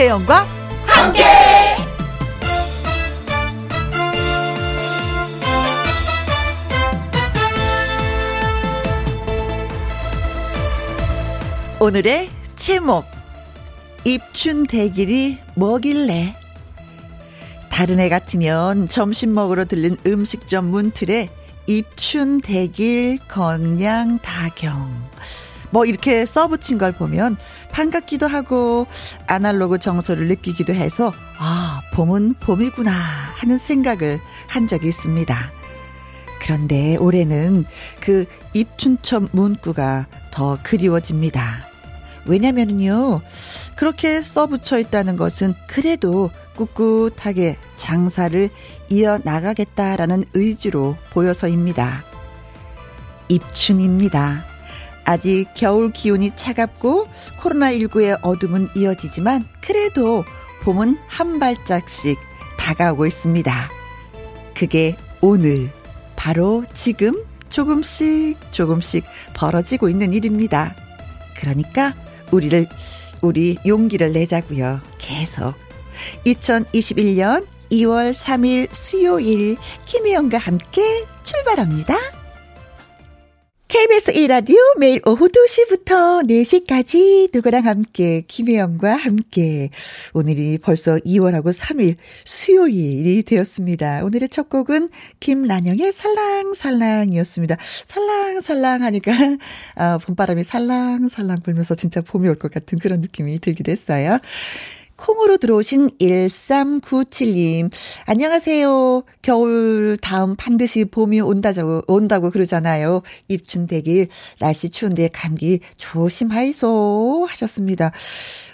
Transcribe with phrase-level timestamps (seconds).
[0.00, 0.46] 김혜영과
[0.86, 1.24] 함께.
[11.78, 13.04] 오늘의 제목
[14.04, 16.34] 입춘 대길이 뭐길래
[17.68, 21.28] 다른 애 같으면 점심 먹으러 들른 음식점 문틀에
[21.66, 25.10] 입춘 대길 건양 다경
[25.70, 27.36] 뭐 이렇게 써붙인 걸 보면
[27.72, 28.86] 반갑기도 하고
[29.26, 35.52] 아날로그 정서를 느끼기도 해서 아 봄은 봄이구나 하는 생각을 한 적이 있습니다.
[36.40, 37.64] 그런데 올해는
[38.00, 41.70] 그 입춘첩 문구가 더 그리워집니다.
[42.26, 43.20] 왜냐면은요,
[43.76, 48.50] 그렇게 써붙여 있다는 것은 그래도 꿋꿋하게 장사를
[48.88, 52.04] 이어나가겠다라는 의지로 보여서입니다.
[53.28, 54.49] 입춘입니다.
[55.10, 57.08] 아직 겨울 기온이 차갑고
[57.40, 60.24] 코로나19의 어둠은 이어지지만 그래도
[60.62, 62.16] 봄은 한 발짝씩
[62.56, 63.70] 다가오고 있습니다.
[64.54, 65.72] 그게 오늘,
[66.14, 70.76] 바로 지금 조금씩 조금씩 벌어지고 있는 일입니다.
[71.34, 71.96] 그러니까
[72.30, 72.68] 우리를
[73.20, 74.80] 우리 용기를 내자고요.
[74.98, 75.54] 계속
[76.24, 82.19] 2021년 2월 3일 수요일 김혜영과 함께 출발합니다.
[83.70, 89.70] KBS 1라디오 매일 오후 2시부터 4시까지 누구랑 함께 김혜영과 함께
[90.12, 94.04] 오늘이 벌써 2월하고 3일 수요일이 되었습니다.
[94.04, 94.88] 오늘의 첫 곡은
[95.20, 97.58] 김란영의 살랑살랑이었습니다.
[97.86, 99.12] 살랑살랑 하니까
[99.76, 104.18] 아, 봄바람이 살랑살랑 불면서 진짜 봄이 올 것 같은 그런 느낌이 들기도 했어요.
[105.00, 107.70] 콩으로 들어오신 1397님.
[108.04, 109.02] 안녕하세요.
[109.22, 113.00] 겨울 다음 반드시 봄이 온다고, 온다고 그러잖아요.
[113.28, 114.08] 입춘대길.
[114.38, 117.26] 날씨 추운데 감기 조심하이소.
[117.30, 117.92] 하셨습니다.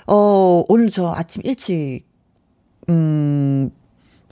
[0.07, 2.03] 어, 오늘 저 아침 일찍,
[2.89, 3.71] 음,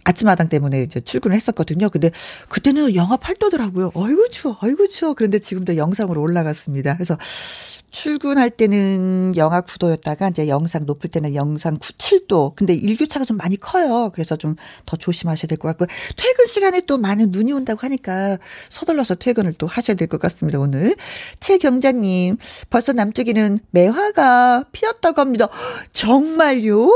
[0.05, 1.89] 아침마당 때문에 이제 출근을 했었거든요.
[1.89, 2.11] 근데
[2.49, 3.91] 그때는 영하 8도더라고요.
[3.95, 5.15] 어이구 추워, 어이구 추워.
[5.15, 6.95] 그런데 지금도 영상으로 올라갔습니다.
[6.95, 7.19] 그래서
[7.95, 12.55] 출근할 때는 영하 9도였다가 이제 영상 높을 때는 영상 9, 7도.
[12.57, 14.11] 근데 일교차가 좀 많이 커요.
[14.15, 14.57] 그래서 좀
[14.87, 18.39] 더 조심하셔야 될 것 같고 퇴근 시간에 또 많은 눈이 온다고 하니까
[18.71, 20.59] 서둘러서 퇴근을 또 하셔야 될 것 같습니다.
[20.59, 20.95] 오늘
[21.41, 22.37] 최경자님
[22.71, 25.49] 벌써 남쪽에는 매화가 피었다고 합니다.
[25.93, 26.89] 정말요?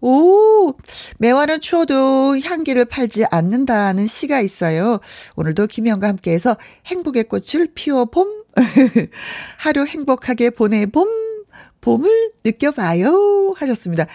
[0.00, 0.72] 오
[1.18, 5.00] 매화는 추워도 향기를 팔지 않는다는 시가 있어요.
[5.36, 8.45] 오늘도 김혜영과 함께해서 행복의 꽃을 피워 봄
[9.58, 11.08] 하루 행복하게 보내 봄,
[11.80, 13.54] 봄을 느껴봐요.
[13.56, 14.06] 하셨습니다.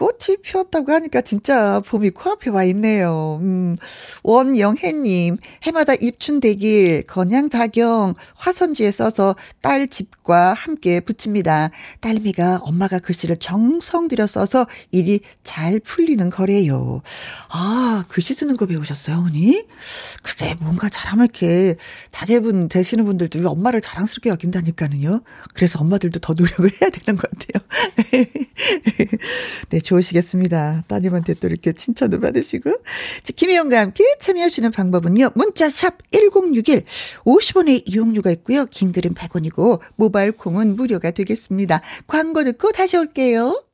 [0.00, 3.38] 꽃이 피었다고 하니까 진짜 봄이 코앞에 와 있네요.
[3.42, 3.76] 음,
[4.22, 11.68] 원영혜님, 해마다 입춘대길, 건양다경, 화선지에 써서 딸 집과 함께 붙입니다.
[12.00, 17.02] 딸미가 엄마가 글씨를 정성 들여 써서 일이 잘 풀리는 거래요.
[17.50, 19.66] 아, 글씨 쓰는 거 배우셨어요, 언니?
[20.22, 21.76] 글쎄, 뭔가 잘하면 이렇게
[22.10, 25.20] 자제분 되시는 분들도 엄마를 자랑스럽게 여긴다니까는요.
[25.52, 27.66] 그래서 엄마들도 더 노력을 해야 되는 것 같아요.
[29.68, 30.82] 네, 좋으시겠습니다.
[30.86, 32.70] 따님한테 또 이렇게 칭찬도 받으시고.
[33.34, 35.30] 김혜영과 함께 참여하시는 방법은요.
[35.34, 36.84] 문자샵 1061
[37.24, 38.66] 50원의 이용료가 있고요.
[38.66, 41.80] 긴 글은 100원이고 모바일 콩은 무료가 되겠습니다.
[42.06, 43.64] 광고 듣고 다시 올게요.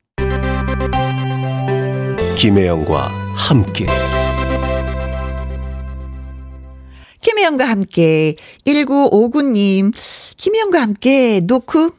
[2.37, 3.87] 김혜영과 함께
[7.21, 8.35] 김혜영과 함께
[8.65, 9.91] 1959님
[10.37, 11.91] 김혜영과 함께 노크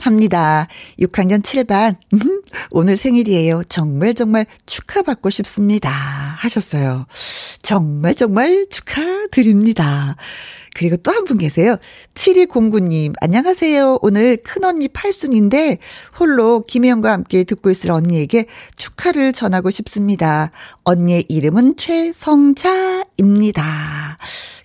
[0.00, 0.68] 합니다.
[0.98, 1.96] 6학년 7반.
[2.14, 3.62] 음, 오늘 생일이에요.
[3.68, 5.90] 정말 정말 축하받고 싶습니다.
[5.90, 7.06] 하셨어요.
[7.62, 10.16] 정말 정말 축하드립니다.
[10.74, 11.76] 그리고 또 한 분 계세요.
[12.14, 13.98] 7209님, 안녕하세요.
[14.00, 15.78] 오늘 큰언니 팔순인데
[16.20, 20.52] 홀로 김혜영과 함께 듣고 있을 언니에게 축하를 전하고 싶습니다.
[20.84, 23.08] 언니의 이름은 최성자입니다.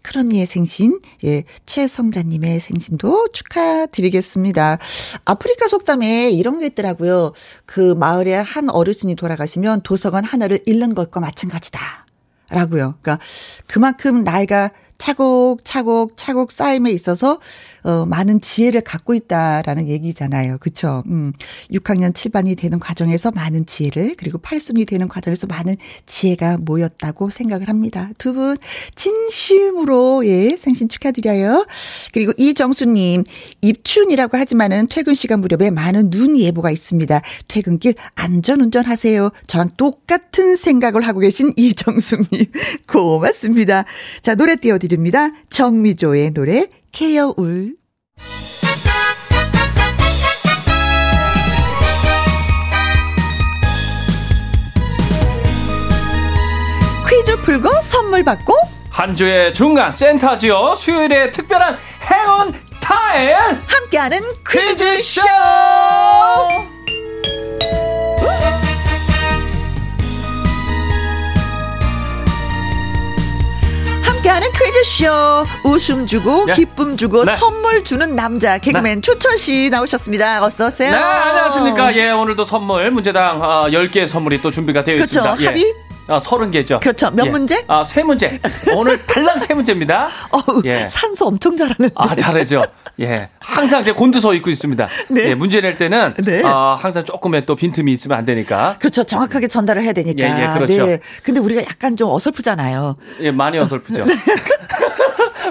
[0.03, 4.77] 큰언니의 생신, 예, 최성자님의 생신도 축하드리겠습니다.
[5.25, 7.33] 아프리카 속담에 이런 게 있더라고요.
[7.65, 12.05] 그 마을에 한 어르신이 돌아가시면 도서관 하나를 잃는 것과 마찬가지다.
[12.49, 12.95] 라고요.
[13.01, 13.23] 그러니까
[13.65, 14.69] 그만큼 나이가
[15.03, 17.39] 차곡차곡 차곡 쌓임에 있어서
[17.83, 20.57] 어 많은 지혜를 갖고 있다라는 얘기잖아요.
[20.59, 21.03] 그렇죠?
[21.07, 21.33] 음.
[21.71, 28.09] 6학년 7반이 되는 과정에서 많은 지혜를 그리고 8순이 되는 과정에서 많은 지혜가 모였다고 생각을 합니다.
[28.17, 28.57] 두 분
[28.95, 31.67] 진심으로 예, 생신 축하드려요.
[32.13, 33.23] 그리고 이정수 님,
[33.61, 37.21] 입춘이라고 하지만은 퇴근 시간 무렵에 많은 눈 예보가 있습니다.
[37.47, 39.29] 퇴근길 안전 운전하세요.
[39.45, 42.45] 저랑 똑같은 생각을 하고 계신 이정수 님.
[42.87, 43.85] 고맙습니다.
[44.23, 45.29] 자, 노래 띄워 드 부릅니다.
[45.49, 47.75] 정미조의 노래 케어울.
[57.09, 58.53] 퀴즈 풀고 선물 받고
[58.89, 61.77] 한 주의 중간 센터지요 수요일에 특별한
[62.11, 63.35] 행운 타임
[63.67, 65.21] 함께하는 퀴즈쇼!
[65.21, 66.72] 퀴즈쇼!
[74.23, 76.53] 함께하는 퀴즈쇼 웃음 주고 네.
[76.53, 77.35] 기쁨 주고 네.
[77.35, 80.43] 선물 주는 남자 개그맨 추천 씨 나오셨습니다.
[80.43, 80.91] 어서 오세요.
[80.91, 81.95] 네, 안녕하십니까.
[81.97, 85.19] 예, 오늘도 선물, 문제당 어, 10개의 선물이 또 준비가 되어 그렇죠.
[85.19, 85.41] 있습니다.
[85.41, 85.45] 예.
[85.47, 85.75] 합의?
[86.07, 86.79] 아, 30개죠.
[86.81, 87.09] 그렇죠.
[87.11, 87.63] 몇 문제?
[87.67, 88.39] 아, 세 문제.
[88.75, 90.09] 오늘 달랑 세 문제입니다.
[90.31, 90.85] 어우, 예.
[90.87, 91.89] 산소 엄청 잘하는.
[91.95, 92.63] 아, 잘하죠.
[92.99, 93.29] 예.
[93.39, 94.87] 항상 제 곤두서 입고 있습니다.
[95.09, 95.29] 네.
[95.29, 96.41] 예, 문제 낼 때는 네.
[96.43, 98.75] 아, 항상 조금의 또 빈틈이 있으면 안 되니까.
[98.79, 99.03] 그렇죠.
[99.03, 100.23] 정확하게 전달을 해야 되니까.
[100.23, 100.85] 예, 예, 그렇죠.
[100.85, 100.99] 네.
[101.23, 102.97] 근데 우리가 약간 좀 어설프잖아요.
[103.21, 104.03] 예, 많이 어설프죠.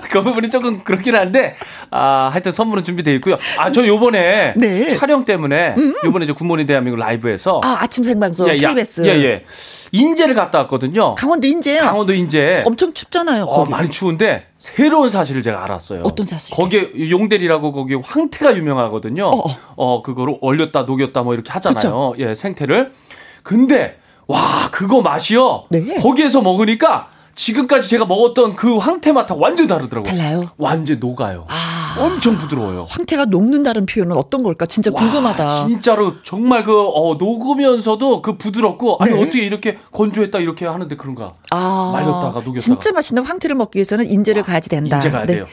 [0.10, 1.56] 그 부분이 조금 그렇긴 한데,
[1.90, 3.36] 아, 하여튼 선물은 준비되어 있고요.
[3.58, 4.96] 아, 저 요번에 네.
[4.96, 9.04] 촬영 때문에 요번에 이제 굿모닝 대한민국 라이브에서 아, 아침 생방송 예, 야- KBS.
[9.06, 9.44] 예, 예.
[9.92, 11.14] 인제를 갔다 왔거든요.
[11.14, 11.82] 강원도 인제요.
[11.82, 12.64] 강원도 인제.
[12.66, 13.44] 엄청 춥잖아요.
[13.44, 13.64] 어.
[13.66, 16.02] 많이 추운데 새로운 사실을 제가 알았어요.
[16.04, 16.56] 어떤 사실이요?
[16.56, 19.26] 거기에 용대리라고 거기 황태가 유명하거든요.
[19.26, 19.44] 어, 어,
[19.76, 20.02] 어.
[20.02, 22.14] 그거를 얼렸다 녹였다 뭐 이렇게 하잖아요.
[22.18, 22.92] 예, 생태를.
[23.42, 24.38] 근데 와,
[24.70, 25.64] 그거 맛이요.
[25.68, 25.96] 네.
[25.96, 30.10] 거기에서 먹으니까 지금까지 제가 먹었던 그 황태 맛하고 완전 다르더라고요.
[30.10, 30.44] 달라요?
[30.56, 31.46] 완전 녹아요.
[31.48, 31.81] 아.
[31.98, 32.86] 엄청 부드러워요.
[32.88, 34.66] 황태가 녹는다는 표현은 어떤 걸까?
[34.66, 35.44] 진짜 궁금하다.
[35.44, 39.22] 와, 진짜로 정말 그 어, 녹으면서도 그 부드럽고 아니 네.
[39.22, 41.34] 어떻게 이렇게 건조했다 이렇게 하는데 그런가?
[41.50, 42.58] 아, 말렸다가 녹였다가.
[42.58, 44.96] 진짜 맛있는 황태를 먹기 위해서는 인제를 가야지 된다.
[44.96, 45.34] 인제 가야 네.
[45.34, 45.46] 돼요.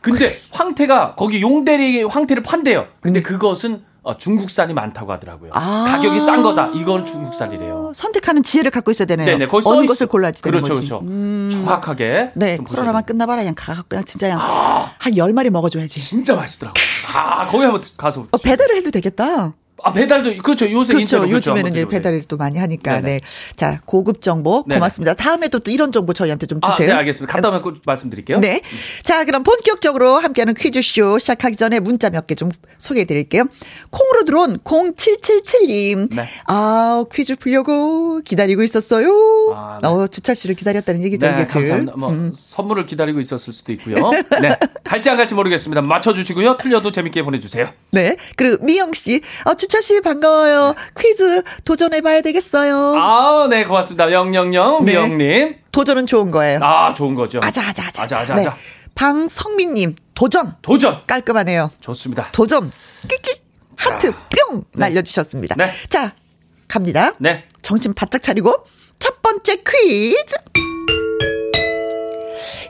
[0.00, 2.86] 근데 황태가 거기 용대리 황태를 판대요.
[3.00, 5.50] 근데 그것은 어, 중국산이 많다고 하더라고요.
[5.52, 5.84] 아.
[5.90, 6.68] 가격이 싼 거다.
[6.68, 7.92] 이건 중국산이래요.
[7.94, 9.26] 선택하는 지혜를 갖고 있어야 되네요.
[9.26, 9.46] 네네.
[9.48, 10.88] 거기 써 어느 있- 것을 골라야지 되는 그렇죠, 거지.
[10.88, 11.04] 그렇죠.
[11.04, 11.50] 음.
[11.52, 12.30] 정확하게.
[12.34, 13.04] 네, 좀 코로나만.
[13.04, 13.42] 끝나봐라.
[13.42, 14.40] 그냥 가, 그냥 진짜 그냥
[14.98, 16.00] 한열 마리 먹어줘야지.
[16.00, 16.82] 진짜 맛있더라고요.
[17.12, 18.24] 아, 거기 한번 가서.
[18.30, 19.52] 어, 배달을 해도 되겠다.
[19.84, 20.70] 아, 배달도 그렇죠.
[20.70, 21.20] 요새 그렇죠.
[21.20, 21.50] 그렇죠.
[21.52, 21.84] 요즘에는 이제.
[21.86, 23.00] 배달을 또 많이 하니까.
[23.00, 23.02] 네네.
[23.02, 23.20] 네.
[23.56, 24.78] 자, 고급 정보 네네.
[24.78, 25.14] 고맙습니다.
[25.14, 26.88] 다음에도 또 이런 정보 저희한테 좀 아, 주세요.
[26.88, 27.32] 네, 알겠습니다.
[27.32, 28.40] 갔다 오면 꼭 말씀드릴게요.
[28.40, 28.60] 네.
[29.04, 33.44] 자, 그럼 본격적으로 함께하는 퀴즈쇼 시작하기 전에 문자 몇 개 좀 소개해 드릴게요.
[33.90, 36.14] 콩으로 들어온 0777님.
[36.14, 36.28] 네.
[36.46, 39.08] 아, 퀴즈 풀려고 기다리고 있었어요.
[39.54, 39.88] 아, 네.
[39.88, 41.46] 어, 주철 씨를 기다렸다는 얘기죠, 네, 이게 음.
[41.46, 41.92] 감사합니다.
[41.96, 43.94] 뭐 선물을 기다리고 있었을 수도 있고요.
[44.40, 45.82] 네, 갈지 안 갈지 모르겠습니다.
[45.82, 46.56] 맞춰주시고요.
[46.56, 47.68] 틀려도 재밌게 보내주세요.
[47.90, 48.16] 네.
[48.36, 49.20] 그리고 미영 씨.
[49.44, 50.74] 어, 주철 씨 반가워요.
[50.98, 52.94] 퀴즈 도전해 봐야 되겠어요.
[52.96, 54.10] 아, 네, 고맙습니다.
[54.12, 54.92] 영영영 네.
[54.92, 55.56] 미영님.
[55.72, 56.60] 도전은 좋은 거예요.
[56.62, 57.40] 아, 좋은 거죠.
[57.42, 58.02] 아자, 아자, 아자.
[58.02, 58.40] 아자, 아자, 네.
[58.42, 58.56] 아자.
[58.94, 59.94] 방성민 님.
[60.14, 60.56] 도전.
[60.62, 61.02] 도전.
[61.06, 61.70] 깔끔하네요.
[61.80, 62.28] 좋습니다.
[62.32, 62.72] 도전.
[63.08, 63.40] 끼끼.
[63.76, 65.54] 하트 뿅 날려주셨습니다.
[65.56, 65.70] 네.
[65.88, 66.14] 자,
[66.66, 67.12] 갑니다.
[67.18, 67.44] 네.
[67.62, 68.64] 정신 바짝 차리고
[68.98, 70.34] 첫 번째 퀴즈.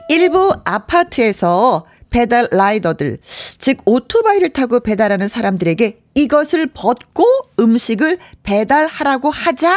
[0.09, 7.25] 일부 아파트에서 배달 라이더들, 즉 오토바이를 타고 배달하는 사람들에게 이것을 벗고
[7.59, 9.75] 음식을 배달하라고 하자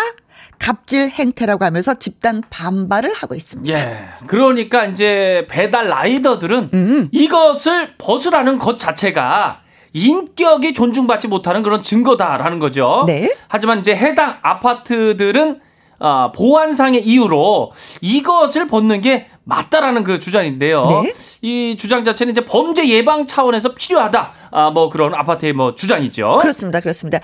[0.59, 3.77] 갑질 행태라고 하면서 집단 반발을 하고 있습니다.
[3.77, 4.05] 예.
[4.29, 7.09] 그러니까 이제 배달 라이더들은 음.
[7.11, 9.63] 이것을 벗으라는 것 자체가
[9.93, 13.05] 인격이 존중받지 못하는 그런 증거다라는 거죠.
[13.07, 13.35] 네.
[13.49, 15.61] 하지만 이제 해당 아파트들은
[15.99, 20.83] 어, 보안상의 이유로 이것을 벗는 게 맞다라는 그 주장인데요.
[20.83, 21.15] 네.
[21.41, 24.33] 이 주장 자체는 이제 범죄 예방 차원에서 필요하다.
[24.51, 26.39] 아, 뭐 그런 아파트의 뭐 주장이죠.
[26.41, 26.81] 그렇습니다.
[26.81, 27.19] 그렇습니다.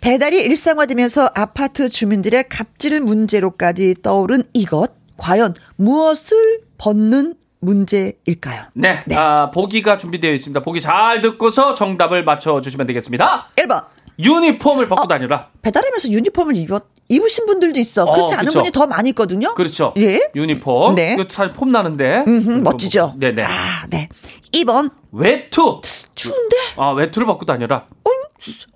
[0.00, 8.64] 배달이 일상화되면서 아파트 주민들의 갑질 문제로까지 떠오른 이것 과연 무엇을 벗는 문제일까요?
[8.74, 9.02] 네.
[9.06, 9.16] 네.
[9.16, 10.60] 아, 보기가 준비되어 있습니다.
[10.60, 13.48] 보기 잘 듣고서 정답을 맞춰 주시면 되겠습니다.
[13.56, 13.93] 1번.
[14.18, 14.88] 유니폼을 어.
[14.88, 15.48] 벗고 다니라.
[15.62, 18.04] 배달하면서 유니폼을 입었, 입으신 분들도 있어.
[18.04, 18.58] 어, 그렇지 않은 그쵸.
[18.60, 19.54] 분이 더 많이 있거든요.
[19.54, 19.92] 그렇죠.
[19.96, 20.20] 예.
[20.34, 20.94] 유니폼.
[20.94, 21.14] 네.
[21.14, 22.24] 이거 사실 폼 나는데.
[22.26, 23.14] 음흠, 멋지죠?
[23.16, 23.42] 네네.
[23.42, 24.08] 아, 네.
[24.52, 24.90] 2번.
[25.12, 25.80] 외투.
[26.14, 26.56] 추운데?
[26.76, 27.86] 아, 외투를 벗고 다녀라.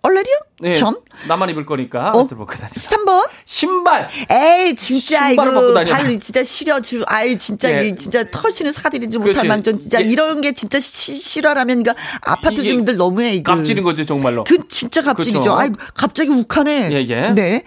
[0.03, 0.35] 얼레리요?
[0.61, 0.75] 네.
[0.77, 1.01] 전?
[1.29, 2.27] 나만 입을 거니까 어?
[2.27, 2.69] 벗고 다니라.
[2.69, 3.29] 3번.
[3.45, 4.09] 신발.
[4.31, 5.75] 에이, 진짜, 이거.
[5.75, 7.89] 발 진짜 시려주, 아이, 진짜, 예.
[7.89, 9.49] 이 진짜 터시는 사들이지 못할 그렇지.
[9.49, 10.05] 망정, 진짜, 예.
[10.05, 13.55] 이런 게 진짜 시, 실화라면, 이거, 아파트 주민들 너무해, 이거.
[13.55, 14.45] 깝치는 거죠, 정말로.
[14.45, 15.41] 그, 진짜 갑질이죠.
[15.41, 15.59] 그렇죠.
[15.59, 16.91] 아이, 갑자기 욱하네.
[16.93, 17.31] 예, 예.
[17.31, 17.63] 네.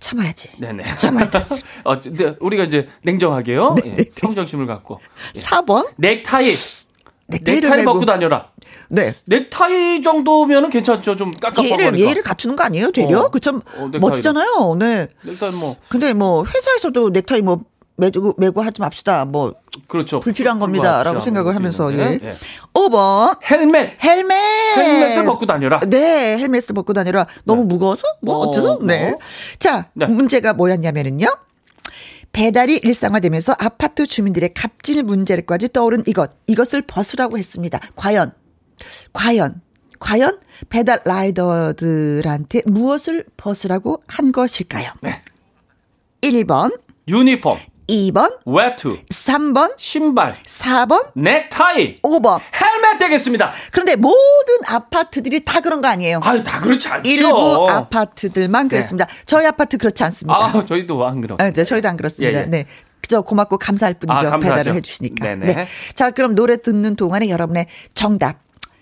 [0.00, 0.50] 참아야지.
[0.58, 0.96] 네네.
[0.96, 1.44] 참아야 돼.
[1.84, 3.76] 어, 근데 우리가 이제 냉정하게요.
[3.82, 3.96] 네.
[3.98, 5.00] 예, 평정심을 갖고.
[5.34, 5.88] 4번.
[5.96, 6.54] 넥타이.
[7.28, 7.84] 넥타이를 넥타이.
[7.84, 8.50] 벗고 다녀라.
[8.88, 9.14] 네.
[9.26, 11.16] 넥타이 정도면은 괜찮죠.
[11.16, 11.98] 좀 깜깜거리니까.
[11.98, 12.90] 예의를 갖추는 거 아니에요?
[12.90, 13.20] 되려?
[13.20, 13.28] 어.
[13.28, 13.88] 그 참, 어.
[14.00, 14.76] 멋지잖아요.
[14.78, 15.08] 네.
[15.22, 17.60] 넥타이 뭐 근데 뭐, 회사에서도 넥타이 뭐,
[17.96, 19.24] 매고, 매고 하지 맙시다.
[19.24, 19.54] 뭐,
[19.88, 20.20] 그렇죠.
[20.20, 21.02] 불필요한 겁니다.
[21.02, 21.54] 라고 그거 생각을.
[21.56, 22.20] 하면서, 네.
[22.22, 22.28] 예.
[22.28, 22.36] 예.
[22.72, 23.36] 5번.
[23.50, 24.02] 헬멧.
[24.02, 24.36] 헬멧.
[24.76, 25.80] 헬멧을 벗고 다녀라.
[25.80, 27.26] 네, 헬멧을 벗고 다니라.
[27.44, 28.02] 너무 무거워서?
[28.22, 28.76] 뭐, 어, 어째서?
[28.76, 28.86] 뭐.
[28.86, 29.16] 네.
[29.58, 30.06] 자, 네.
[30.06, 31.26] 문제가 뭐였냐면은요.
[32.32, 36.30] 배달이 일상화되면서 아파트 주민들의 갑질 문제까지 떠오른 이것.
[36.46, 37.80] 이것을 벗으라고 했습니다.
[37.96, 38.32] 과연,
[39.12, 39.60] 과연,
[39.98, 44.92] 과연 배달 라이더들한테 무엇을 벗으라고 한 것일까요?
[45.02, 45.22] 네.
[46.22, 47.58] 1번, 유니폼.
[47.88, 52.38] 2번, 외투, 3번, 신발, 4번, 넥타이, 5번.
[52.54, 53.52] 헬멧 되겠습니다.
[53.72, 54.14] 그런데 모든
[54.66, 56.20] 아파트들이 다 그런 거 아니에요.
[56.22, 57.08] 아유, 다 그렇지 않죠.
[57.08, 59.06] 일부 아파트들만 그렇습니다.
[59.24, 60.38] 저희 아파트 그렇지 않습니다.
[60.38, 61.44] 아, 저희도 안 그렇습니다.
[61.44, 62.38] 아, 네, 저희도 안 그렇습니다.
[62.38, 62.46] 예, 예.
[62.46, 62.66] 네.
[63.00, 64.28] 그저 고맙고 감사할 뿐이죠.
[64.34, 64.38] 아.
[64.38, 65.24] 배달을 해주시니까.
[65.26, 65.54] 네네.
[65.54, 65.66] 네.
[65.94, 68.40] 자, 그럼 노래 듣는 동안에 여러분의 정답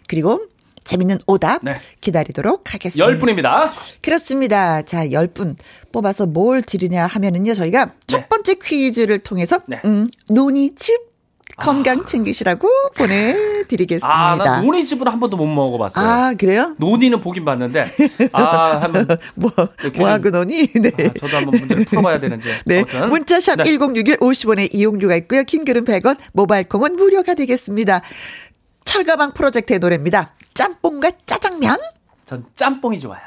[0.08, 0.46] 그리고
[0.86, 1.80] 재밌는 오답 네.
[2.00, 3.04] 기다리도록 하겠습니다.
[3.04, 3.72] 열 분입니다.
[4.00, 4.82] 그렇습니다.
[4.82, 5.56] 자, 열분
[5.92, 9.80] 뽑아서 뭘 드리냐 하면은요, 저희가 첫 번째 퀴즈를 통해서, 네.
[9.84, 11.16] 음, 논이즙
[11.56, 14.06] 건강 챙기시라고 보내드리겠습니다.
[14.06, 16.04] 아, 나 논이집을 한 번도 못 먹어봤어요.
[16.04, 16.74] 아, 그래요?
[16.78, 17.86] 논이는 보긴 봤는데,
[18.32, 19.06] 아, 한번.
[19.34, 20.66] 뭐, 이렇게 뭐하고 논이?
[20.74, 20.90] 네.
[20.98, 22.46] 아, 저도 한번 문제를 풀어봐야 되는지.
[22.66, 22.80] 네.
[22.80, 23.08] 아무튼.
[23.08, 23.64] 문자샵 네.
[23.64, 25.44] 1061 50원의 이용료가 있고요.
[25.44, 28.02] 킹글은 100원, 모바일 콩은 무료가 되겠습니다.
[28.86, 30.34] 철가방 프로젝트의 노래입니다.
[30.54, 31.76] 짬뽕과 짜장면?
[32.24, 33.20] 전 짬뽕이 좋아요.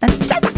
[0.00, 0.52] 난 짜장.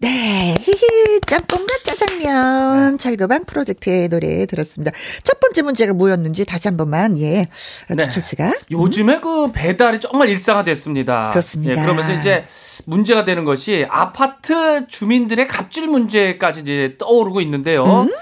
[0.00, 4.90] 네, 히히, 짬뽕과 짜장면, 철거반 프로젝트의 노래 들었습니다.
[5.22, 7.46] 첫 번째 문제가 뭐였는지 다시 한 번만, 예,
[7.88, 8.04] 네.
[8.04, 8.54] 주철 씨가.
[8.70, 11.30] 요즘에 그 배달이 정말 일상화됐습니다.
[11.30, 11.80] 그렇습니다.
[11.80, 12.46] 예, 그러면서 이제
[12.84, 17.84] 문제가 되는 것이 아파트 주민들의 갑질 문제까지 이제 떠오르고 있는데요.
[17.84, 18.12] 음?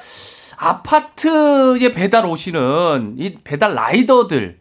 [0.60, 4.58] 아파트에 배달 오시는 이 배달 라이더들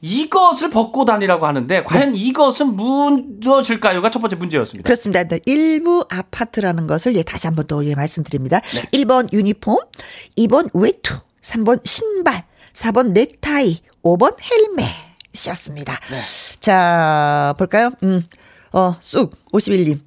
[0.00, 4.86] 이것을 벗고 다니라고 하는데 과연 이것은 무엇일까요가 첫 번째 문제였습니다.
[4.86, 5.24] 그렇습니다.
[5.24, 8.60] 네, 일부 아파트라는 것을 예, 다시 한번 또 예, 말씀드립니다.
[8.92, 9.76] 1번 유니폼,
[10.38, 14.36] 2번 외투, 3번 신발, 4번 넥타이, 5번
[15.32, 16.00] 헬멧이었습니다.
[16.60, 17.90] 자, 볼까요?
[18.02, 18.22] 음,
[18.72, 20.00] 어, 쑥, 51님.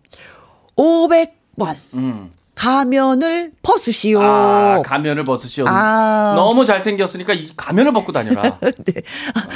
[0.76, 1.76] 500번.
[1.94, 2.32] 음.
[2.58, 4.20] 가면을 벗으시오.
[4.20, 5.66] 아, 가면을 벗으시오.
[5.68, 6.34] 아.
[6.36, 8.42] 너무 잘생겼으니까 이 가면을 벗고 다녀라.
[8.62, 9.02] 네.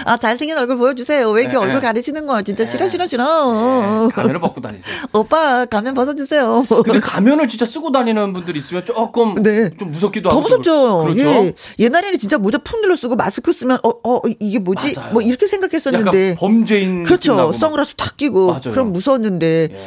[0.06, 1.28] 아, 잘생긴 얼굴 보여주세요.
[1.32, 1.88] 왜 이렇게 네, 얼굴 네.
[1.88, 2.44] 가리시는 거야?
[2.44, 3.24] 진짜 싫어, 싫어, 싫어.
[4.08, 4.96] 네, 가면을 벗고 다니세요.
[5.14, 6.66] 오빠, 가면 벗어주세요.
[6.86, 9.72] 근데 가면을 진짜 쓰고 다니는 분들이 있으면 조금 네.
[9.80, 10.42] 좀 무섭기도 더 하고.
[10.44, 11.04] 무섭죠.
[11.06, 11.24] 그렇죠.
[11.24, 11.54] 예.
[11.80, 14.94] 옛날에는 진짜 모자 푹 눌러 쓰고 마스크 쓰면 어, 어 이게 뭐지?
[14.96, 15.14] 맞아요.
[15.14, 16.36] 뭐 이렇게 생각했었는데.
[16.38, 17.52] 범죄인 그렇죠.
[17.52, 18.72] 선글라스 탁 끼고 맞아요.
[18.72, 19.78] 그럼 무서웠는데 예.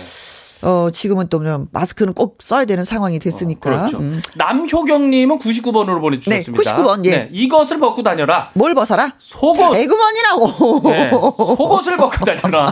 [0.64, 1.40] 어 지금은 또
[1.72, 3.70] 마스크는 꼭 써야 되는 상황이 됐으니까.
[3.70, 3.98] 그렇죠.
[3.98, 4.22] 음.
[4.36, 6.62] 남효경님은 99번으로 보내주셨습니다.
[6.76, 7.28] 네, 99번, 예.
[7.32, 8.50] 이것을 벗고 다녀라.
[8.54, 9.12] 뭘 벗어라?
[9.18, 9.76] 속옷.
[9.76, 10.80] 에그먼이라고.
[10.90, 12.66] 네, 속옷을 벗고 다녀라.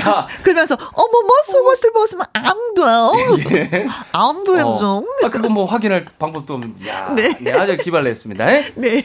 [0.00, 3.12] 야, 그러면서 어머머 속옷을 벗으면 안 돼요.
[3.50, 3.86] 예.
[4.12, 4.66] 안 돼요.
[4.66, 6.74] 어, 아, 그거 뭐 확인할 방법도 없는.
[6.88, 7.32] 야, 네.
[7.40, 7.52] 네.
[7.52, 8.52] 아주 기발했습니다.
[8.56, 8.72] 예?
[8.74, 9.04] 네.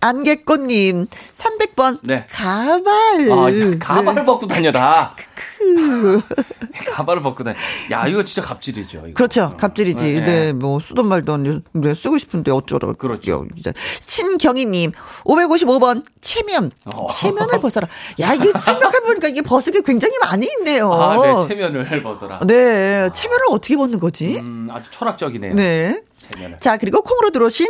[0.00, 2.26] 안개꽃님 300번 네.
[2.30, 3.30] 가발.
[3.30, 4.24] 아, 야, 가발을 네.
[4.24, 5.14] 벗고 다녀라.
[6.92, 7.56] 가발을 벗고 다녀.
[7.90, 8.98] 야, 이거 진짜 갑질이죠.
[9.06, 9.14] 이거.
[9.14, 9.54] 그렇죠.
[9.56, 10.14] 갑질이지.
[10.14, 10.20] 네.
[10.20, 11.60] 네, 뭐, 쓰던 말도 안 돼.
[11.72, 12.94] 네, 쓰고 싶은데 어쩌라고.
[12.94, 13.46] 그렇죠.
[14.00, 14.92] 신경희님,
[15.24, 16.70] 555번, 체면.
[16.94, 17.10] 어.
[17.12, 17.88] 체면을 벗어라.
[18.20, 20.92] 야, 이게 생각해보니까 이게 벗은 게 굉장히 많이 있네요.
[20.92, 22.40] 아, 네, 체면을 벗어라.
[22.46, 24.38] 네, 체면을 어떻게 벗는 거지?
[24.38, 25.54] 음, 아주 철학적이네요.
[25.54, 26.00] 네.
[26.16, 26.58] 체면을.
[26.60, 27.66] 자, 그리고 콩으로 들어오신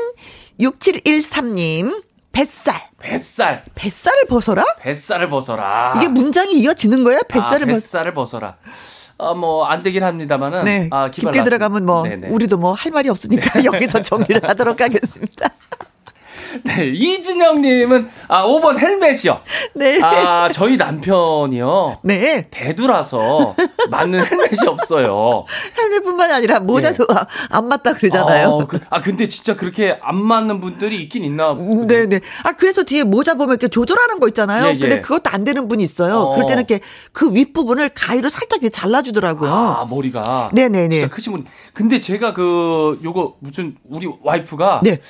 [0.61, 2.75] 6713님, 뱃살.
[2.99, 4.65] 뱃살, 뱃살을 벗어라?
[4.81, 5.95] 뱃살을 벗어라.
[5.97, 7.21] 이게 문장이 이어지는 거예요?
[7.29, 8.57] 뱃살을 아, 벗 뱃살을 벗어라.
[9.19, 10.65] 어, 뭐, 안 되긴 합니다만은.
[10.65, 10.89] 네.
[10.91, 11.45] 아, 깊게 기발났습니다.
[11.45, 12.29] 들어가면 뭐, 네네.
[12.29, 15.49] 우리도 뭐 할 말이 없으니까 여기서 정리를 하도록 하겠습니다.
[16.65, 19.41] 네, 이진영님은, 아, 5번 헬멧이요.
[19.75, 20.01] 네.
[20.03, 21.99] 아, 저희 남편이요.
[22.05, 22.47] 네.
[22.51, 23.55] 대두라서
[23.91, 25.45] 맞는 헬멧이 없어요.
[25.79, 27.07] 헬멧뿐만 아니라 모자도
[27.51, 28.49] 안 맞다 그러잖아요.
[28.49, 31.55] 어, 그, 아, 근데 진짜 그렇게 안 맞는 분들이 있긴 있나.
[31.55, 31.87] 보군요.
[31.87, 32.21] 네네.
[32.45, 34.67] 아, 그래서 뒤에 모자 보면 이렇게 조절하는 거 있잖아요.
[34.67, 34.79] 예, 예.
[34.79, 36.17] 근데 그것도 안 되는 분이 있어요.
[36.19, 36.31] 어.
[36.35, 36.81] 그럴 때는 이렇게
[37.13, 39.51] 그 윗 부분을 가위로 살짝 이렇게 잘라주더라고요.
[39.51, 40.51] 아, 머리가.
[40.53, 40.91] 네네네.
[40.91, 41.47] 진짜 크신 분.
[41.73, 44.81] 근데 제가 그, 요거, 무슨, 우리 와이프가.
[44.83, 45.01] 네.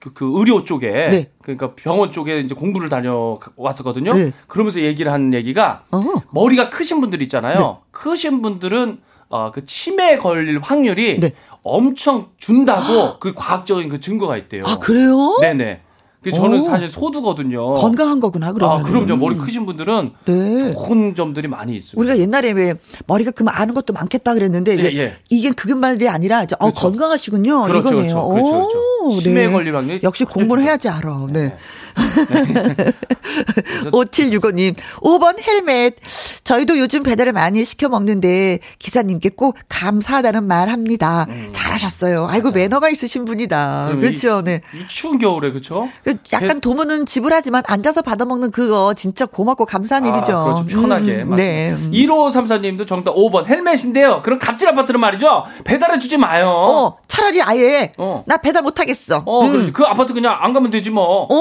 [0.00, 0.90] 그, 그 의료 쪽에.
[0.90, 1.30] 네.
[1.42, 4.14] 그러니까 병원 쪽에 이제 공부를 다녀왔었거든요.
[4.14, 4.32] 네.
[4.46, 5.84] 그러면서 얘기를 한 얘기가.
[5.90, 6.02] 어.
[6.30, 7.58] 머리가 크신 분들 있잖아요.
[7.58, 7.74] 네.
[7.90, 9.00] 크신 분들은
[9.30, 11.32] 어, 그 치매에 걸릴 확률이 네.
[11.62, 14.64] 엄청 준다고 그 과학적인 그 증거가 있대요.
[14.66, 15.36] 아, 그래요?
[15.40, 15.82] 네네.
[16.22, 16.62] 그 저는 오.
[16.64, 17.74] 사실 소두거든요.
[17.74, 18.78] 건강한 거구나, 그러면.
[18.78, 19.16] 아, 그럼요.
[19.16, 20.72] 머리 크신 분들은 네.
[20.74, 22.00] 좋은 점들이 많이 있습니다.
[22.00, 22.74] 우리가 옛날에 왜
[23.06, 25.16] 머리가 그만 아는 것도 많겠다 그랬는데 이게, 예, 예.
[25.30, 26.80] 이게 그것만이 아니라 이제 어, 그렇죠.
[26.90, 27.62] 건강하시군요.
[27.62, 28.14] 그렇죠, 이거네요.
[28.14, 28.78] 그렇죠, 그렇죠, 그렇죠.
[29.04, 29.52] 오, 치매에 네.
[29.52, 30.64] 걸릴 확률이 역시 공부를.
[30.64, 31.28] 해야지 알아.
[31.30, 31.50] 네.
[31.50, 31.56] 그
[31.98, 35.96] 래서 5765님, 5번 헬멧.
[36.44, 41.26] 저희도 요즘 배달을 많이 시켜 먹는데 기사님께 꼭 감사하다는 말 합니다.
[41.52, 42.26] 잘하셨어요.
[42.30, 43.90] 아이고, 매너가 있으신 분이다.
[43.92, 44.00] 음.
[44.00, 44.42] 그렇죠.
[44.42, 44.60] 네.
[44.74, 45.88] 이 추운 겨울에 그렇죠?
[46.04, 50.36] 그 약간 도문은 지불하지만 앉아서 받아먹는 그거 진짜 고맙고 감사한 일이죠.
[50.36, 50.80] 아, 그렇죠.
[50.80, 51.22] 편하게.
[51.22, 51.34] 음.
[51.34, 51.70] 네.
[51.72, 51.90] 음.
[51.92, 54.22] 1534님도 정답 5번 헬멧인데요.
[54.22, 55.44] 그럼 갑질 아파트는 말이죠.
[55.64, 56.48] 배달해 주지 마요.
[56.48, 58.22] 어, 차라리 아예 어.
[58.26, 59.22] 나 배달 못 하겠어.
[59.26, 59.72] 어, 음.
[59.72, 61.26] 그 아파트 그냥 안 가면 되지 뭐.
[61.30, 61.34] 어,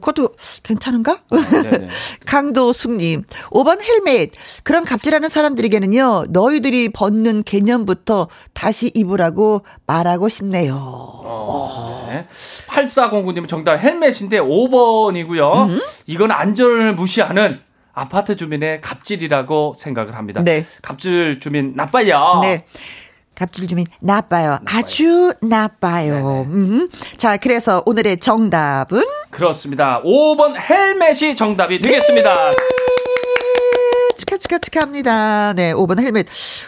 [0.00, 0.30] 그것도
[0.62, 1.20] 괜찮은가?
[1.30, 1.88] 네네.
[2.26, 4.30] 강도숙님, 5번 헬멧.
[4.62, 10.74] 그런 갑질하는 사람들에게는요, 너희들이 벗는 개념부터 다시 입으라고 말하고 싶네요.
[10.76, 12.26] 어, 네.
[12.68, 15.68] 8409님 정답 헬멧인데 5번이고요.
[15.68, 15.80] 음?
[16.06, 17.60] 이건 안전을 무시하는
[17.92, 20.42] 아파트 주민의 갑질이라고 생각을 합니다.
[20.42, 20.66] 네.
[20.82, 22.40] 갑질 주민 나빠요.
[22.42, 22.64] 네.
[23.34, 24.58] 갑질 주민 나빠요.
[24.64, 26.46] 아주 나빠요.
[26.48, 26.88] 음.
[27.16, 30.00] 자, 그래서 오늘의 정답은 그렇습니다.
[30.04, 32.50] 5번 헬멧이 정답이 되겠습니다.
[32.50, 32.56] 네.
[34.16, 35.52] 축하 축하 축하합니다.
[35.54, 36.26] 네, 5번 헬멧.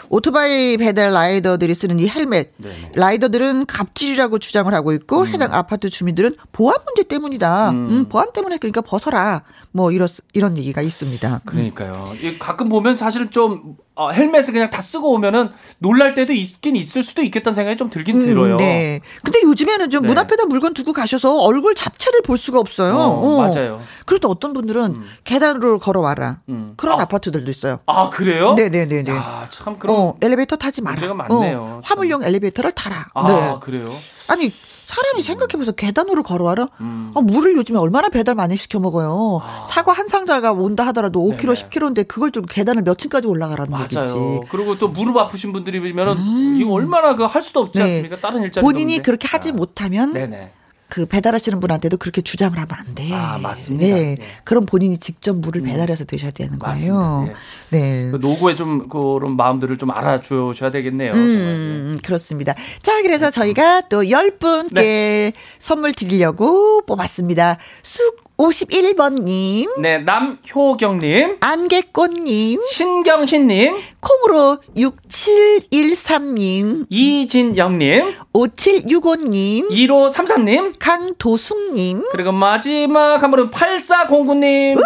[0.08, 2.54] 오토바이 배달 라이더들이 쓰는 이 헬멧.
[2.56, 2.90] 네.
[2.96, 7.70] 라이더들은 갑질이라고 주장을 하고 있고 해당 아파트 주민들은 보안 문제 때문이다.
[7.70, 9.42] 음, 보안 때문에 그러니까 벗어라.
[9.70, 11.42] 뭐 이런 이런 얘기가 있습니다.
[11.46, 12.14] 그러니까요.
[12.20, 17.02] 이 가끔 보면 사실 좀 어, 헬멧을 그냥 다 쓰고 오면은 놀랄 때도 있긴 있을
[17.02, 18.58] 수도 있겠다는 생각이 좀 들긴 들어요.
[18.58, 19.00] 네.
[19.24, 20.20] 근데 요즘에는 좀문 네.
[20.20, 22.94] 앞에다 물건 두고 가셔서 얼굴 자체를 볼 수가 없어요.
[22.94, 23.80] 어, 맞아요.
[24.04, 26.40] 그래도 어떤 분들은 계단으로 걸어와라.
[26.50, 26.74] 음.
[26.76, 27.02] 그런 아.
[27.02, 27.06] 아.
[27.06, 27.78] 파트들도 있어요.
[27.86, 28.52] 아 그래요?
[28.52, 29.10] 네네네네.
[29.12, 30.96] 아, 참 그럼 어, 엘리베이터 타지 마라.
[30.96, 31.60] 문제가 많네요.
[31.62, 33.06] 어, 화물용 엘리베이터를 타라.
[33.14, 33.56] 아 네.
[33.62, 33.96] 그래요?
[34.28, 34.52] 아니
[34.86, 35.74] 사람이 생각해보세요.
[35.74, 36.68] 계단으로 걸어와라.
[36.80, 37.12] 음.
[37.16, 39.40] 아, 물을 요즘에 얼마나 배달 많이 시켜 먹어요.
[39.42, 39.64] 아.
[39.66, 41.52] 사과 한 상자가 온다 하더라도 5kg, 네네.
[41.54, 43.84] 10kg인데 그걸 들고 계단을 몇 층까지 올라가라는 맞아요.
[43.84, 44.50] 얘기지.
[44.50, 47.84] 그리고 또 무릎 아프신 분들이면은 이거 얼마나 그 할 수도 없지 네.
[47.84, 48.16] 않습니까?
[48.20, 50.52] 다른 일자리 본인이 그렇게 하지 못하면 네네.
[50.88, 53.12] 그 배달하시는 분한테도 그렇게 주장을 하면 안 돼.
[53.12, 53.86] 아, 맞습니다.
[53.86, 53.92] 네.
[53.92, 54.18] 예.
[54.44, 56.58] 그럼 본인이 직접 물을 배달해서 드셔야 되는.
[56.58, 57.28] 거예요.
[57.70, 58.08] 네.
[58.10, 61.12] 그 노고의 좀 그런 마음들을 좀 알아주셔야 되겠네요.
[61.12, 62.54] 음, 그렇습니다.
[62.82, 65.32] 자, 그래서 저희가 또 10분께 네.
[65.58, 67.58] 선물 드리려고 뽑았습니다.
[67.82, 83.30] 쑥 51번님, 네, 남효경님, 안개꽃님, 신경신님, 콩으로 6713님, 이진영님, 5765님, 1533님, 강도숙님, 그리고 마지막 한
[83.30, 84.78] 분은 8409님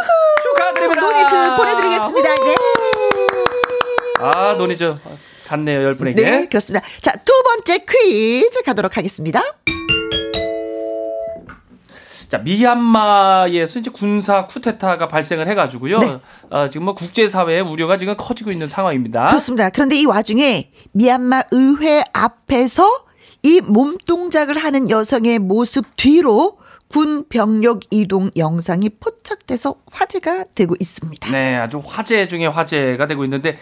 [0.42, 1.00] 축하드립니다.
[1.00, 2.34] 노니트 보내드리겠습니다.
[2.36, 2.54] 네.
[4.20, 4.94] 아, 노니즙
[5.48, 6.22] 갔네요, 열 분에게.
[6.22, 6.86] 네, 그렇습니다.
[7.00, 9.42] 자, 두 번째 퀴즈 가도록 하겠습니다.
[12.30, 15.98] 자, 미얀마에서 이제 군사 쿠데타가 발생을 해가지고요.
[15.98, 16.20] 네.
[16.50, 19.26] 어, 지금 뭐 국제사회의 우려가 지금 커지고 있는 상황입니다.
[19.26, 19.68] 그렇습니다.
[19.68, 22.88] 그런데 이 와중에 미얀마 의회 앞에서
[23.42, 31.32] 이 몸동작을 하는 여성의 모습 뒤로 군 병력 이동 영상이 포착돼서 화제가 되고 있습니다.
[31.32, 33.58] 네, 아주 화제 중에 화제가 되고 있는데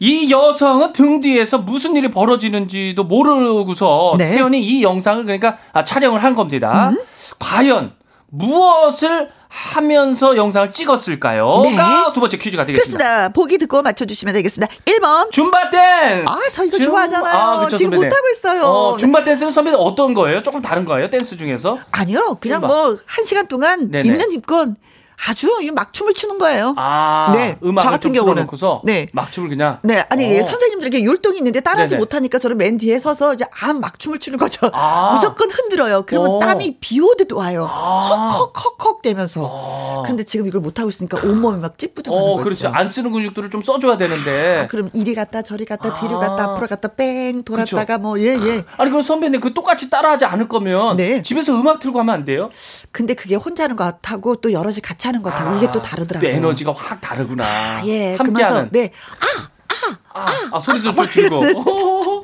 [0.00, 4.30] 이 여성은 등 뒤에서 무슨 일이 벌어지는지도 모르고서 네.
[4.30, 6.90] 태연이 이 영상을 그러니까 아, 촬영을 한 겁니다.
[6.90, 6.98] 음.
[7.38, 7.99] 과연
[8.30, 11.62] 무엇을 하면서 영상을 찍었을까요?가
[12.06, 12.12] 네.
[12.14, 12.98] 두 번째 퀴즈가 되겠습니다.
[12.98, 13.28] 그렇습니다.
[13.30, 14.72] 보기 듣고 맞춰주시면 되겠습니다.
[14.86, 15.30] 1번.
[15.32, 16.24] 줌바 댄스.
[16.28, 17.64] 아, 저 이거 줌- 좋아하잖아요.
[17.64, 17.96] 그쵸, 지금.
[17.96, 18.62] 못하고 있어요.
[18.64, 20.42] 어, 줌바 댄스는 선배님 어떤 거예요?
[20.44, 21.10] 조금 다른 거예요?
[21.10, 21.78] 댄스 중에서?
[21.90, 22.36] 아니요.
[22.40, 22.66] 그냥 줌바.
[22.72, 24.08] 뭐, 한 시간 동안 네네.
[24.08, 24.68] 있는 힘껏
[25.28, 26.74] 아주 이 막춤을 추는 거예요.
[26.76, 28.46] 아, 네, 음악을 저 같은 좀 경우는.
[28.84, 29.06] 네.
[29.12, 29.78] 막춤을 그냥.
[29.82, 30.42] 네, 아니 어.
[30.42, 32.00] 선생님들에게 율동이 있는데 따라하지 네네.
[32.00, 34.70] 못하니까 저는 맨 뒤에 서서 이제 아 막춤을 추는 거죠.
[34.72, 35.12] 아.
[35.14, 36.04] 무조건 흔들어요.
[36.06, 36.38] 그러면 어.
[36.38, 37.68] 땀이 비 오듯 와요.
[37.70, 38.30] 아.
[38.32, 39.42] 헉헉헉헉 되면서.
[39.44, 40.02] 어.
[40.04, 42.44] 그런데 지금 이걸 못 하고 있으니까 온몸이 막 찌뿌둥하는 어, 거죠.
[42.44, 42.68] 그렇죠.
[42.68, 44.60] 안 쓰는 근육들을 좀 써줘야 되는데.
[44.62, 46.20] 아, 그럼 이리 갔다 저리 갔다 뒤로 아.
[46.20, 48.64] 갔다 앞으로 갔다 뺑 돌았다가 뭐예 예.
[48.76, 51.22] 아니 그럼 선배님 그 똑같이 따라하지 않을 거면 네.
[51.22, 52.50] 집에서 음악 틀고 하면 안 돼요?
[52.90, 56.30] 근데 그게 혼자 하는 것 같고 또 여럿이 같이 하는 것 같고 이게 또 다르더라고요.
[56.30, 57.44] 또 에너지가 확 다르구나.
[57.44, 58.14] 아, 예.
[58.14, 58.68] 함께하는.
[58.70, 58.92] 네.
[60.12, 61.42] 아, 아, 소리도 좀 줄고.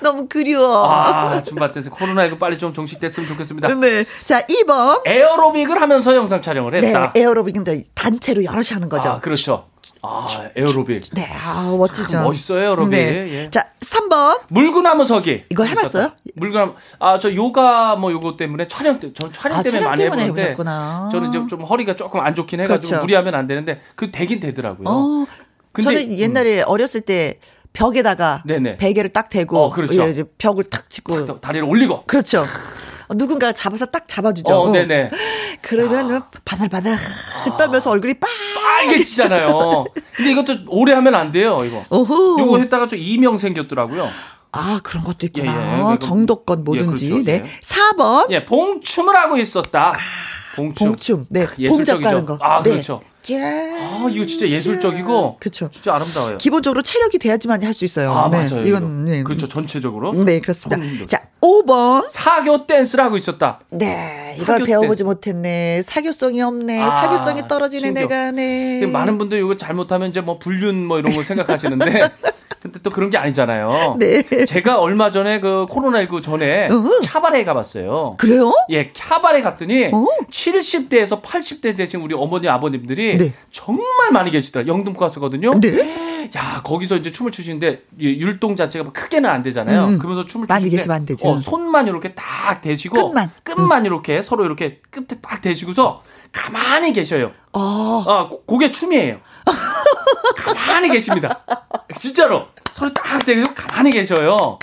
[0.00, 0.88] 너무 그리워.
[0.88, 3.68] 아, 줌바 댄스 코로나19 빨리 좀 종식됐으면 좋겠습니다.
[3.74, 4.04] 네.
[4.24, 5.00] 자, 2번.
[5.06, 7.12] 에어로빅을 하면서 영상 촬영을 네, 했다.
[7.16, 9.08] 에어로빅인데 단체로 여럿이 하는 거죠.
[9.08, 9.66] 아, 그렇죠.
[10.02, 11.10] 아, 에어로빅.
[11.14, 12.08] 네, 아, 멋지죠.
[12.08, 12.90] 참 멋있어요, 에어로빅.
[12.90, 13.28] 네.
[13.44, 13.50] 예.
[13.50, 14.40] 자, 3번.
[14.50, 15.44] 물구나무 서기.
[15.50, 16.12] 이거 해 봤어요?
[16.36, 16.74] 물구나무.
[16.98, 20.22] 아, 저 요가 뭐 요거 때문에 촬영 때, 저 촬영 아, 때문에 촬영 많이 때문에
[20.24, 20.42] 해보는데.
[20.50, 21.08] 해보셨구나.
[21.12, 23.02] 저는 이제 좀 허리가 조금 안 좋긴 해 가지고 그렇죠.
[23.02, 24.88] 무리하면 안 되는데 그 되긴 되더라고요.
[24.88, 25.26] 어,
[25.72, 25.94] 근데- 음.
[25.94, 27.38] 저는 옛날에 어렸을 때
[27.72, 28.78] 벽에다가 네네.
[28.78, 30.02] 베개를 딱 대고 어, 그렇죠.
[30.08, 32.04] 예, 벽을 탁또 다리를 올리고.
[32.06, 32.44] 그렇죠.
[33.10, 34.52] 어, 누군가 잡아서 딱 잡아주죠.
[34.54, 35.10] 어, 네네.
[35.62, 36.96] 그러면 바들바들
[37.58, 38.28] 떨면서 얼굴이 빠.
[38.54, 39.84] 빨개지잖아요.
[40.14, 41.84] 근데 이것도 오래 하면 안 돼요, 이거.
[41.90, 42.40] 오호.
[42.40, 44.08] 요거 했다가 좀 이명 생겼더라고요.
[44.52, 45.90] 아 그런 것도 있구나.
[45.90, 45.98] 예, 예.
[45.98, 47.08] 정도건 예, 뭐든지.
[47.08, 47.24] 그렇죠.
[47.24, 47.32] 네.
[47.44, 47.60] 예.
[47.60, 49.92] 4번 예, 봉춤을 하고 있었다.
[50.54, 50.88] 봉춤.
[50.88, 51.26] 봉춤.
[51.30, 51.46] 네.
[51.58, 51.92] 예술적이죠.
[51.94, 52.38] 봉작 가는 거.
[52.40, 52.70] 아, 네.
[52.70, 53.02] 그렇죠.
[53.22, 53.38] 짠.
[53.42, 55.36] 아, 이거 진짜 예술적이고.
[55.40, 55.68] 그렇죠.
[55.72, 56.38] 진짜 아름다워요.
[56.38, 58.12] 기본적으로 체력이 돼야지만 할 수 있어요.
[58.12, 58.46] 아, 네.
[58.46, 58.66] 맞아요.
[58.66, 59.04] 이건.
[59.04, 59.22] 네.
[59.22, 59.46] 그렇죠.
[59.48, 60.12] 전체적으로.
[60.24, 60.82] 네, 그렇습니다.
[60.82, 62.06] 손 자, 5번.
[62.08, 63.60] 사교 댄스를 하고 있었다.
[63.70, 65.82] 네, 이걸 배워보지 못했네.
[65.82, 66.80] 사교성이 없네.
[66.80, 68.06] 아, 사교성이 떨어지네, 신기해.
[68.06, 68.84] 내가, 네.
[68.86, 72.08] 많은 분들 이거 잘못하면 이제 뭐 불륜 뭐 이런 거 생각하시는데
[72.62, 73.96] 근데 또 그런 게 아니잖아요.
[73.98, 74.22] 네.
[74.44, 77.00] 제가 얼마 전에 그 코로나19 전에 어.
[77.02, 78.16] 캬바레 가봤어요.
[78.18, 78.52] 그래요?
[78.68, 80.04] 예, 캬바레 갔더니 어?
[80.30, 83.32] 70대에서 80대 되신 우리 어머니 아버님들이 네.
[83.50, 84.66] 정말 많이 계시더라.
[84.66, 85.52] 영등포 가서거든요.
[85.60, 86.30] 네.
[86.36, 89.84] 야, 거기서 이제 춤을 추시는데 이 율동 자체가 뭐 크게는 안 되잖아요.
[89.86, 89.98] 음.
[89.98, 91.28] 그러면서 춤을 많이 추시는데 계시면 안 되죠.
[91.28, 93.30] 어, 손만 이렇게 딱 대시고 끝만.
[93.42, 97.32] 끝만 이렇게 서로 이렇게 끝에 딱 대시고서 가만히 계셔요.
[97.54, 98.04] 어.
[98.06, 99.16] 아, 고- 그게 춤이에요.
[100.36, 101.40] 가만히 계십니다.
[101.98, 102.46] 진짜로.
[102.70, 104.58] 서로 딱 대고 가만히 계셔요.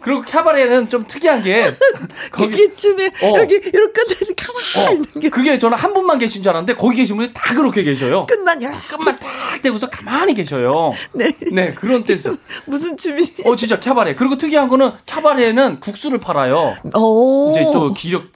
[0.00, 1.64] 그리고 캬바레는 좀 특이한 게
[2.30, 3.38] 거기 춤에 어.
[3.38, 6.96] 여기 이렇게 끝에 가만히 어, 있는 게 그게 저는 한 분만 계신 줄 알았는데 거기
[6.96, 8.26] 계신 분이 다 그렇게 계셔요.
[8.26, 9.28] 끝만 요 끝만 딱
[9.60, 10.92] 대고서 가만히 계셔요.
[11.12, 11.32] 네.
[11.52, 12.36] 네, 그런 댄스.
[12.66, 13.22] 무슨 춤이?
[13.44, 14.14] 어, 진짜 캬바레.
[14.16, 16.76] 그리고 특이한 거는 캬바레는 국수를 팔아요.
[16.94, 17.50] 오.
[17.50, 18.26] 이제 또 기력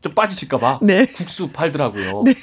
[0.00, 0.80] 좀 빠지실까봐.
[0.82, 1.06] 네.
[1.06, 2.24] 국수 팔더라고요.
[2.24, 2.34] 네.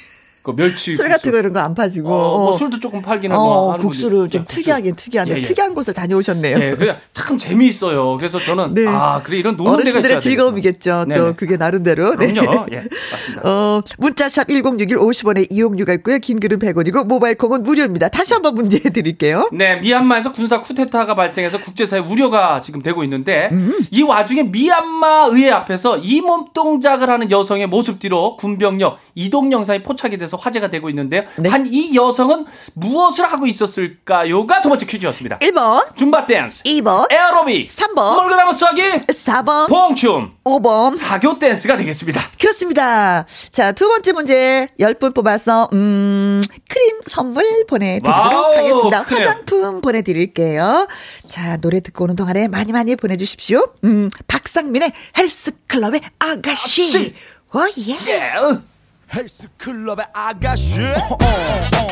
[0.42, 0.96] 그 멸치.
[0.96, 1.08] 술.
[1.08, 2.08] 같은 거 이런 거 안 파지고.
[2.12, 4.56] 어, 뭐 술도 조금 팔기는 뭐 어, 하는 국수를 좀 예, 국수.
[4.56, 5.42] 특이하긴 특이한데 예, 예.
[5.42, 6.58] 특이한 곳을 다녀오셨네요.
[6.58, 8.16] 예, 그냥 참 재미있어요.
[8.16, 8.86] 그래서 저는 네.
[8.88, 10.90] 아 그래 이런 노는 어르신들의 즐거움이겠죠.
[11.06, 11.14] 되겠구나.
[11.14, 11.36] 또 네네.
[11.36, 12.16] 그게 나름대로.
[12.16, 12.32] 네.
[12.32, 12.66] 그럼요.
[12.72, 12.76] 예,
[13.12, 13.42] 맞습니다.
[13.48, 16.18] 어, 문자샵 1061 50원에 이용료가 있고요.
[16.18, 18.08] 긴 글은 100원이고 모바일 콩은 무료입니다.
[18.08, 19.48] 다시 한번 문제 드릴게요.
[19.52, 23.72] 네, 미얀마에서 군사 쿠데타가 발생해서 국제사회 우려가 지금 되고 있는데 음.
[23.90, 29.82] 이 와중에 미얀마 의회 앞에서 이 몸 동작을 하는 여성의 모습 뒤로 군병력 이동 영상이
[29.82, 31.24] 포착이 돼서 화제가 되고 있는데요.
[31.36, 31.50] 네.
[31.50, 35.38] 한이 여성은 무엇을 하고 있었을까요가 두 번째 퀴즈였습니다.
[35.40, 40.96] 1번, 줌바 댄스, 2번, 에어로빅, 3번, 물구나무 서기, 4번, 봉춤, 5번.
[40.96, 42.22] 사교 댄스가 되겠습니다.
[42.40, 43.26] 그렇습니다.
[43.50, 46.40] 자, 두 번째 문제 10분 뽑아서 음,
[46.70, 49.02] 크림 선물 보내 드리도록 와우, 하겠습니다.
[49.04, 49.18] 크림.
[49.18, 50.88] 화장품 보내 드릴게요.
[51.28, 53.66] 자, 노래 듣고 오는 동안에 많이 많이 보내 주십시오.
[53.84, 56.82] 음, 박상민의 헬스클럽의 아가씨.
[56.84, 57.14] 아가씨.
[57.54, 57.96] 오예.
[58.08, 58.71] 예.
[59.14, 61.88] 헬스클럽의 아가씨 어, 어, 어.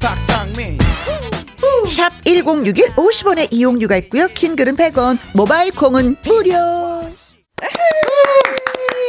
[0.00, 0.78] 박상민
[1.86, 4.28] 샵 1061 50원의 이용료가 있고요.
[4.28, 6.56] 긴 글은 100원, 모바일 콩은 무료.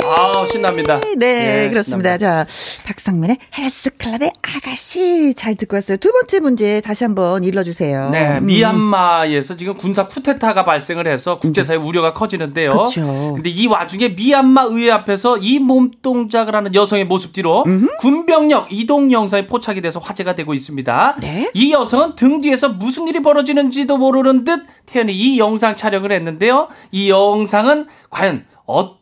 [0.09, 0.99] 아 신납니다.
[1.17, 2.17] 네, 예, 그렇습니다.
[2.17, 2.17] 신납니다.
[2.17, 2.45] 자,
[2.87, 5.97] 박상민의 헬스 클럽의 아가씨 잘 듣고 왔어요.
[5.97, 8.09] 두 번째 문제 다시 한번 읽어주세요.
[8.09, 8.45] 네, 음.
[8.47, 12.69] 미얀마에서 지금 군사 쿠데타가 발생을 해서 국제 사회 우려가 커지는데요.
[12.71, 13.33] 그쵸.
[13.35, 17.63] 근데 이 와중에 미얀마 의회 앞에서 이 몸 동작을 하는 여성의 모습 뒤로
[17.99, 21.17] 군병력 이동 영상이 포착이 돼서 화제가 되고 있습니다.
[21.21, 21.51] 네.
[21.53, 26.69] 이 여성은 등 뒤에서 무슨 일이 벌어지는지도 모르는 듯 태연히 이 영상 촬영을 했는데요.
[26.91, 28.98] 이 영상은 과연 어떤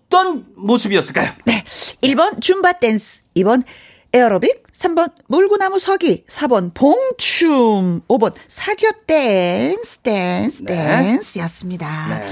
[0.56, 1.32] 모습이었을까요?
[1.46, 1.64] 네.
[2.04, 3.64] 1번 줌바 댄스, 2번
[4.14, 10.76] 에어로빅, 3번 물구나무 서기, 4번 봉춤, 5번 사교 댄스, 댄스, 네.
[10.76, 12.20] 댄스였습니다.
[12.20, 12.30] 네.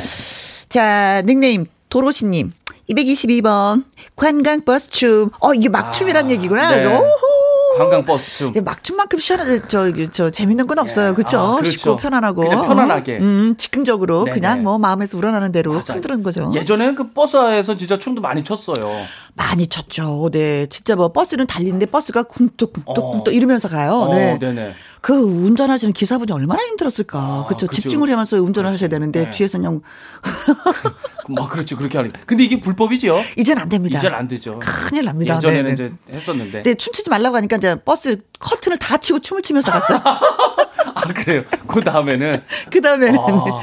[0.69, 2.53] 자, 닉네임 도로시님.
[2.89, 3.85] 222번
[4.15, 5.29] 관광버스 춤.
[5.39, 6.75] 어 이게 막춤이란 아, 얘기구나.
[6.75, 6.83] 네.
[7.77, 8.47] 관광버스 춤.
[8.47, 11.09] 근데 막춤만큼 시원한 저, 저 재밌는 건 없어요.
[11.09, 11.13] 예.
[11.13, 11.39] 그렇죠?
[11.39, 11.71] 아, 그렇죠.
[11.71, 12.41] 쉽고 편안하고.
[12.41, 13.17] 그냥 편안하게.
[13.17, 13.19] 어?
[13.21, 14.33] 음, 즉흥적으로 네네.
[14.35, 15.83] 그냥 뭐 마음에서 우러나는 대로 맞아요.
[15.88, 16.51] 흔드는 거죠.
[16.53, 18.89] 예전에는 그 버스에서 진짜 춤도 많이 췄어요.
[19.33, 20.29] 많이 쳤죠.
[20.31, 20.65] 네.
[20.67, 23.31] 진짜 뭐 버스는 달리는데 버스가 쿵뚝쿵뚝쿵뚝 어.
[23.31, 23.93] 이러면서 가요.
[23.93, 24.39] 어, 네.
[24.39, 24.73] 네네.
[25.05, 27.19] 그 운전하시는 기사분이 얼마나 힘들었을까.
[27.19, 27.67] 아, 그렇죠.
[27.67, 29.29] 집중을 하면서 운전을 하셔야 되는데 네.
[29.29, 29.81] 뒤에서 그냥
[31.29, 32.09] 뭐 그렇죠 그렇게 하니.
[32.25, 33.21] 근데 이게 불법이지요.
[33.37, 33.99] 이제는 안 됩니다.
[33.99, 34.59] 이제는 안 되죠.
[34.59, 35.35] 큰일 납니다.
[35.35, 35.85] 예전에는 네, 네.
[35.85, 36.63] 이제 했었는데.
[36.63, 40.01] 네, 춤추지 말라고 하니까 이제 버스 커튼을 다 치고 춤을 추면서 갔어요.
[40.93, 41.41] 아 그래요.
[41.67, 43.61] 그 다음에는 그 다음에는 아.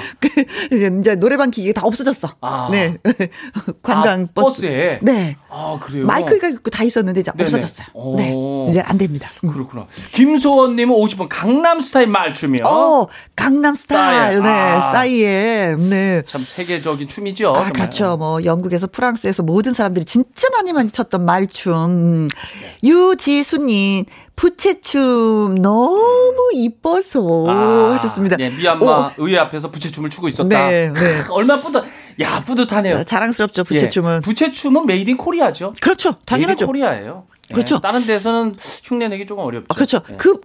[1.01, 2.35] 이제 노래방 기계가 다 없어졌어.
[2.41, 2.69] 아.
[2.71, 2.97] 네.
[3.83, 4.63] 관광 아, 버스.
[4.63, 4.99] 버스 에?
[5.03, 5.37] 네.
[5.49, 6.07] 아 그래요.
[6.07, 7.45] 마이크가 있고 다 있었는데 이제 네네.
[7.45, 7.87] 없어졌어요.
[7.95, 8.17] 오.
[8.17, 8.35] 네.
[8.71, 9.29] 이제 안 됩니다.
[9.45, 9.53] 음.
[9.53, 9.87] 그렇구나.
[10.13, 12.65] 김소원님은 5번 강남 스타일 말춤이요.
[12.67, 13.07] 어,
[13.37, 13.93] 강남 스타일.
[14.13, 14.43] 스타일.
[14.43, 14.49] 네.
[14.49, 14.81] 아.
[14.81, 15.77] 싸이의.
[15.77, 16.23] 네.
[16.27, 17.51] 참 세계적인 춤이죠.
[17.51, 17.73] 아, 정말.
[17.73, 18.17] 그렇죠.
[18.17, 21.73] 뭐, 영국에서 프랑스에서 모든 사람들이 진짜 많이 많이 췄던 말춤.
[21.73, 22.29] 음.
[22.29, 22.89] 네.
[22.89, 24.05] 유지수님,
[24.37, 28.37] 부채춤 너무 이뻐서 아, 하셨습니다.
[28.37, 30.69] 네, 미얀마 오, 의회 앞에서 부채춤을 추고 있었다.
[30.71, 31.23] 네, 네.
[31.31, 31.85] 얼마 뿌듯.
[32.21, 33.05] 야 뿌듯하네요.
[33.05, 34.17] 자랑스럽죠, 부채춤은.
[34.17, 35.75] 예, 부채춤은 made in Korea죠.
[35.81, 36.11] 그렇죠.
[36.11, 36.67] made in 당연하죠.
[36.67, 37.25] Korea예요.
[37.51, 37.81] 예, 그렇죠.
[37.81, 39.67] 다른 데서는 흉내 내기 조금 어렵죠.
[39.69, 40.01] 아, 그렇죠.
[40.11, 40.17] 예.
[40.17, 40.41] 그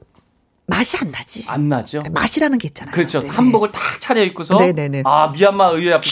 [0.69, 1.45] 맛이 안 나지.
[1.47, 2.01] 안 나죠.
[2.12, 2.93] 맛이라는 게 있잖아요.
[2.93, 3.21] 그렇죠.
[3.21, 3.30] 네.
[3.30, 5.03] 한복을 딱 차려 입고서 네네네.
[5.06, 6.06] 아 미얀마 의회 앞에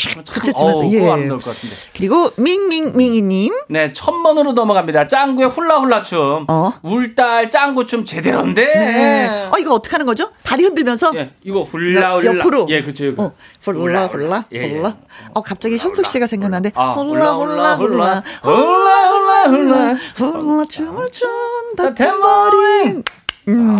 [0.55, 0.99] 어우, 예.
[1.01, 1.75] 것 같은데.
[1.93, 3.53] 그리고 밍밍밍이님.
[3.67, 5.07] 네, 천번으로 넘어갑니다.
[5.07, 6.45] 짱구의 훌라훌라 춤.
[6.47, 6.71] 어.
[6.83, 8.63] 울딸 짱구 춤 제대로인데.
[8.65, 9.49] 네.
[9.51, 10.31] 어, 이거 어떻게 하는 거죠?
[10.43, 11.11] 다리 흔들면서.
[11.15, 12.37] 예, 이거 훌라훌라.
[12.37, 12.67] 옆으로.
[12.69, 13.13] 예, 그렇죠.
[13.17, 14.77] 어, 훌라 훌라 예, 예.
[14.77, 14.95] 훌라.
[15.33, 21.93] 어 갑자기 현숙 씨가 생각나는데 아, 훌라 훌라 훌라 훌라 훌라 훌라 훌라 춤을 춘다
[21.93, 23.03] 탬버린.
[23.49, 23.77] 음.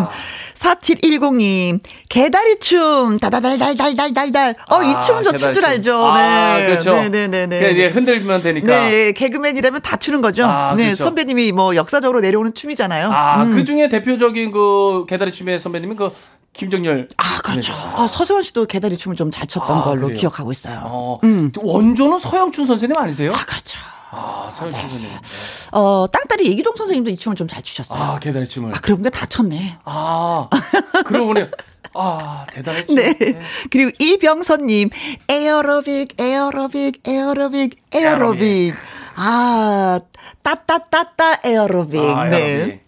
[0.55, 4.55] 4710님, 개다리춤, 다다달달달달달달.
[4.71, 5.81] 어, 이 아, 춤은 저춤 줄 알죠.
[5.91, 5.93] 춤.
[6.03, 6.65] 아, 네.
[6.67, 6.91] 그렇죠.
[6.91, 7.71] 네네네네.
[7.71, 8.67] 이제 흔들면 되니까.
[8.67, 10.45] 네, 개그맨이라면 다 추는 거죠.
[10.45, 11.03] 아, 네, 그렇죠.
[11.03, 13.09] 선배님이 뭐 역사적으로 내려오는 춤이잖아요.
[13.11, 13.51] 아, 음.
[13.53, 16.09] 그 중에 대표적인 그 개다리 춤의 선배님은 그
[16.53, 17.09] 김정열.
[17.17, 17.73] 아, 그렇죠.
[17.73, 17.79] 네.
[17.95, 20.19] 아, 서세원 씨도 개다리 춤을 좀 잘 췄던 아, 걸로 그래요?
[20.19, 20.81] 기억하고 있어요.
[20.85, 21.51] 어, 음.
[21.57, 23.33] 원조는 서영춘 선생님 아니세요?
[23.33, 23.77] 아, 그렇죠.
[24.15, 25.01] 아, 선생님.
[25.01, 25.19] 네.
[25.71, 28.01] 어, 땅딸이 이기동 선생님도 이 춤을 좀 잘 추셨어요.
[28.01, 28.71] 아, 아, 개다리 춤을.
[28.82, 29.78] 그런 게다 췄네.
[29.84, 30.47] 아,
[31.06, 31.45] 그러고 보니,
[31.93, 32.93] 아, 대단했죠.
[32.95, 33.13] 네.
[33.69, 34.89] 그리고 이병선님,
[35.30, 38.73] 에어로빅, 에어로빅, 에어로빅, 에어로빅.
[39.17, 39.99] 아,
[40.41, 41.99] 따따따따 에어로빅.
[42.01, 42.38] 아, 네.
[42.38, 42.86] 에어로빅.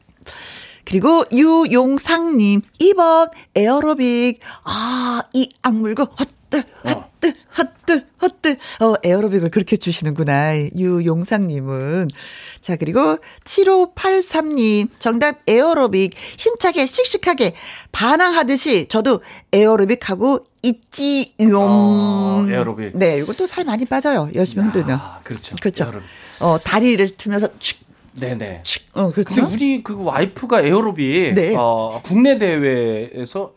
[0.85, 4.39] 그리고 유용상님, 2번 에어로빅.
[4.63, 7.01] 아, 이 악물고, 헛들, 헛들,
[7.57, 8.57] 헛들, 헛들.
[8.81, 10.57] 어, 에어로빅을 그렇게 추시는구나.
[10.75, 12.09] 유용상님은.
[12.61, 16.13] 자, 그리고 7583님, 정답 에어로빅.
[16.37, 17.53] 힘차게, 씩씩하게,
[17.91, 21.65] 반항하듯이 저도 에어로빅 하고 있지용.
[21.67, 22.97] 어, 에어로빅.
[22.97, 24.29] 네, 이것도 살 많이 빠져요.
[24.35, 24.97] 열심히 흔들면.
[24.99, 25.55] 아, 그렇죠.
[25.59, 25.85] 그렇죠.
[25.85, 26.07] 에어로빅.
[26.39, 27.79] 어, 다리를 틀면서 축,
[28.13, 28.61] 네네.
[28.63, 28.83] 축.
[28.93, 29.47] 어, 그렇죠.
[29.51, 31.55] 우리 그 와이프가 에어로빅 네.
[31.57, 33.53] 어, 국내 대회에서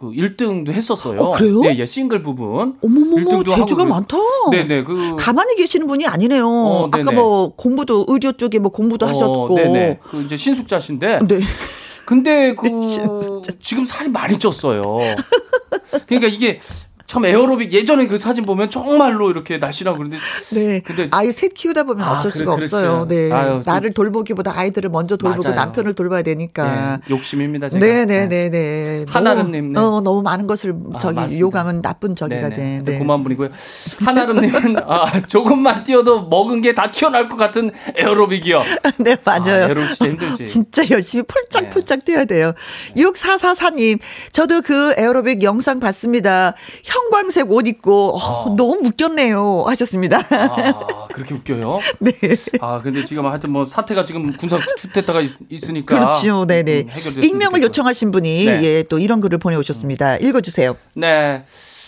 [0.00, 1.20] 그 1등도 했었어요.
[1.20, 1.60] 어, 그래요?
[1.60, 2.74] 네, 예, 싱글 부분.
[2.82, 4.16] 어머머머, 1등도 하고 재주가 많다.
[4.50, 4.84] 네네.
[4.84, 6.48] 그 가만히 계시는 분이 아니네요.
[6.48, 7.12] 어, 아까 네네.
[7.12, 9.54] 뭐 공부도 의료 쪽에 뭐 공부도 하셨고.
[9.56, 9.98] 네네.
[10.10, 11.18] 그 이제 신숙자신데.
[11.28, 11.40] 네.
[12.06, 12.66] 근데 그.
[13.60, 14.96] 지금 살이 많이 쪘어요.
[16.06, 16.60] 그러니까 이게
[17.10, 20.16] 참 에어로빅 예전에 그 사진 보면 정말로 이렇게 날씬하고 그런데
[20.50, 20.78] 네.
[20.78, 22.76] 근데- 아이 셋 키우다 보면 아, 어쩔 그래, 수가 그렇죠.
[22.76, 23.06] 없어요.
[23.08, 23.32] 네.
[23.32, 25.56] 아유, 좀- 나를 돌보기보다 아이들을 먼저 돌보고 맞아요.
[25.56, 27.00] 남편을 돌봐야 되니까.
[27.04, 27.68] 네, 욕심입니다.
[27.68, 27.84] 제가.
[27.84, 29.04] 네 네 네 네.
[29.08, 29.80] 하나름 님, 네.
[29.80, 31.40] 어, 너무 많은 것을 저기 맞습니다.
[31.40, 32.54] 요구하면 나쁜 저기가 네네.
[32.84, 32.92] 돼.
[32.92, 32.98] 네.
[32.98, 33.48] 고마운 분이고요.
[34.04, 38.62] 하나름 님은 아, 조금만 뛰어도 먹은 게 다 튀어나올 것 같은 에어로빅이요.
[38.98, 39.64] 네, 맞아요.
[39.64, 40.46] 아, 에어로빅 진짜 힘들지.
[40.46, 42.52] 진짜 열심히 폴짝폴짝 뛰어야 돼요.
[42.96, 43.98] 6444님,
[44.30, 46.54] 저도 그 에어로빅 영상 봤습니다.
[46.84, 48.54] 형 광색 옷 입고, 어, 어.
[48.56, 49.64] 너무 웃겼네요.
[49.66, 50.18] 하셨습니다.
[50.18, 51.78] 아, 그렇게 웃겨요?
[52.00, 52.12] 네.
[52.60, 55.98] 아, 근데 지금 하여튼 뭐 사태가 지금 군사 주택다가 있으니까.
[55.98, 56.46] 그렇죠.
[56.46, 56.80] 네네.
[56.82, 57.62] 음, 익명을.
[57.62, 58.62] 요청하신 분이, 네.
[58.64, 60.16] 예, 또 이런 글을 보내오셨습니다.
[60.16, 60.76] 읽어주세요.
[60.94, 61.44] 네.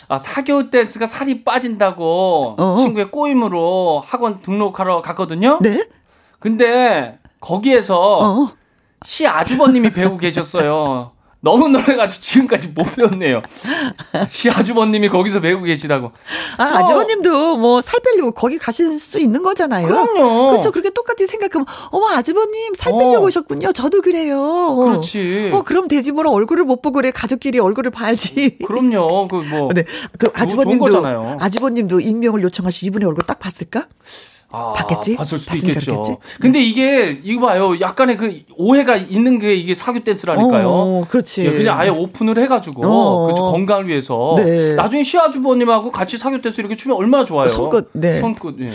[0.08, 2.76] 아, 사교 댄스가 살이 빠진다고 어.
[2.78, 5.58] 친구의 꼬임으로 학원 등록하러 갔거든요.
[5.62, 5.86] 네?
[6.38, 8.52] 근데 거기에서 어.
[9.04, 11.12] 시 아주버님이 배우고 계셨어요.
[11.44, 13.40] 너무 놀라가지고 지금까지 못 배웠네요.
[14.28, 16.12] 시 아주버님이 거기서 배우고 계시다고.
[16.56, 19.86] 아, 아주버님도 뭐 살 빼려고 거기 가실 수 있는 거잖아요.
[19.88, 20.50] 그럼요.
[20.50, 20.70] 그렇죠.
[20.70, 23.26] 그렇게 똑같이 생각하면, 어머, 아주버님 살 빼려고 어.
[23.26, 23.72] 오셨군요.
[23.72, 24.76] 저도 그래요.
[24.76, 25.50] 그렇지.
[25.52, 27.10] 어, 그럼 되지 뭐라 얼굴을 못 보고 그래.
[27.10, 28.58] 가족끼리 얼굴을 봐야지.
[28.64, 29.26] 그럼요.
[29.26, 29.68] 그 뭐.
[29.74, 29.82] 네.
[30.18, 31.04] 그 아주버님도.
[31.40, 33.86] 아주버님도 익명을 요청하시 이분의 얼굴 딱 봤을까?
[34.52, 35.16] 아, 봤겠지?
[35.16, 35.92] 봤을 수도 있겠죠.
[35.92, 36.16] 그렇겠지?
[36.40, 37.80] 근데 이게 이거 봐요.
[37.80, 40.68] 약간의 그 오해가 있는 게 이게 사교 댄스라니까요.
[40.68, 41.44] 어, 그렇지.
[41.46, 43.24] 예, 그냥 아예 오픈을 해가지고 어.
[43.24, 43.42] 그렇죠.
[43.50, 44.74] 건강을 위해서 네.
[44.74, 47.48] 나중에 시아주버님하고 같이 사교 댄스 이렇게 추면 얼마나 좋아요.
[47.48, 48.20] 손끝, 네.
[48.20, 48.56] 손끝.
[48.60, 48.66] 예.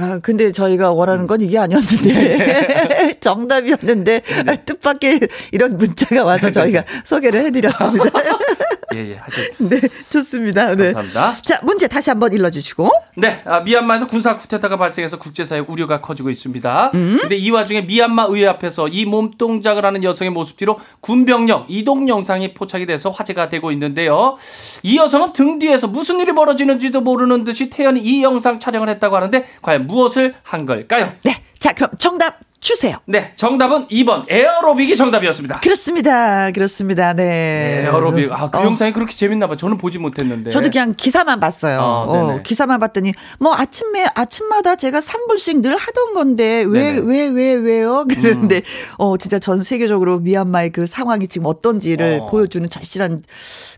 [0.00, 5.20] 아, 근데 저희가 원하는 건 이게 아니었는데 정답이었는데 아, 뜻밖의
[5.52, 8.10] 이런 문자가 와서 저희가 소개를 해드렸습니다.
[8.94, 9.16] 예, 예.
[9.16, 10.74] 하여튼 네, 좋습니다.
[10.74, 10.92] 네.
[10.92, 11.42] 감사합니다.
[11.42, 12.88] 자, 문제 다시 한번 일러주시고.
[13.16, 16.92] 네, 아, 미얀마에서 군사 쿠데타가 발생해서 국제사회 우려가 커지고 있습니다.
[16.94, 17.18] 음?
[17.20, 22.54] 근데 이 와중에 미얀마 의회 앞에서 이 몸동작을 하는 여성의 모습 뒤로 군병력 이동 영상이
[22.54, 24.36] 포착이 돼서 화제가 되고 있는데요.
[24.82, 29.46] 이 여성은 등 뒤에서 무슨 일이 벌어지는지도 모르는 듯이 태연히 이 영상 촬영을 했다고 하는데
[29.62, 31.12] 과연 무엇을 한 걸까요?
[31.22, 32.96] 네, 자, 그럼 정답 주세요.
[33.04, 35.60] 네, 정답은 2번 에어로빅이 정답이었습니다.
[35.60, 36.50] 그렇습니다.
[36.50, 37.12] 그렇습니다.
[37.12, 37.84] 네.
[37.84, 38.32] 에어로빅.
[38.32, 39.56] 아, 그 어, 영상이 그렇게 재밌나 봐.
[39.58, 40.48] 저는 보지 못했는데.
[40.48, 41.78] 저도 그냥 기사만 봤어요.
[41.78, 42.42] 아, 어, 네네.
[42.42, 46.98] 기사만 봤더니 뭐 아침에 아침마다 제가 3분씩 늘 하던 건데 왜.
[46.98, 47.04] 음.
[47.06, 48.06] 왜왜 왜 요?
[48.08, 48.62] 그러는데
[48.96, 52.26] 어 진짜 전 세계적으로 미얀마의 그 상황이 지금 어떤지를 어.
[52.26, 53.20] 보여주는 절실한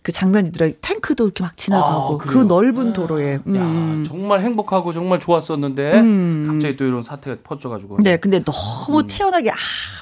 [0.02, 0.76] 그 장면이더라고요.
[0.80, 2.38] 탱크도 이렇게 막 지나가고 아, 그?
[2.38, 3.40] 넓은 도로에.
[3.46, 3.56] 음.
[4.04, 6.46] 야, 정말 행복하고 정말 좋았었는데 음.
[6.48, 7.98] 갑자기 또 이런 사태가 퍼져 가지고.
[8.00, 8.75] 네, 근데 너무
[9.06, 9.50] 태연하게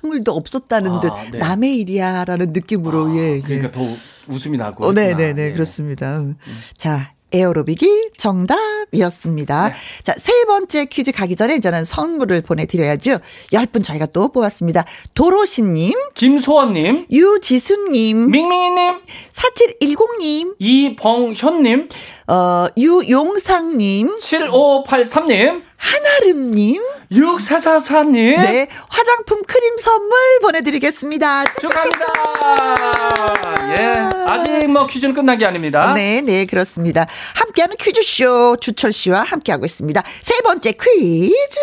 [0.03, 0.97] 아무 일도 없었다는 음.
[0.97, 1.39] 아, 듯 네.
[1.39, 3.37] 남의 일이야라는 느낌으로 예.
[3.37, 3.41] 예.
[3.41, 3.81] 그러니까 더
[4.29, 4.87] 웃음이 나고.
[4.87, 5.15] 어, 네.
[5.15, 5.53] 네, 네, 예.
[5.53, 6.19] 그렇습니다.
[6.19, 6.37] 음.
[6.77, 9.69] 자, 에어로빅이 정답이었습니다.
[9.69, 9.75] 네.
[10.05, 13.19] 자, 세 번째 퀴즈 가기 전에 저는 선물을 보내드려야죠.
[13.53, 14.85] 10분 저희가 또 뽑았습니다.
[15.15, 19.01] 도로시님, 김소원님, 유지수님, 밍밍이님,
[19.33, 21.89] 4710님, 이벙현님,
[22.29, 28.37] 어, 유용상님, 7583님, 한아름님, 6444님.
[28.41, 31.45] 네, 화장품 크림 선물 보내드리겠습니다.
[31.61, 32.07] 축하합니다.
[33.77, 34.09] 예.
[34.27, 35.93] 아직 뭐 퀴즈는 끝난 게 아닙니다.
[35.93, 37.07] 네, 네, 그렇습니다.
[37.35, 40.03] 함께하는 퀴즈쇼 주철 씨와 함께하고 있습니다.
[40.23, 41.61] 세 번째 퀴즈.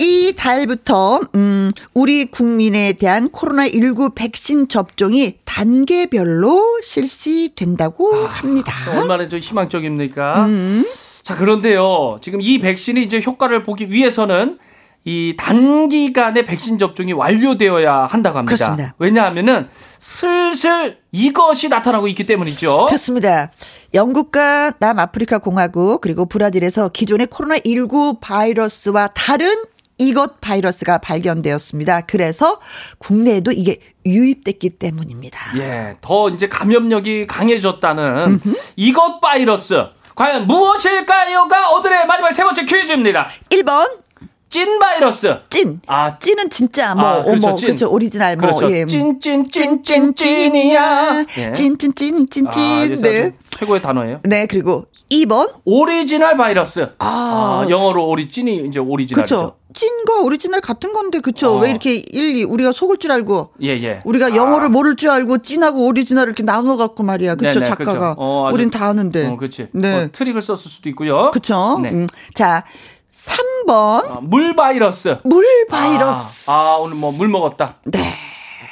[0.00, 8.72] 이 달부터 음 우리 국민에 대한 코로나19 백신 접종이 단계별로 실시된다고 합니다.
[8.96, 10.46] 얼마나 좀 희망적입니까?
[10.46, 10.84] 음.
[11.28, 12.16] 자, 그런데요.
[12.22, 14.58] 지금 이 백신이 이제 효과를 보기 위해서는
[15.04, 18.56] 이 단기간에 백신 접종이 완료되어야 한다고 합니다.
[18.56, 18.94] 그렇습니다.
[18.98, 22.86] 왜냐하면은 슬슬 이것이 나타나고 있기 때문이죠.
[22.86, 23.50] 그렇습니다.
[23.92, 29.50] 영국과 남아프리카 공화국 그리고 브라질에서 기존의 코로나19 바이러스와 다른
[29.98, 32.02] 이것 바이러스가 발견되었습니다.
[32.02, 32.58] 그래서
[32.96, 35.58] 국내에도 이게 유입됐기 때문입니다.
[35.58, 38.40] 예, 더 이제 감염력이 강해졌다는
[38.76, 39.88] 이것 바이러스.
[40.18, 43.28] 과연 무엇일까요가 오늘의 마지막 세 번째 퀴즈입니다.
[43.50, 43.88] 1번
[44.50, 45.36] 찐 바이러스.
[45.50, 45.80] 찐.
[45.86, 47.66] 아, 찐은 진짜 뭐, 아, 그렇죠, 뭐 찐.
[47.66, 47.90] 그렇죠.
[47.90, 48.74] 오리지널 뭐 그렇죠.
[48.74, 48.86] 예.
[48.86, 51.24] 찐찐찐찐찐이야.
[51.38, 51.52] 예.
[51.52, 52.46] 찐찐찐찐찐.
[52.46, 52.50] 아,
[53.02, 53.32] 네.
[53.50, 54.20] 최고의 단어예요.
[54.24, 55.52] 네, 그리고 2번.
[55.64, 56.88] 오리지널 바이러스.
[56.98, 57.64] 아.
[57.64, 59.36] 아, 영어로 origin이 이제 오리지널이죠.
[59.36, 59.54] 그렇죠.
[59.74, 61.56] 찐과 오리지널 같은 건데 그렇죠.
[61.56, 61.58] 어.
[61.58, 64.00] 왜 이렇게 일리 우리가 속을 줄 알고 예, 예.
[64.04, 67.34] 우리가 영어를 모를 줄 알고 찐하고 오리지널을 이렇게 나눠 갖고 말이야.
[67.34, 67.58] 그렇죠.
[67.60, 67.92] 네네, 작가가.
[67.92, 68.14] 그렇죠.
[68.18, 69.26] 어, 아주- 우린 다 아는데.
[69.26, 69.68] 어, 그렇지.
[69.72, 69.92] 네.
[69.92, 71.30] 뭐 트릭을 썼을 수도 있고요.
[71.32, 71.78] 그렇죠.
[71.82, 71.90] 네.
[71.90, 72.06] 음.
[72.34, 72.64] 자,
[73.12, 73.70] 3번
[74.10, 75.18] 아, 물 바이러스.
[75.24, 76.50] 물 바이러스.
[76.50, 77.76] 아, 아, 오늘 뭐 물 먹었다.
[77.84, 77.98] 네.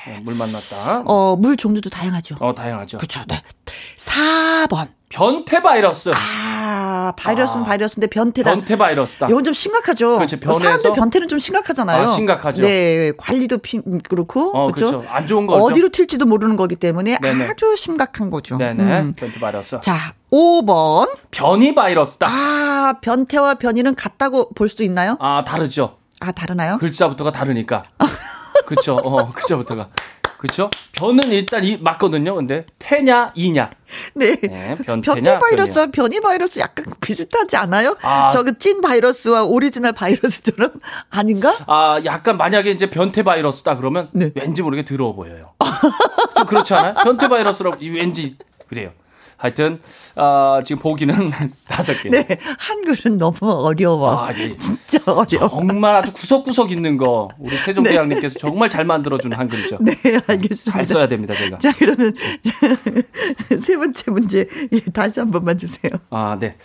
[0.09, 1.03] 어, 물 만났다.
[1.07, 2.37] 어, 물 종류도 다양하죠.
[2.41, 2.99] 어, 다양하죠.
[2.99, 3.21] 그렇죠.
[3.29, 3.43] 네.
[3.97, 4.89] 4번.
[5.09, 6.11] 변태 바이러스.
[6.15, 7.69] 아, 바이러스는 아.
[7.69, 8.51] 바이러스인데 변태다.
[8.51, 9.29] 변태 바이러스다.
[9.29, 10.17] 이건 좀 심각하죠.
[10.17, 10.37] 그렇죠.
[10.39, 12.03] 변해서- 사람들 변태는 좀 심각하잖아요.
[12.03, 12.63] 아, 심각하죠.
[12.63, 14.99] 네, 관리도 피, 그렇고 어, 그렇죠.
[14.99, 15.09] 그렇죠.
[15.15, 15.63] 안 좋은 거죠.
[15.65, 17.47] 어디로 튈지도 모르는 거기 때문에 네네.
[17.49, 18.57] 아주 심각한 거죠.
[18.57, 18.83] 네네.
[18.83, 19.13] 음.
[19.17, 19.81] 변태 바이러스.
[19.81, 21.09] 자, 5번.
[21.31, 22.27] 변이 바이러스다.
[22.29, 25.17] 아, 변태와 변이는 같다고 볼 수도 있나요?
[25.21, 25.99] 아, 다르죠.
[26.21, 26.79] 아, 다르나요?
[26.79, 27.85] 글자부터가 다르니까.
[28.65, 28.97] 그쵸.
[28.97, 29.89] 어, 글자부터가.
[30.39, 30.71] 그쵸?
[30.93, 32.35] 변은 일단 이 맞거든요.
[32.35, 33.71] 근데 태냐, 이냐.
[34.15, 34.37] 네.
[34.37, 37.97] 네, 변태냐, 변태 바이러스와 변이 바이러스 약간 비슷하지 않아요?
[38.03, 38.31] 아.
[38.31, 40.73] 저그 찐 바이러스와 오리지널 바이러스처럼
[41.11, 41.55] 아닌가?
[41.67, 44.31] 아, 약간 만약에 이제 변태 바이러스다 그러면 네.
[44.35, 45.55] 왠지 모르게 더러워 보여요.
[46.37, 46.95] 좀 그렇지 않아요?
[47.03, 48.37] 변태 바이러스라고 이 왠지
[48.69, 48.93] 그래요.
[49.47, 49.79] 하여튼
[50.17, 51.15] 아, 지금 보기는
[51.69, 52.09] 다섯 개.
[52.11, 52.27] 네.
[52.59, 54.27] 한글은 너무 어려워.
[54.27, 54.57] 아, 예.
[54.57, 55.49] 진짜 어려워.
[55.49, 59.79] 정말 아주 구석구석 있는 거 우리 세종대왕님께서 정말 잘 만들어준 한글이죠.
[59.81, 59.93] 네,
[60.27, 60.73] 알겠습니다.
[60.73, 61.59] 잘 써야 됩니다, 제가.
[61.59, 62.13] 자, 그러면
[63.63, 65.93] 세 번째 문제 예, 다시 한 번만 주세요.
[66.11, 66.57] 아, 네.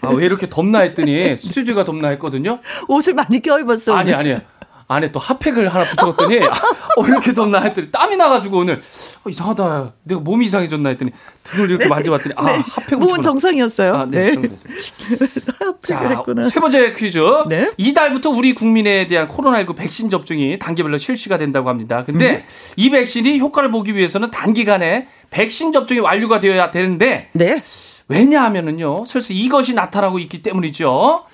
[0.00, 2.60] 아, 왜 이렇게 덥나 했더니 스튜디오가 덥나 했거든요.
[2.88, 3.94] 옷을 많이 껴입었어.
[3.94, 4.32] 아니, 오늘.
[4.34, 4.40] 아니.
[4.86, 6.52] 안에 또 핫팩을 하나 붙여봤더니 아,
[6.96, 8.82] 어, 이렇게 덥나 했더니 땀이 나가지고 오늘
[9.24, 9.92] 어, 이상하다.
[10.02, 13.94] 내가 몸이 이상해졌나 했더니 등을 이렇게 만져봤더니 아, 핫팩을 몸은 붙여봤 정상이었어요.
[13.94, 14.34] 아, 네.
[14.34, 14.48] 네.
[15.86, 16.22] 자.
[16.50, 17.18] 세 번째 퀴즈.
[17.48, 17.70] 네.
[17.76, 22.04] 이달부터 우리 국민에 대한 코로나19 백신 접종이 단계별로 실시가 된다고 합니다.
[22.04, 22.44] 근데
[22.76, 27.62] 이 백신이 효과를 보기 위해서는 단기간에 백신 접종이 완료가 되어야 되는데 네.
[28.08, 31.24] 왜냐하면은요, 슬슬 이것이 나타나고 있기 때문이죠.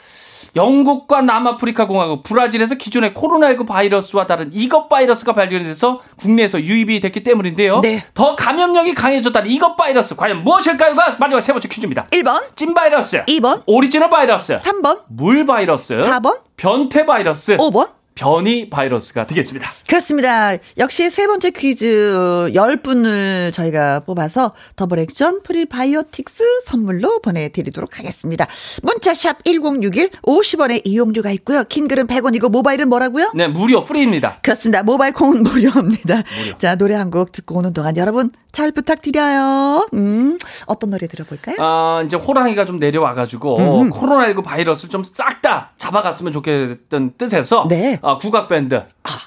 [0.56, 7.80] 영국과 남아프리카 공화국, 브라질에서 기존의 코로나19 바이러스와 다른 이것 바이러스가 발견돼서 국내에서 유입이 됐기 때문인데요.
[7.80, 8.02] 네.
[8.14, 12.06] 더 감염력이 강해졌다는 이것 바이러스 과연 무엇일까요가 마지막 세 번째 퀴즈입니다.
[12.08, 17.99] 1번, 찐 바이러스, 2번, 오리지널 바이러스, 3번, 물 바이러스, 4번, 변태 바이러스, 5번.
[18.14, 19.70] 변이 바이러스가 되겠습니다.
[19.88, 20.52] 그렇습니다.
[20.78, 28.46] 역시 세 번째 퀴즈 10분을 저희가 뽑아서 더블 액션 프리바이오틱스 선물로 보내드리도록 하겠습니다.
[28.82, 31.64] 문자샵 1061 50원의 이용료가 있고요.
[31.64, 33.32] 긴 글은 100원이고 모바일은 뭐라고요?
[33.34, 34.38] 네, 무료 free입니다.
[34.42, 34.82] 그렇습니다.
[34.82, 36.22] 모바일 콩은 무료입니다.
[36.58, 39.88] 자, 노래 한 곡 듣고 오는 동안 여러분 잘 부탁드려요.
[39.94, 41.56] 음, 어떤 노래 들어볼까요?
[41.58, 43.90] 아, 이제 호랑이가 좀 내려와가지고 음.
[43.90, 47.98] 코로나19 바이러스를 좀 싹 다 잡아갔으면 좋겠단 뜻에서 네.
[48.02, 48.82] 아, 국악 밴드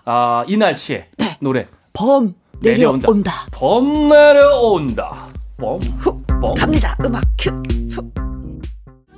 [0.05, 1.07] 아, 이날치의
[1.39, 3.07] 노래 범 내려온다.
[3.07, 3.31] 내려온다.
[3.51, 5.27] 범 내려온다.
[5.57, 6.53] 범, 훅 범.
[6.55, 6.97] 갑니다.
[7.05, 7.49] 음악 큐.
[7.91, 8.13] 훅.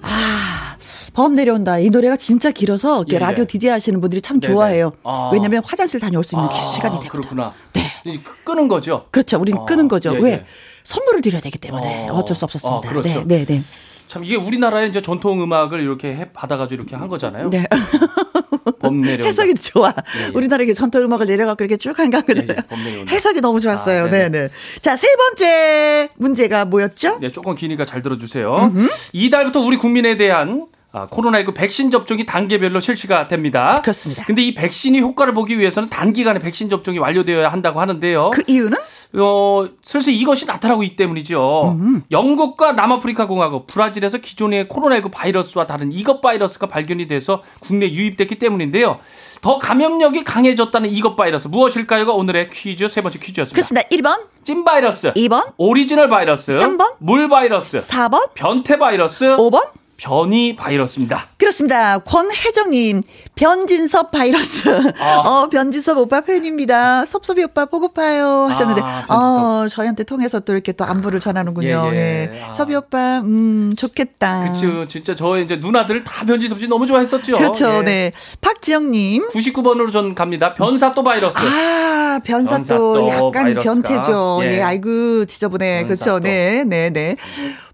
[0.01, 0.75] 아,
[1.13, 1.79] 범 내려온다.
[1.79, 3.19] 이 노래가 진짜 길어서 이렇게 예, 예.
[3.19, 4.53] 라디오 디제이 하시는 분들이 참 네네.
[4.53, 4.91] 좋아해요.
[5.03, 5.29] 아.
[5.31, 7.09] 왜냐면 화장실 다녀올 수 있는 아, 시간이 되거든.
[7.21, 7.53] 그렇구나.
[7.73, 7.81] 네.
[8.05, 9.07] 이 끄는 거죠.
[9.11, 9.39] 그렇죠.
[9.39, 10.13] 우리는 아, 끄는 거죠.
[10.15, 10.31] 예, 왜?
[10.33, 10.45] 예.
[10.83, 12.15] 선물을 드려야 되기 때문에 어.
[12.15, 12.87] 어, 쩔수 없었습니다.
[12.89, 13.23] 아, 그렇죠.
[13.25, 13.63] 네, 네, 네.
[14.07, 17.49] 참 이게 우리나라의 이제 전통 음악을 이렇게 해 받아가지고 이렇게 한 거잖아요.
[17.49, 17.65] 네.
[18.79, 19.25] 범 내려온다.
[19.25, 19.93] 해석이 좋아.
[20.19, 20.31] 예, 예.
[20.33, 22.57] 우리나라 이게 전통 음악을 내려갖고 이렇게 쭉 한 거잖아요.
[22.87, 23.05] 예, 예.
[23.09, 24.03] 해석이 너무 좋았어요.
[24.05, 24.29] 아, 네, 네네.
[24.29, 24.49] 네.
[24.81, 27.19] 자, 세 번째 문제가 뭐였죠?
[27.21, 28.71] 네, 조금 기니까 잘 들어주세요.
[29.13, 33.81] 이달부터 우리 국민에 대한 아, 코로나19 백신 접종이 단계별로 실시가 됩니다.
[33.81, 34.23] 그렇습니다.
[34.23, 38.29] 근데 이 백신이 효과를 보기 위해서는 단기간에 백신 접종이 완료되어야 한다고 하는데요.
[38.29, 38.77] 그 이유는?
[39.17, 41.77] 어, 슬슬 이것이 나타나고 있기 때문이죠.
[42.11, 48.99] 영국과 남아프리카 공화국, 브라질에서 기존의 코로나19 바이러스와 다른 이것 바이러스가 발견이 돼서 국내 유입됐기 때문인데요.
[49.41, 53.53] 더 감염력이 강해졌다는 이것 바이러스 무엇일까요가 오늘의 퀴즈 세 번째 퀴즈였습니다.
[53.53, 53.87] 그렇습니다.
[53.89, 56.93] 1번, 찐 바이러스, 2번, 오리지널 바이러스, 삼 번?
[56.99, 59.61] 물 바이러스, 4번, 변태 바이러스, 5번,
[59.97, 61.27] 변이 바이러스입니다.
[61.37, 61.99] 그렇습니다.
[61.99, 63.01] 권혜정님,
[63.35, 64.69] 변진섭 바이러스.
[64.99, 65.17] 아.
[65.25, 67.05] 어, 변진섭 오빠 팬입니다.
[67.05, 68.47] 섭섭이 오빠 보고파요.
[68.49, 69.05] 하셨는데, 아.
[69.09, 71.89] 어, 저희한테 통해서 또 이렇게 또 안부를 전하는군요.
[71.93, 72.29] 예, 예.
[72.31, 72.43] 네.
[72.43, 72.53] 아.
[72.53, 74.51] 섭이 오빠, 음, 좋겠다.
[74.51, 74.87] 그쵸.
[74.87, 77.37] 진짜 저의 이제 누나들 다 변진섭 씨 너무 좋아했었죠.
[77.37, 77.77] 그렇죠.
[77.79, 77.83] 예.
[77.83, 78.11] 네.
[78.41, 79.29] 박지영님.
[79.29, 80.53] 99번으로 전 갑니다.
[80.53, 81.37] 변사또 바이러스.
[81.37, 83.63] 아, 변사 변사 또또 약간 바이러스가.
[83.63, 84.39] 변태죠.
[84.43, 84.57] 예.
[84.57, 85.85] 예, 아이고, 지저분해.
[85.85, 86.05] 그렇죠.
[86.05, 86.19] 또.
[86.19, 87.15] 네, 네, 네.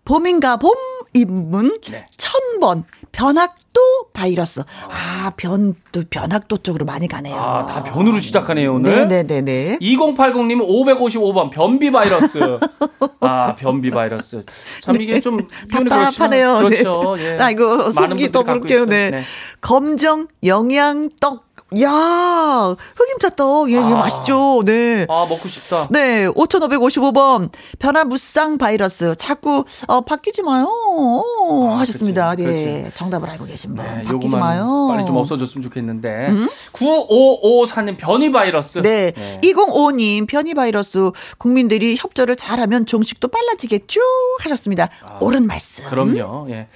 [0.06, 0.74] 봄인가 봄
[1.14, 2.06] 입문 네.
[2.18, 3.82] 천번 변학도
[4.14, 4.62] 바이러스.
[4.90, 7.36] 아, 변, 또 변학도 쪽으로 많이 가네요.
[7.36, 9.08] 아, 다 변으로 시작하네요, 오늘.
[9.08, 9.80] 네네네네.
[9.82, 12.60] 2080님은 555번 변비 바이러스.
[13.22, 14.46] 아, 변비 바이러스.
[14.82, 15.38] 참 이게 좀
[15.72, 16.58] 답답하네요.
[16.60, 17.16] 그렇지만 그렇죠.
[17.16, 17.34] 네.
[17.34, 17.38] 예.
[17.40, 18.84] 아이고, 많은 속이 그럴게요.
[18.84, 18.86] 있어요.
[18.86, 19.22] 네.
[19.60, 21.51] 검정 영양 떡.
[21.80, 23.70] 야 흑임자떡.
[23.72, 24.00] 예, 이거 아.
[24.00, 24.62] 맛있죠.
[24.66, 25.06] 네.
[25.10, 25.88] 아, 먹고 싶다.
[25.90, 27.50] 네, 5555번.
[27.80, 29.16] 변화 무쌍 바이러스.
[29.16, 30.68] 자꾸, 어, 바뀌지 마요.
[30.70, 32.36] 어, 아, 하셨습니다.
[32.36, 32.92] 그치, 네.
[32.94, 33.86] 정답을 알고 계신 분.
[33.86, 34.90] 네, 바뀌지 마요.
[34.92, 36.28] 빨리 좀 없어졌으면 좋겠는데.
[36.74, 38.82] 9554님 변이 바이러스.
[38.82, 39.14] 네.
[39.42, 41.12] 2055님, 변이 바이러스.
[41.38, 44.02] 국민들이 협조를 잘하면 종식도 빨라지겠죠?
[44.42, 44.90] 하셨습니다.
[45.22, 45.86] 옳은 말씀.
[45.86, 46.48] 아, 그럼요.
[46.50, 46.68] 예.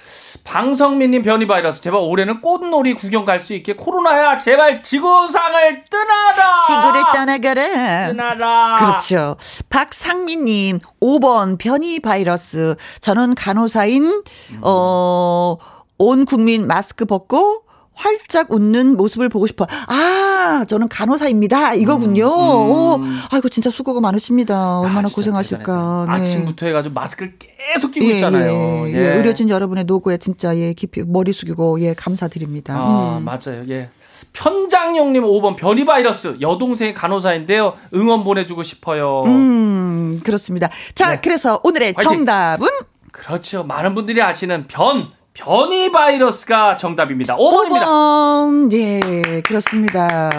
[0.44, 1.82] 방성민님 변이 바이러스.
[1.82, 6.62] 제발 올해는 꽃놀이 구경 갈 수 있게 코로나야 제발 지구상을 뜨나라.
[6.64, 8.06] 지구를 떠나가라.
[8.10, 8.76] 뜨나라.
[8.78, 9.36] 그렇죠.
[9.68, 12.76] 박상민님, 5번 변이 바이러스.
[13.00, 14.22] 저는 간호사인,
[14.62, 15.56] 어,
[15.98, 17.62] 온 국민 마스크 벗고
[17.94, 19.66] 활짝 웃는 모습을 보고 싶어.
[19.88, 21.74] 아, 저는 간호사입니다.
[21.74, 22.26] 이거군요.
[22.28, 23.00] 오,
[23.32, 24.78] 아이고, 진짜 수고가 많으십니다.
[24.80, 26.06] 얼마나 아, 고생하실까.
[26.08, 26.12] 네.
[26.12, 28.52] 아침부터 해가지고 마스크를 계속 끼고 예, 있잖아요.
[28.88, 29.14] 예, 예.
[29.16, 32.74] 의료진 여러분의 노고에 진짜 예, 깊이 머리 숙이고 예, 감사드립니다.
[32.76, 33.24] 아, 음.
[33.24, 33.64] 맞아요.
[33.68, 33.88] 예.
[34.32, 37.74] 편장용님 5번 변이 바이러스 여동생이 간호사인데요.
[37.94, 39.24] 응원 보내주고 싶어요.
[39.26, 40.68] 음, 그렇습니다.
[40.94, 41.20] 자, 네.
[41.22, 42.10] 그래서 오늘의 화이팅!
[42.18, 42.68] 정답은
[43.12, 43.64] 그렇죠.
[43.64, 47.36] 많은 분들이 아시는 변 변이 바이러스가 정답입니다.
[47.36, 47.84] 5번입니다.
[47.84, 48.72] 5번.
[48.72, 50.30] 예, 그렇습니다.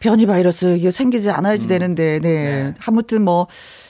[0.00, 2.64] 변이 바이러스 이게 생기지 않아야지 되는데, 네.
[2.64, 2.74] 네.
[2.84, 3.46] 아무튼 뭐,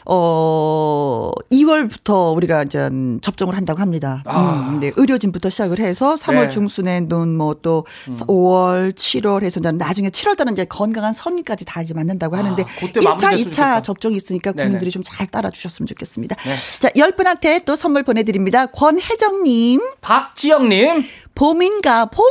[0.07, 2.89] 어, 2월부터 우리가 이제
[3.21, 4.23] 접종을 한다고 합니다.
[4.27, 4.69] 아.
[4.71, 4.91] 음, 네.
[4.97, 6.49] 의료진부터 시작을 해서 3월 네.
[6.49, 7.87] 중순에는 뭐또
[8.27, 13.01] 5월, 7월 해서 나중에 7월 달은 이제 건강한 성인까지 다 이제 맞는다고 하는데 아, 그때
[13.01, 13.83] 1차, 마무리됐으면 2차 좋겠다.
[13.83, 14.53] 접종이 있으니까.
[14.53, 16.37] 국민들이 좀 잘 따라 주셨으면 좋겠습니다.
[16.37, 16.55] 네.
[16.81, 18.67] 자, 10분한테 또 선물 보내 드립니다.
[18.67, 22.25] 권혜정 님, 박지영 님, 봄인가 봄?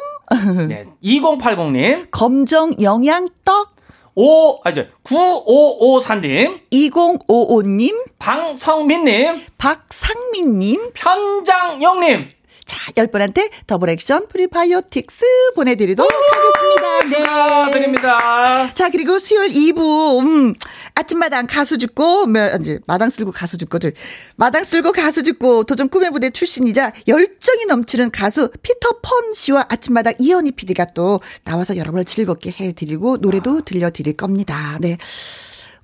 [0.70, 0.84] 네.
[1.04, 3.76] 2080님, 검정 영양 떡
[4.16, 12.30] 5, 아, 이제 9554님, 2055님, 방성민님, 박상민님, 편장영님.
[12.66, 17.00] 자, 10분한테 더블 액션 프리바이오틱스 보내드리도록 하겠습니다.
[17.02, 17.26] 네.
[17.26, 18.74] 축하드립니다.
[18.74, 20.54] 자, 그리고 수요일 2부, 음,
[21.02, 23.94] 아침마당 가수 죽고, 뭐, 이제, 마당 쓸고 가수 죽고들.
[24.36, 30.14] 마당 쓸고 가수 죽고, 도전 꿈의 무대 출신이자 열정이 넘치는 가수 피터 펀 씨와 아침마당
[30.20, 34.78] 이현희 PD가 또 나와서 여러분을 즐겁게 해드리고, 노래도 들려드릴 겁니다.
[34.80, 34.98] 네.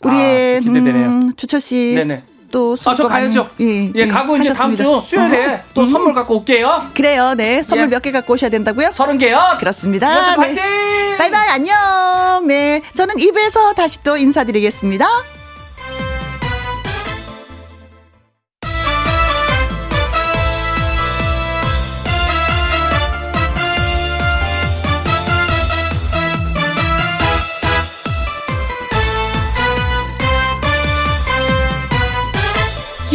[0.03, 0.59] 우리의, 아.
[0.61, 1.95] 음, 주철 씨.
[1.97, 2.23] 네네.
[2.51, 3.49] 또, 아, 저 수고 많이, 가야죠.
[3.95, 4.83] 예, 가고 이제 다음 하셨습니다.
[4.83, 6.89] 주 수요일에 또 선물 갖고 올게요.
[6.93, 7.61] 그래요, 네.
[7.63, 7.89] 선물 예.
[7.89, 8.91] 몇개 갖고 오셔야 된다고요?
[8.93, 9.39] 서른 개요.
[9.59, 10.35] 그렇습니다.
[10.37, 11.17] 네.
[11.17, 12.47] 바이바이, 안녕.
[12.47, 12.81] 네.
[12.95, 15.05] 저는 2부에서 다시 또 인사드리겠습니다.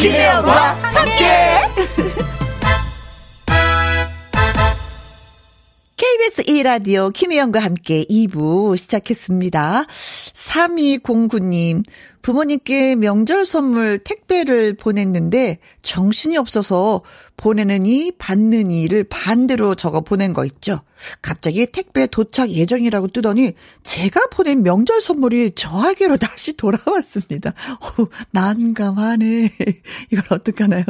[0.02, 1.24] 김혜영과 함께.
[5.96, 9.84] KBS 1라디오 김혜영과 함께 2부 시작했습니다.
[10.34, 11.84] 3209님,
[12.22, 17.02] 부모님께 명절 선물 택배를 보냈는데 정신이 없어서
[17.36, 20.80] 보내는 이, 받는 이를 반대로 적어 보낸 거 있죠.
[21.20, 23.52] 갑자기 택배 도착 예정이라고 뜨더니
[23.82, 27.50] 제가 보낸 명절 선물이 저에게로 다시 돌아왔습니다.
[27.50, 29.50] 어, 난감하네.
[30.12, 30.84] 이걸 어떡하나요?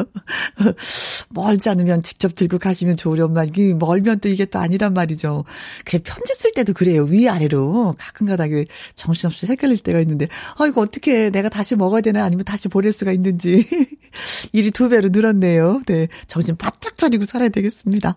[1.30, 5.45] 멀지 않으면 직접 들고 가시면 좋으련만, 이게 멀면 또 이게 또 아니란 말이죠.
[5.87, 7.05] 그래, 편지 쓸 때도 그래요.
[7.05, 7.95] 위아래로.
[7.99, 8.45] 가끔가다
[8.95, 10.28] 정신없이 헷갈릴 때가 있는데,
[10.59, 13.68] 아, 이거 어떻게 내가 다시 먹어야 되나 아니면 다시 보낼 수가 있는지.
[14.52, 15.82] 일이 두 배로 늘었네요.
[15.86, 16.08] 네.
[16.26, 18.16] 정신 바짝 차리고 살아야 되겠습니다.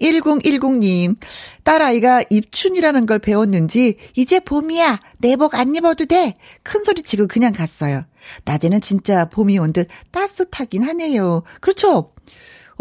[0.00, 1.16] 1010님,
[1.64, 5.00] 딸아이가 입춘이라는 걸 배웠는지, 이제 봄이야.
[5.18, 6.36] 내복 안 입어도 돼.
[6.62, 8.04] 큰 소리 치고 그냥 갔어요.
[8.44, 11.42] 낮에는 진짜 봄이 온 듯 따뜻하긴 하네요.
[11.60, 12.12] 그렇죠?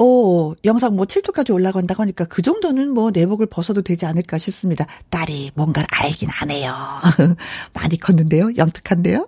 [0.01, 4.87] 오, 영상 뭐 7도까지 올라간다고 하니까 그 정도는 뭐 내복을 벗어도 되지 않을까 싶습니다.
[5.11, 6.73] 딸이 뭔가를 알긴 하네요.
[7.73, 8.49] 많이 컸는데요?
[8.57, 9.27] 영특한데요?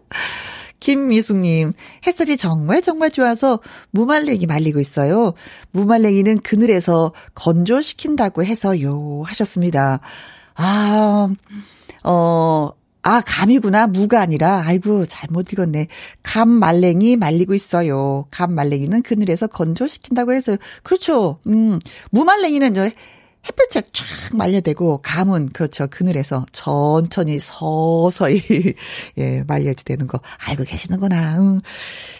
[0.79, 1.73] 김미숙님,
[2.07, 3.59] 햇살이 정말 정말 좋아서
[3.91, 5.33] 무말랭이 말리고 있어요.
[5.73, 9.21] 무말랭이는 그늘에서 건조시킨다고 해서요.
[9.27, 9.99] 하셨습니다.
[10.55, 11.29] 아,
[12.03, 12.71] 어,
[13.03, 13.87] 아, 감이구나.
[13.87, 14.63] 무가 아니라.
[14.65, 15.87] 아이고, 잘못 읽었네.
[16.23, 18.25] 감 말랭이 말리고 있어요.
[18.31, 20.57] 감 말랭이는 그늘에서 건조시킨다고 해서.
[20.83, 21.39] 그렇죠.
[21.47, 21.79] 음,
[22.11, 22.89] 무말랭이는 저
[23.47, 25.87] 햇볕에 쫙 말려대고 감은 그렇죠.
[25.89, 28.41] 그늘에서 천천히 서서히
[29.17, 31.37] 예, 말려지 되는 거 알고 계시는구나.
[31.39, 31.61] 응.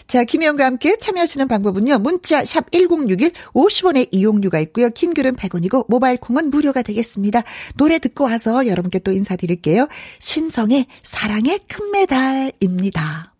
[0.06, 1.98] 자, 김혜영과 함께 참여하시는 방법은요.
[1.98, 4.90] 문자 샵 1061 50원의 이용료가 있고요.
[4.90, 7.42] 킹글은 100원이고 모바일 콩은 무료가 되겠습니다.
[7.76, 9.88] 노래 듣고 와서 여러분께 또 인사드릴게요.
[10.18, 13.32] 신성의 사랑의 큰 메달입니다.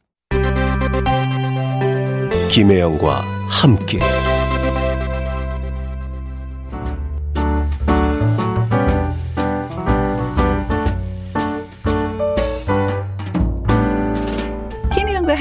[2.51, 3.99] 김혜영과 함께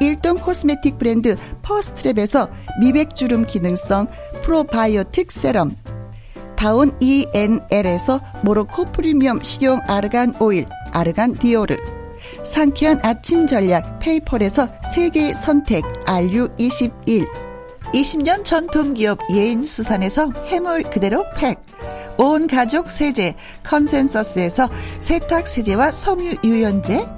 [0.00, 4.08] 일동 코스메틱 브랜드 퍼스트랩에서 미백주름 기능성
[4.42, 5.76] 프로바이오틱 세럼
[6.56, 11.76] 다운 ENL에서 모로코 프리미엄 식용 아르간 오일 아르간 디오르
[12.44, 17.26] 상쾌한 아침 전략 페이펄에서 세계 선택 RU21
[17.94, 21.58] 20년 전통 기업 예인 수산에서 해물 그대로 팩
[22.18, 24.68] 온 가족 세제 컨센서스에서
[24.98, 27.17] 세탁 세제와 섬유 유연제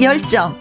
[0.00, 0.56] 열정,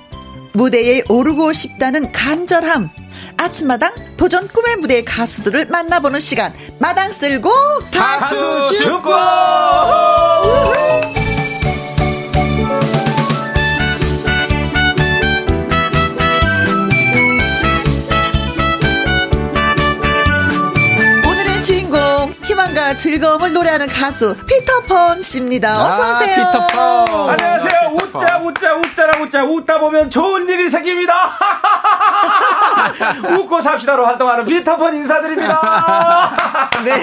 [0.54, 2.90] 무대에 오르고 싶다는 간절함,
[3.38, 7.50] 아침마당 도전 꿈의 무대 가수들을 만나보는 시간, 마당 쓸고
[7.92, 9.12] 가수 축구!
[10.44, 11.15] 오늘
[22.98, 25.78] 즐거움을 노래하는 가수 피터펀 씨입니다.
[25.88, 26.46] 어서 오세요.
[26.46, 27.30] 아, 피터펀.
[27.30, 27.92] 안녕하세요.
[27.94, 31.14] 웃자 웃자 웃자라 웃자 웃다 보면 좋은 일이 생깁니다.
[33.38, 36.32] 웃고 삽시다로 활동하는 피터펀 인사드립니다.
[36.84, 37.02] 네.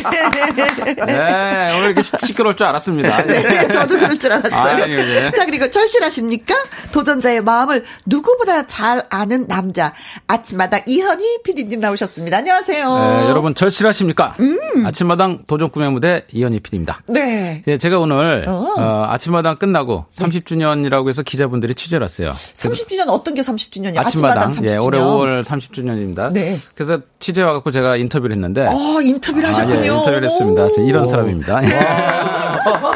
[1.07, 3.23] 네, 오늘 이렇게 시끄러울 줄 알았습니다.
[3.25, 4.85] 네, 저도 그럴 줄 알았어요.
[4.85, 4.93] 아, 예,
[5.27, 5.31] 예.
[5.33, 6.55] 자, 그리고 절실하십니까?
[6.93, 9.93] 도전자의 마음을 누구보다 잘 아는 남자.
[10.27, 12.39] 아침마다 이현희 PD님 나오셨습니다.
[12.39, 12.89] 안녕하세요.
[12.89, 14.35] 네, 여러분 절실하십니까?
[14.41, 14.87] 음.
[14.87, 17.03] 아침마당 도전 꿈의 무대 이현희 PD입니다.
[17.09, 17.63] 네.
[17.67, 18.75] 예, 제가 오늘 어.
[18.79, 22.31] 어, 아침마당 끝나고 30주년이라고 해서 기자분들이 취재를 왔어요.
[22.31, 23.99] 30주년 어떤 게 30주년이에요?
[23.99, 24.85] 아침마당, 아침마당 예, 30주년.
[24.85, 26.31] 올해 5월 30 주년입니다.
[26.33, 26.57] 네.
[26.75, 29.81] 그래서 취재 와갖고 제가 인터뷰를 했는데 어, 인터뷰를 아, 하셨군요.
[29.81, 30.69] 예, 인터뷰를 했습니다.
[30.75, 31.61] 저 이런 사람입니다.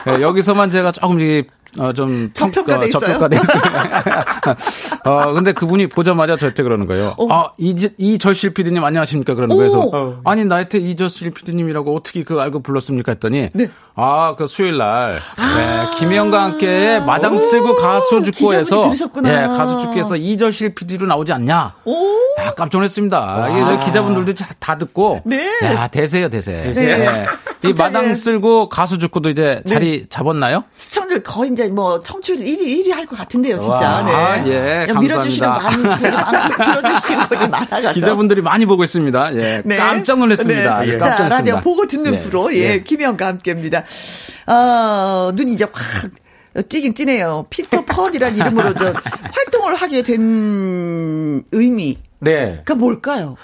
[0.09, 1.47] 예, 여기서만 제가 조금 이게
[1.79, 3.01] 어, 좀 저평가돼 평- 있어요?
[3.01, 3.63] 저평가돼 있어요.
[5.05, 7.15] 어, 근데 그분이 보자마자 저한테 그러는 거예요.
[7.19, 7.29] 어.
[7.33, 9.35] 아, 이, 이절실 PD님 안녕하십니까?
[9.35, 9.71] 그러는 거예요.
[9.73, 9.91] 오.
[9.91, 13.13] 그래서 아니, 나한테 이절실 PD님이라고 어떻게 그 알고 불렀습니까?
[13.13, 13.71] 했더니 네.
[13.95, 19.29] 아, 그 수요일 날 네, 김혜영과 함께 마당 쓰고 가수 죽고에서 들으셨구나.
[19.45, 21.75] 예, 가수 죽고에서 이절실 PD로 나오지 않냐?
[21.85, 21.95] 오.
[22.39, 23.49] 아, 깜짝 놀랐습니다.
[23.49, 25.23] 이게 기자분들도 다, 다 듣고.
[25.25, 25.51] 네.
[25.63, 26.63] 야, 대세요, 대세.
[26.63, 26.83] 대세.
[26.99, 27.27] 네.
[27.65, 28.15] 이 마당 예.
[28.15, 30.65] 쓸고 가수 죽고도 이제 자리 잡았나요?
[30.77, 33.75] 시청률 거의 이제 뭐 청취율 1위, 1위 할 것 같은데요, 진짜.
[33.75, 34.87] 와, 네.
[34.89, 36.11] 예, 밀어주시는 감사합니다.
[36.11, 37.93] 많고 들어주시는 분이 많아가서.
[37.95, 39.35] 기자분들이 많이 보고 있습니다.
[39.37, 39.63] 예.
[39.65, 39.77] 네.
[39.77, 40.81] 깜짝 놀랐습니다.
[40.81, 40.89] 네.
[40.95, 41.61] 예, 자, 깜짝 라디오 놀랐습니다.
[41.61, 42.19] 보고 듣는 예.
[42.19, 43.85] 프로, 예, 김혜영과 함께입니다.
[44.47, 46.11] 어, 눈이 이제 확
[46.69, 47.47] 찌긴 찌네요.
[47.51, 48.93] 피터 펀이라는 이름으로 저
[49.33, 52.63] 활동을 하게 된 의미가 네.
[52.77, 53.37] 뭘까요?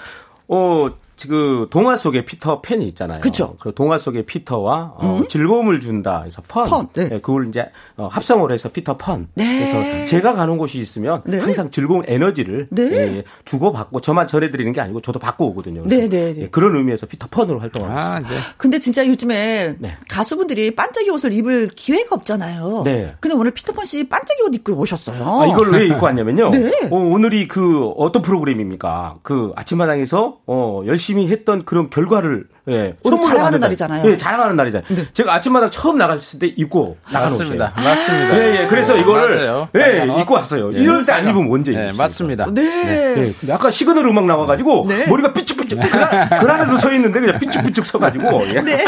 [0.47, 0.89] 어,
[1.27, 3.19] 그 동화 속에 피터 팬이 있잖아요.
[3.21, 3.55] 그쵸.
[3.59, 6.19] 그 동화 속의 피터와 어, 즐거움을 준다.
[6.21, 6.69] 그래서 fun.
[6.69, 7.09] fun, 네.
[7.09, 9.27] 그걸 이제 어, 합성을 해서 피터 펀.
[9.35, 9.59] 네.
[9.59, 11.39] 그래서 제가 가는 곳이 있으면 네.
[11.39, 12.83] 항상 즐거운 에너지를 네.
[12.83, 15.83] 예, 주고 받고 저만 전해드리는 게 아니고 저도 받고 오거든요.
[15.85, 16.41] 네, 네, 네.
[16.43, 18.29] 예, 그런 의미에서 피터 펀으로 활동하고 아, 있습니다.
[18.35, 18.41] 네.
[18.57, 19.95] 근데 진짜 요즘에 네.
[20.09, 22.81] 가수분들이 반짝이 옷을 입을 기회가 없잖아요.
[22.85, 23.13] 네.
[23.19, 25.41] 근데 오늘 피터 펀 씨 반짝이 옷 입고 오셨어요.
[25.41, 26.51] 아, 이걸 왜 입고 왔냐면요.
[26.55, 26.71] 네.
[26.89, 29.17] 어, 오늘이 그 어떤 프로그램입니까?
[29.23, 33.67] 그 아침마당에서 어, 열심히 했던 그런 결과를 예, 오늘 선물로 자랑하는 날.
[33.67, 34.09] 날이잖아요.
[34.11, 34.87] 예, 자랑하는 날이잖아요.
[35.13, 37.73] 제가 아침마당 처음 나갔을 때 입고 나간 맞습니다.
[37.77, 37.89] 옷이에요.
[37.89, 38.37] 맞습니다.
[38.37, 38.67] 예, 예.
[38.67, 39.67] 그래서 이거를 맞아요.
[39.75, 40.21] 예.
[40.21, 40.73] 입고 왔어요.
[40.73, 40.79] 예.
[40.79, 42.03] 이럴 때 안 입으면 언제 네, 입겠습니까?
[42.03, 42.45] 맞습니다.
[42.51, 43.15] 네.
[43.17, 45.05] 예, 근데 아까 시그널 음악 나와 가지고 네.
[45.07, 48.61] 머리가 삐쭉삐쭉 그라, 그란에도 서 있는데 그냥 삐쭉삐쭉 서가지고 예.
[48.61, 48.85] 네.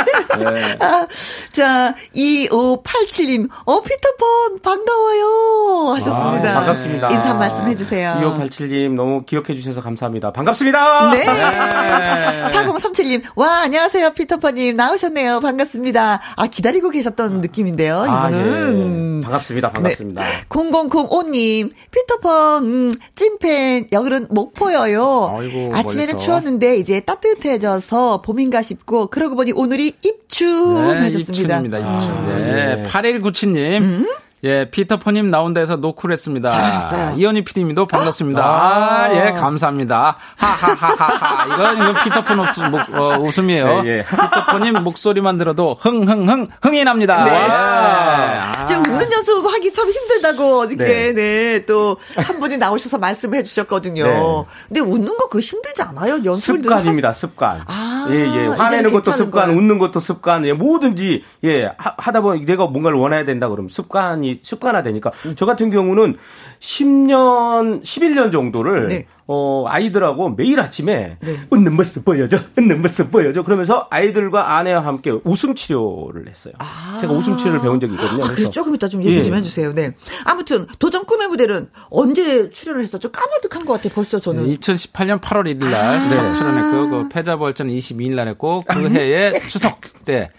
[0.79, 1.05] 아,
[1.51, 5.93] 자, 2587님, 어, 피터펀, 반가워요.
[5.95, 6.51] 하셨습니다.
[6.51, 7.09] 아, 반갑습니다.
[7.11, 8.13] 인사 한 말씀 해 주세요.
[8.21, 10.31] 2587님 너무 기억해 주셔서 감사합니다.
[10.31, 11.11] 반갑습니다.
[11.11, 11.25] 네.
[12.53, 14.75] 4037님, 와, 안녕하세요, 피터펀님.
[14.75, 15.39] 나오셨네요.
[15.39, 16.21] 반갑습니다.
[16.35, 19.17] 아, 기다리고 계셨던 느낌인데요, 아, 이분은.
[19.17, 19.23] 예.
[19.23, 19.71] 반갑습니다.
[19.71, 20.21] 반갑습니다.
[20.21, 20.27] 네.
[20.49, 25.35] 0005님, 피터펀, 음, 찐팬, 여기는 목포여요.
[25.35, 25.81] 아이고, 아침에는
[26.13, 26.17] 멀리서.
[26.17, 31.57] 추웠는데, 이제 따뜻해져서 봄인가 싶고, 그러고 보니 오늘이 입춘 하셨습니다.
[31.57, 32.27] 입춘입니다, 입춘.
[32.27, 32.75] 네.
[32.75, 32.83] 네.
[32.83, 34.07] 8197님.
[34.45, 36.49] 예, 피터퍼님 나온다 해서 노크를 했습니다.
[36.49, 36.51] 음?
[36.51, 37.15] 잘하셨어요.
[37.17, 38.41] 이현희 PD님도 반갑습니다.
[38.43, 39.05] 아.
[39.05, 40.17] 아, 예, 감사합니다.
[40.35, 41.45] 하하하하하.
[41.53, 43.81] 이건, 이건 피터폰 웃음, 목, 어, 웃음이에요.
[43.85, 44.05] 예, 예.
[44.09, 47.23] 피터퍼님 목소리만 들어도 흥흥흥, 흥이 납니다.
[47.23, 47.31] 네.
[47.33, 47.47] 예.
[47.49, 48.65] 아.
[48.67, 51.13] 지금 웃는 연습하기 참 힘들다고 어저께 네.
[51.13, 54.03] 네 또 한 분이 나오셔서 말씀해 주셨거든요.
[54.05, 54.43] 네.
[54.67, 56.19] 근데 웃는 거 그거 힘들지 않아요?
[56.23, 57.61] 연습을 늘 습관입니다, 습관.
[57.67, 58.47] 아, 예, 예.
[58.47, 59.57] 화내는 것도 습관, 거예요.
[59.59, 64.34] 웃는 것도 습관, 예, 뭐든지, 예, 하, 다 보면 내가 뭔가를 원해야 된다 그러면 습관이,
[64.41, 65.11] 습관화되니까.
[65.35, 66.17] 저 같은 경우는
[66.59, 69.05] 10년, 11년 정도를, 네.
[69.27, 71.39] 어, 아이들하고 매일 아침에 네.
[71.49, 73.43] 웃는 모습 보여줘, 웃는 모습 보여줘.
[73.43, 76.53] 그러면서 아이들과 아내와 함께 웃음 치료를 했어요.
[77.01, 78.23] 제가 웃음 치료를 배운 적이 있거든요.
[78.23, 79.37] 아, 그래 그래서 조금 이따 좀 얘기 좀 예.
[79.37, 79.73] 해주세요.
[79.73, 79.93] 네.
[80.25, 83.11] 아무튼 도전 꿈의 무대는 언제 출연을 했었죠?
[83.11, 83.93] 까마득한 것 같아.
[83.93, 84.45] 벌써 저는.
[84.57, 86.09] 2018년 8월 1일 날 아.
[86.09, 86.89] 처음 출연했고요.
[86.89, 90.29] 그 패자부활전 22일 날 했고 그 해에 추석 때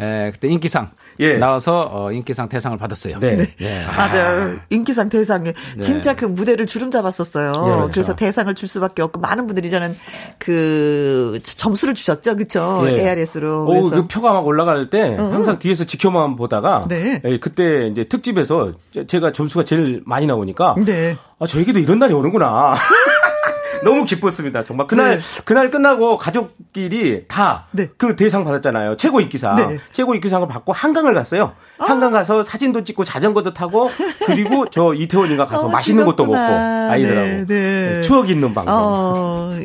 [0.00, 0.90] 에, 그때 인기상
[1.20, 1.36] 예.
[1.36, 3.18] 나와서 어, 인기상 대상을 받았어요.
[3.20, 3.48] 네.
[3.60, 3.84] 예.
[3.84, 4.56] 맞아요.
[4.70, 7.52] 인기상 대상에 진짜 그 무대를 주름 잡았었어요.
[7.52, 7.88] 그렇죠.
[7.92, 9.96] 그래서 대상을 줄 수밖에 없고 많은 분들이 저는
[10.38, 12.82] 그 점수를 주셨죠, 그렇죠?
[12.86, 13.00] 예.
[13.00, 13.66] ARS로.
[13.66, 17.20] 오, 그 표가 막 올라갈 때 항상 뒤에서 지켜만 보다가 네.
[17.24, 21.16] 예, 그때 이제 특집에서 제- 제가 점수가 제일 많이 나오니까 네.
[21.38, 22.74] 아, 저에게도 이런 날이 오는구나.
[23.84, 24.62] 너무 기뻤습니다.
[24.62, 25.24] 정말 그날 네.
[25.44, 28.16] 그날 끝나고 가족끼리 다그 네.
[28.16, 28.96] 대상 받았잖아요.
[28.96, 29.56] 최고 인기상.
[29.56, 29.78] 네.
[29.92, 31.52] 최고 인기상을 받고 한강을 갔어요.
[31.78, 33.90] 한강 가서 사진도 찍고 자전거도 타고
[34.26, 36.38] 그리고 저 이태원인가 가서 어, 맛있는 것도 먹고.
[36.38, 38.00] 아이들하고 네, 네.
[38.02, 38.74] 추억 있는 방송.
[38.74, 39.60] 어,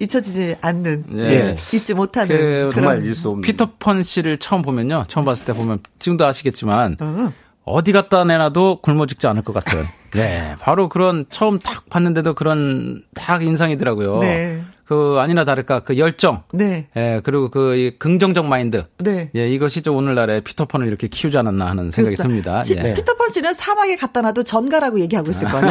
[0.00, 1.04] 잊혀지지 않는.
[1.16, 1.24] 예.
[1.24, 1.56] 예.
[1.72, 2.28] 잊지 못하는.
[2.28, 2.70] 그 그런.
[2.70, 3.42] 정말 잊을 수 없는.
[3.42, 5.04] 피터펀 씨를 처음 보면요.
[5.08, 7.32] 처음 봤을 때 보면 지금도 아시겠지만 어.
[7.64, 9.84] 어디 갖다 내놔도 굶어 죽지 않을 것 같아요.
[10.12, 10.54] 네.
[10.60, 14.18] 바로 그런 처음 딱 봤는데도 그런 딱 인상이더라고요.
[14.20, 14.62] 네.
[14.84, 16.42] 그 아니나 다를까 그 열정.
[16.52, 16.88] 네.
[16.94, 18.84] 예, 그리고 그이 긍정적 마인드.
[18.98, 19.30] 네.
[19.34, 22.62] 예, 이것이 좀 오늘날의 피터펀을 이렇게 키우지 않았나 하는 생각이 그렇습니다.
[22.62, 22.82] 듭니다.
[22.82, 22.92] 지- 예.
[22.92, 25.66] 피터펀 씨는 사막에 갖다 놔도 전가라고 얘기하고 있을 거예요.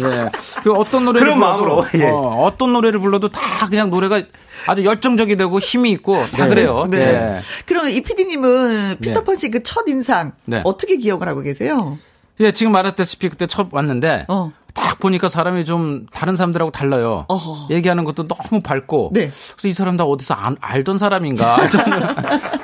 [0.00, 0.28] 예.
[0.62, 2.10] 그 어떤 노래를 그런 불러도 마음으로, 예.
[2.10, 4.22] 어, 떤 노래를 불러도 다 그냥 노래가
[4.66, 6.48] 아주 열정적이 되고 힘이 있고 다 네.
[6.48, 6.86] 그래요.
[6.90, 6.98] 네.
[6.98, 7.40] 예.
[7.66, 10.60] 그러면 이 PD님은 피터펀 씨그 첫 인상 네.
[10.64, 11.98] 어떻게 기억을 하고 계세요?
[12.40, 14.52] 예, 지금 말했다시피 그때 처음 왔는데 어.
[14.76, 17.24] 딱 보니까 사람이 좀 다른 사람들하고 달라요.
[17.28, 17.68] 어허.
[17.74, 19.10] 얘기하는 것도 너무 밝고.
[19.14, 19.30] 네.
[19.56, 21.68] 그래서 이 사람 다 어디서 안- 알던 사람인가.
[21.70, 22.02] 저는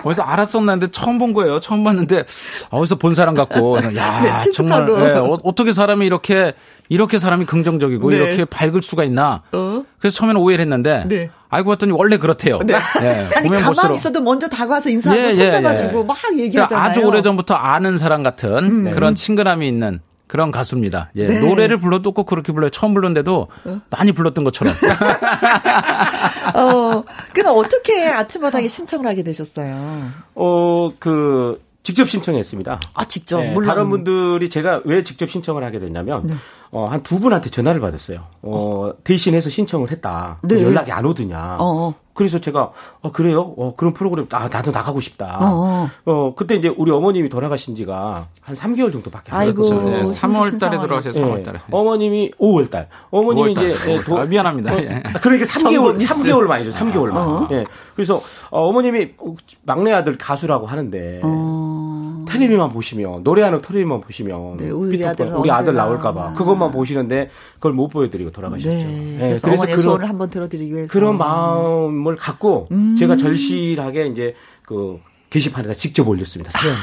[0.04, 1.58] 어디서 알았었는데 처음 본 거예요.
[1.60, 2.24] 처음 봤는데
[2.70, 3.78] 어디서 본 사람 같고.
[3.96, 4.86] 야, 네, 정말.
[4.88, 6.52] 예, 어, 떻게 사람이 이렇게
[6.88, 8.16] 이렇게 사람이 긍정적이고 네.
[8.16, 9.42] 이렇게 밝을 수가 있나.
[9.52, 9.82] 어?
[9.98, 11.30] 그래서 처음에는 오해를 했는데 네.
[11.48, 12.58] 알고 봤더니 원래 그렇대요.
[12.64, 12.74] 네.
[13.00, 13.96] 예, 아니 가만히 볼수록.
[13.96, 16.04] 있어도 먼저 다가와서 인사하고 예, 예, 손잡아주고 예.
[16.04, 16.84] 막 그러니까 얘기하잖아요.
[16.86, 20.00] 음, 아주 오래 전부터 아는 사람 같은 그런 친근함이 있는
[20.32, 21.10] 그런 가수입니다.
[21.16, 21.46] 예, 네.
[21.46, 22.70] 노래를 불러도 꼭 그렇게 불러요.
[22.70, 23.48] 처음 불렀는데도
[23.90, 24.72] 많이 불렀던 것처럼.
[26.56, 27.04] 어,
[27.34, 29.76] 근데 어떻게 아침마당에 신청을 하게 되셨어요?
[30.34, 32.80] 어, 그, 직접 신청했습니다.
[32.94, 36.34] 아 직접 네, 물론 다른 분들이 제가 왜 직접 신청을 하게 됐냐면 네.
[36.74, 38.20] 어, 한 두 분한테 전화를 받았어요.
[38.42, 40.38] 어, 대신해서 신청을 했다.
[40.42, 40.62] 네.
[40.62, 41.58] 연락이 안 오더냐.
[41.60, 41.94] 어.
[42.14, 42.70] 그래서 제가
[43.02, 43.54] 어, 그래요?
[43.58, 45.38] 어, 그런 프로그램 아, 나도 나가고 싶다.
[45.42, 45.88] 어.
[46.06, 49.54] 어, 그때 이제 우리 어머님이 돌아가신 지가 한 3개월 정도밖에 안.
[49.54, 49.82] 됐어요.
[49.82, 51.10] 네, 힘드신 3월 달에 예.
[51.10, 51.58] 3월 달에.
[51.70, 52.88] 어머님이 5월 달.
[53.10, 53.70] 어머님이 5월 달.
[53.70, 54.74] 이제 예, 도- 아, 미안합니다.
[54.74, 55.02] 어, 예.
[55.22, 56.14] 그러니까 3개월 정보 미스.
[56.14, 56.70] 3개월 만이죠.
[56.78, 57.16] 3개월 만.
[57.18, 57.48] 어.
[57.52, 57.64] 예.
[57.94, 58.16] 그래서
[58.50, 59.12] 어, 어머님이
[59.64, 61.81] 막내 아들 가수라고 하는데 어.
[62.32, 65.74] 텔레비만 보시면 노래하는 텔레비만 보시면 네, 우리 아들은 우리 아들.
[65.74, 68.68] 나올까봐 그것만 보시는데 그걸 못 보여드리고 돌아가셨죠.
[68.68, 69.14] 네.
[69.16, 72.96] 예, 그래서, 어머니의 소원을 한번 들어드리기 위해서 그런 마음을 갖고 음.
[72.98, 74.98] 제가 절실하게 이제 그
[75.30, 76.50] 게시판에다 직접 올렸습니다.
[76.58, 76.74] 사연.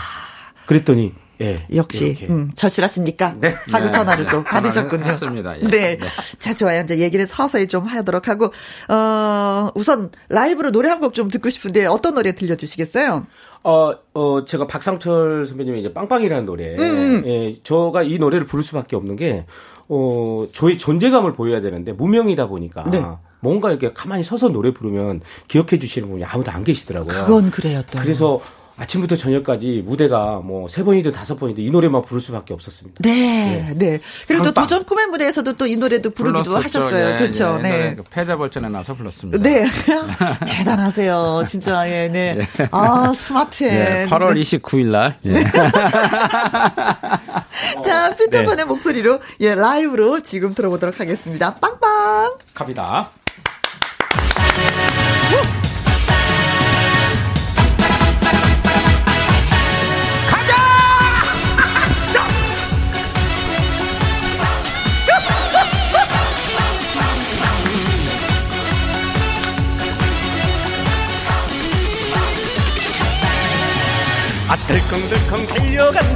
[0.66, 2.28] 그랬더니 예 역시.
[2.30, 3.36] 음, 절실하십니까?
[3.40, 3.56] 네.
[3.72, 3.92] 하고 네.
[3.92, 5.06] 전화를 또 받으셨군요.
[5.06, 5.58] 했습니다.
[5.62, 5.68] 예.
[5.68, 5.98] 네.
[6.38, 6.82] 자, 좋아요.
[6.84, 8.52] 이제 얘기를 서서히 좀 하도록 하고,
[8.90, 13.26] 어, 우선 라이브로 노래 한 곡 좀 듣고 싶은데 어떤 노래 들려주시겠어요?
[13.64, 16.76] 어, 어, 제가 박상철 선배님의 이제 빵빵이라는 노래.
[16.78, 19.46] 음, 예, 저가 이 노래를 부를 수밖에 없는 게,
[19.88, 22.90] 어, 저의 존재감을 보여야 되는데, 무명이다 보니까.
[22.90, 23.04] 네.
[23.42, 27.26] 뭔가 이렇게 가만히 서서 노래 부르면 기억해 주시는 분이 아무도 안 계시더라고요.
[27.26, 28.00] 그건 그래요, 또.
[28.00, 28.42] 그래서
[28.80, 33.00] 아침부터 저녁까지 무대가 뭐 세 번이든 다섯 번이든 이 노래만 부를 수밖에 없었습니다.
[33.02, 34.00] 네, 네.
[34.28, 34.54] 그리고 또.
[34.62, 36.80] 도전 꿈의 무대에서도 또 이 노래도 부르기도 불렀었죠.
[36.80, 37.16] 하셨어요.
[37.16, 37.56] 예, 그렇죠.
[37.60, 37.70] 예, 네.
[37.74, 39.38] 옛날에 그 패자벌전에 나서 불렀습니다.
[39.42, 39.66] 네.
[40.48, 41.44] 대단하세요.
[41.48, 42.40] 진짜, 예, 네.
[42.72, 44.04] 아, 스마트해.
[44.04, 45.18] 예, 8월 29일 날.
[45.26, 45.44] 예.
[47.86, 51.56] 자, 피터판의 목소리로, 예, 라이브로 지금 들어보도록 하겠습니다.
[51.56, 52.36] 빵빵!
[52.54, 53.12] 갑니다.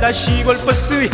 [0.03, 1.09] 달려간다 시골 버스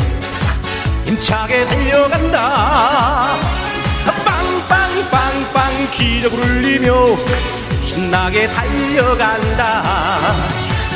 [1.05, 2.39] 힘차게 달려간다.
[2.41, 7.17] 아, 빵빵빵빵 기적을 울리며
[7.85, 10.33] 신나게 달려간다.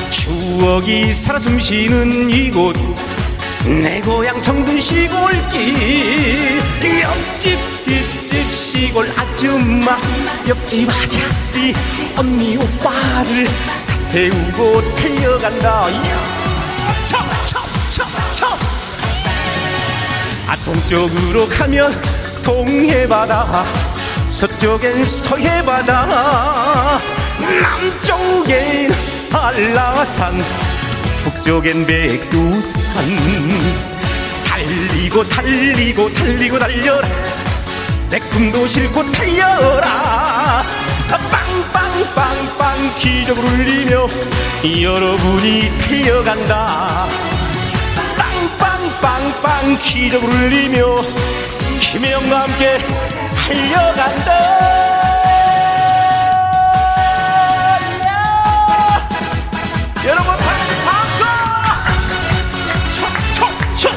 [0.10, 2.76] 추억이 살아 숨쉬는 이곳
[3.66, 6.62] 내 고향 청두 시골길.
[7.04, 10.00] 옆집 뒷집 시골 아줌마
[10.48, 11.76] 옆집 아저씨
[12.18, 13.48] 언니 오빠를
[14.10, 15.90] 태우고 달려간다
[20.48, 21.94] 아 동쪽으로 가면
[22.44, 23.64] 동해바다
[24.30, 27.00] 서쪽엔 서해바다
[27.40, 28.92] 남쪽엔
[29.32, 30.40] 한라산
[31.24, 32.84] 북쪽엔 백두산.
[34.46, 37.08] 달리고 달리고 달리고 달려라.
[38.10, 40.64] 내 꿈도 싣고 달려라.
[41.10, 44.08] 빵빵빵빵 기적을 울리며
[44.82, 47.08] 여러분이 태어간다
[49.04, 51.04] 빵빵빵빵 기적을 울리며
[51.82, 52.78] 김혜영과 함께
[53.36, 54.32] 달려간다.
[60.06, 60.34] 여러분
[60.86, 61.26] 박수
[62.96, 63.92] 촉촉촉.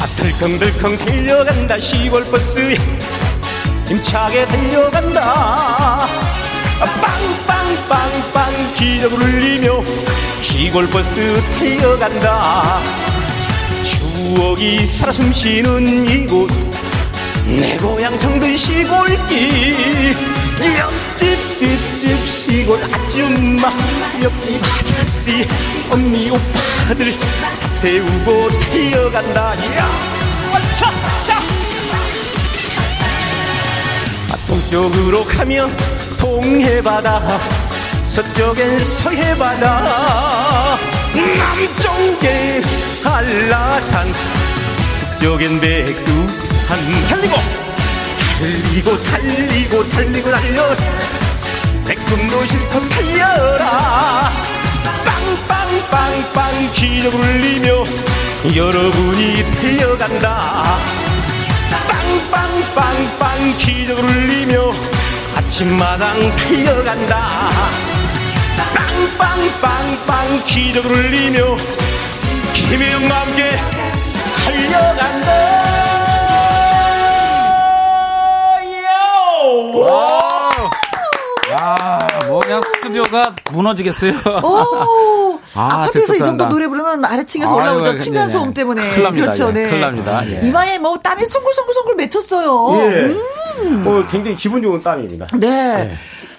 [0.00, 1.78] 아 덜컹덜컹 달려간다.
[1.80, 3.03] 시골 버스
[3.94, 5.22] 힘차게 달려간다.
[6.80, 6.86] 아,
[7.78, 9.84] 빵빵빵빵 기적을 울리며
[10.42, 12.80] 시골버스 달려간다.
[13.82, 16.50] 추억이 살아 숨쉬는 이곳
[17.46, 20.16] 내 고향 정든 시골길.
[20.78, 23.72] 옆집 뒷집 시골 아줌마
[24.22, 25.46] 옆집 아저씨
[25.90, 29.54] 언니 오빠들 다 태우고 태어간다.
[29.76, 30.13] 야
[34.64, 35.74] 아, 동쪽으로 가면
[36.18, 37.38] 동해바다
[38.06, 40.78] 서쪽엔 서해바다.
[41.14, 42.62] 남쪽엔
[43.02, 44.12] 한라산
[45.18, 46.78] 북쪽엔 백두산.
[47.08, 47.36] 달리고
[48.38, 50.76] 달리고 달리고 달리고 달려.
[51.84, 54.30] 내 꿈도 실컷 달려라.
[55.04, 57.84] 빵빵빵빵 기적을 울리며
[58.54, 60.78] 여러분이 달려간다
[62.74, 64.70] 빵빵빵빵 기적을 울리며
[65.36, 67.28] 아침마당 달려간다.
[68.74, 71.56] 빵빵빵빵 기적을 울리며
[72.52, 73.56] 김혜영과 함께
[74.44, 75.54] 달려간다.
[81.52, 84.14] 야, 뭐 그냥 스튜디오가 무너지겠어요.
[85.56, 86.48] 오, 아, 아파트에서 이 정도 나.
[86.50, 87.92] 노래 부르면 아래층에서 아유, 올라오죠.
[87.92, 88.32] 네, 층간 네.
[88.32, 88.90] 소음 때문에.
[88.90, 89.24] 큰일 납니다.
[89.26, 89.68] 그렇죠, 예, 네.
[89.68, 90.26] 큰일 납니다.
[90.28, 90.40] 예.
[90.46, 92.70] 이마에 뭐 땀이 송글송글송글 맺혔어요.
[92.80, 93.14] 예.
[93.62, 93.84] 음.
[93.86, 95.26] 어, 굉장히 기분 좋은 땀입니다.
[95.38, 95.96] 네.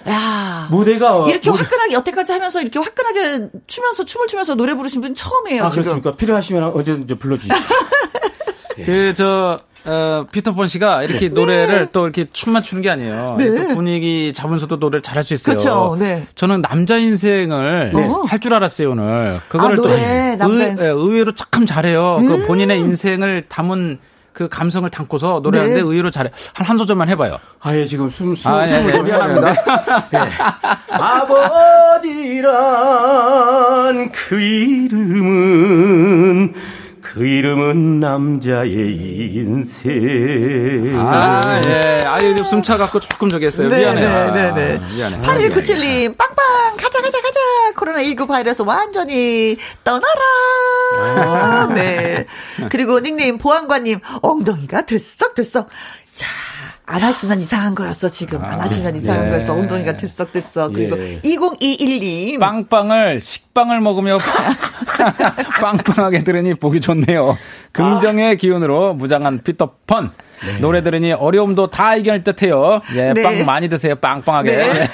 [0.08, 0.68] 야.
[0.70, 5.64] 무대가 이렇게 무대- 화끈하게 여태까지 하면서 이렇게 화끈하게 추면서 춤을 추면서 노래 부르신 분 처음이에요
[5.64, 5.82] 아 지금.
[5.82, 6.16] 그렇습니까?
[6.16, 7.54] 필요하시면 언제든지 불러주시죠.
[8.84, 13.36] 그, 저, 어, 피터폰 씨가 이렇게 노래를 또 이렇게 춤만 추는 게 아니에요.
[13.38, 13.46] 네.
[13.68, 15.56] 또 분위기 잡으면서도 노래를 잘할 수 있어요.
[15.56, 16.26] 그렇죠, 네.
[16.34, 18.08] 저는 남자 인생을 네.
[18.26, 19.40] 할줄 알았어요, 오늘.
[19.48, 20.86] 그거를 아, 또 노래, 남자 의, 인생.
[20.86, 20.90] 음.
[20.90, 22.16] 예, 의외로 참 잘해요.
[22.26, 23.98] 그 본인의 인생을 담은
[24.32, 25.86] 그 감성을 담고서 노래하는데 네.
[25.86, 26.30] 의외로 잘해.
[26.52, 27.38] 한 한 소절만 해봐요.
[27.60, 28.52] 아 예 지금 숨 숨.
[28.52, 29.54] 아, 예, 예, 숨을 미안합니다.
[32.76, 35.74] 아버지란 그 이름은
[37.16, 38.94] 그 이름은 남자의
[39.32, 39.90] 인생.
[40.98, 42.02] 아, 예.
[42.04, 43.70] 아유, 숨차갖고 조금 저기 했어요.
[43.70, 44.32] 네, 미안해요.
[44.34, 44.78] 네, 네, 네.
[44.78, 45.48] 아, 미안해.
[45.48, 47.40] 8197님, 빵빵, 가자, 가자, 가자.
[47.74, 51.68] 코로나19 바이러스 완전히 떠나라.
[51.74, 52.26] 네.
[52.68, 55.70] 그리고 닉네임 보안관님, 엉덩이가 들썩들썩.
[56.12, 56.26] 자,
[56.84, 58.44] 안 하시면 이상한 거였어, 지금.
[58.44, 59.30] 안 하시면 이상한 예.
[59.30, 59.54] 거였어.
[59.54, 60.74] 엉덩이가 들썩들썩.
[60.74, 61.22] 그리고 예.
[61.22, 62.40] 2021님.
[62.40, 63.20] 빵빵을
[63.56, 64.18] 식빵을 먹으며
[65.62, 67.36] 빵빵하게 들으니 보기 좋네요.
[67.72, 70.10] 긍정의 기운으로 무장한 피터펀.
[70.60, 72.82] 노래 들으니 어려움도 다 이겨낼 듯해요.
[72.94, 73.22] 예, 네.
[73.22, 73.94] 빵 많이 드세요.
[73.96, 74.50] 빵빵하게.
[74.56, 74.88] 네.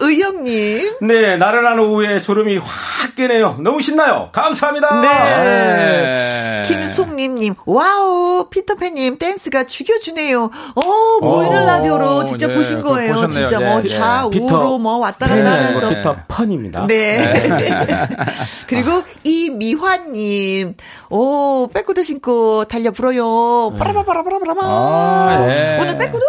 [0.00, 0.96] 홍의영님.
[1.00, 3.56] 네, 나른한 오후에 졸음이 확 깨네요.
[3.60, 4.28] 너무 신나요.
[4.32, 5.00] 감사합니다.
[5.00, 6.62] 네.
[6.66, 10.50] 김송림님, 와우, 피터팬님, 댄스가 죽여주네요.
[10.74, 13.14] 어, 보이는 오, 라디오로 직접 네, 보신 거예요.
[13.14, 13.46] 보셨네요.
[13.46, 13.88] 진짜 네, 뭐 네.
[13.88, 15.88] 좌우로 피터 뭐 왔다 갔다 네, 하면서.
[15.88, 16.86] 피터 펀입니다.
[16.86, 17.05] 네.
[18.66, 20.74] 그리고 이미화님,
[21.10, 23.76] 오, 백구두 신고 달려 불어요.
[23.78, 24.60] 빠라바라바라바라바.
[24.62, 25.78] 아, 예.
[25.80, 26.24] 오늘 백구두?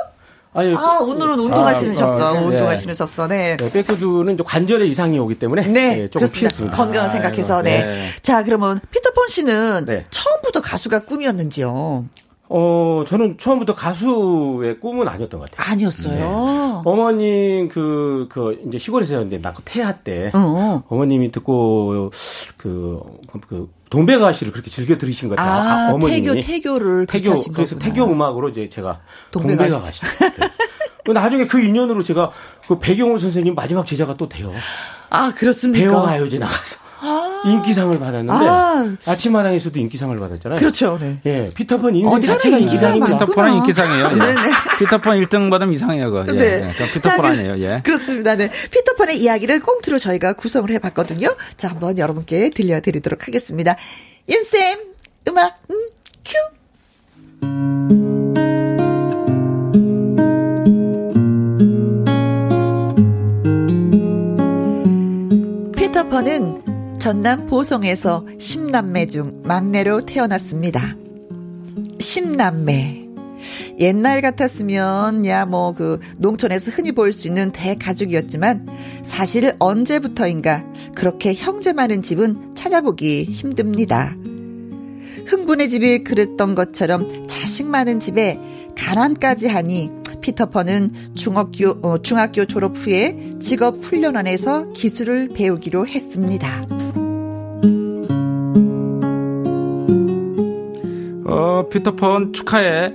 [0.53, 1.73] 아니, 아, 오늘은 운동화 아.
[2.31, 2.77] 어, 운동화 예.
[2.77, 3.27] 신으셨어.
[3.27, 3.57] 네.
[3.57, 6.39] 네, 백구두는 이제 관절에 이상이 오기 때문에 네, 예, 조금 그렇습니다.
[6.39, 6.75] 피했습니다.
[6.77, 7.83] 건강을 생각해서, 네.
[7.83, 8.07] 네.
[8.23, 10.05] 자, 그러면 피터폰 씨는 네.
[10.09, 12.05] 처음부터 가수가 꿈이었는지요?
[12.49, 15.71] 어, 저는 처음부터 가수의 꿈은 아니었던 것 같아요.
[15.71, 16.83] 아니었어요.
[16.85, 20.83] 어머님 그, 그, 이제 시골에서 이제 낳고 태아 때, 어.
[20.87, 22.11] 어머님이 듣고,
[22.55, 23.01] 그,
[23.47, 25.69] 그, 동백아시를 그렇게 즐겨 들으신 것 같아요.
[25.69, 26.21] 아, 어머님이.
[26.21, 27.79] 태교, 태교를 태교, 그래서 거구나.
[27.79, 29.69] 태교 음악으로 이제 제가 동백아시.
[29.69, 30.01] 동백아가시.
[31.05, 31.13] 네.
[31.13, 32.31] 나중에 그 인연으로 제가
[32.67, 34.51] 그 배경호 선생님 마지막 제자가 또 돼요.
[35.09, 35.87] 아, 그렇습니까?
[35.87, 36.86] 배워가요제 나가서.
[37.45, 38.95] 인기상을 받았는데 아.
[39.05, 39.15] 아.
[39.15, 40.59] 침마당에서도 인기상을 받았잖아요.
[40.59, 40.97] 그렇죠.
[40.99, 41.19] 네.
[41.25, 43.17] 예, 피터펀 인생 가나 자체가 인기상입니다.
[43.17, 44.05] 피터폰은 인기상이에요.
[44.05, 44.15] 예.
[44.15, 44.41] 네네.
[44.79, 46.11] 피터폰 1등 받으면 이상해요.
[46.11, 46.25] 그거.
[46.33, 46.37] 예.
[46.37, 46.67] 네.
[46.67, 46.93] 예.
[46.93, 47.57] 피터폰 자, 아니에요.
[47.59, 47.81] 예.
[47.83, 48.35] 그렇습니다.
[48.35, 48.49] 네.
[48.71, 51.35] 피터판의 이야기를 꽁트로 저희가 구성을 해봤거든요.
[51.57, 53.75] 자, 한번 여러분께 들려드리도록 하겠습니다.
[54.29, 54.79] 윤쌤,
[55.27, 55.89] 음악, 음,
[56.25, 56.33] 큐.
[65.75, 66.66] 피터펀은
[66.99, 70.95] 전남 보성에서 10남매 중 막내로 태어났습니다.
[71.99, 73.07] 10남매.
[73.79, 78.67] 옛날 같았으면 야 뭐 그 농촌에서 흔히 볼 수 있는 대가족이었지만
[79.03, 84.15] 사실 언제부터인가 그렇게 형제 많은 집은 찾아보기 힘듭니다.
[85.27, 88.39] 흥분의 집이 그랬던 것처럼 자식 많은 집에
[88.75, 89.91] 가난까지 하니
[90.21, 96.76] 피터펀은 중학교 어, 중학교 졸업 후에 직업 훈련원에서 기술을 배우기로 했습니다.
[101.27, 102.89] 어, 피터폰 축하해.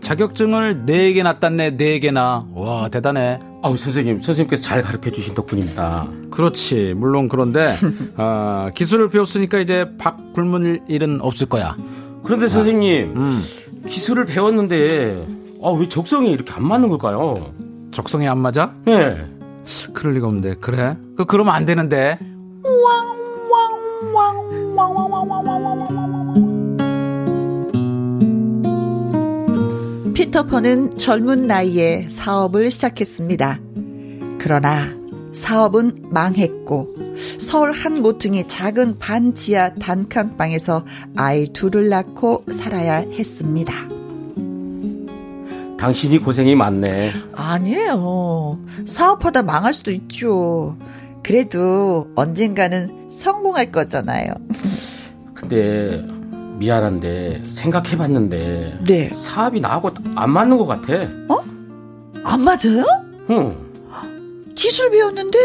[0.00, 2.44] 자격증을 4개나 땄네, 4개나.
[2.54, 3.40] 와, 대단해.
[3.62, 6.08] 아우 선생님, 선생님께서 잘 가르쳐 주신 덕분입니다.
[6.30, 6.94] 그렇지.
[6.96, 7.72] 물론 그런데,
[8.16, 11.74] 어, 기술을 배웠으니까 이제 밥 굶을 일은 없을 거야.
[12.24, 13.40] 그런데 선생님, 음,
[13.88, 15.24] 기술을 배웠는데
[15.62, 17.52] 아, 왜 적성이 이렇게 안 맞는 걸까요?
[17.92, 18.74] 적성이 안 맞아?
[18.88, 19.26] 예.
[19.94, 20.54] 그럴 리가 없는데.
[20.60, 20.96] 그래?
[21.16, 22.18] 그, 그러면 안 되는데.
[30.32, 33.60] 피터펀은 젊은 나이에 사업을 시작했습니다.
[34.38, 34.88] 그러나
[35.32, 36.88] 사업은 망했고
[37.38, 43.74] 서울 한 모퉁이 작은 반지하 단칸방에서 아이 둘을 낳고 살아야 했습니다.
[45.78, 47.12] 당신이 고생이 많네.
[47.34, 48.58] 아니에요.
[48.86, 50.78] 사업하다 망할 수도 있죠.
[51.22, 54.32] 그래도 언젠가는 성공할 거잖아요.
[55.34, 56.06] 근데
[56.62, 59.10] 미안한데 생각해봤는데 네.
[59.20, 60.92] 사업이 나하고 안 맞는 것 같아.
[62.24, 62.84] 안 맞아요?
[63.30, 63.56] 응.
[64.54, 65.38] 기술 배웠는데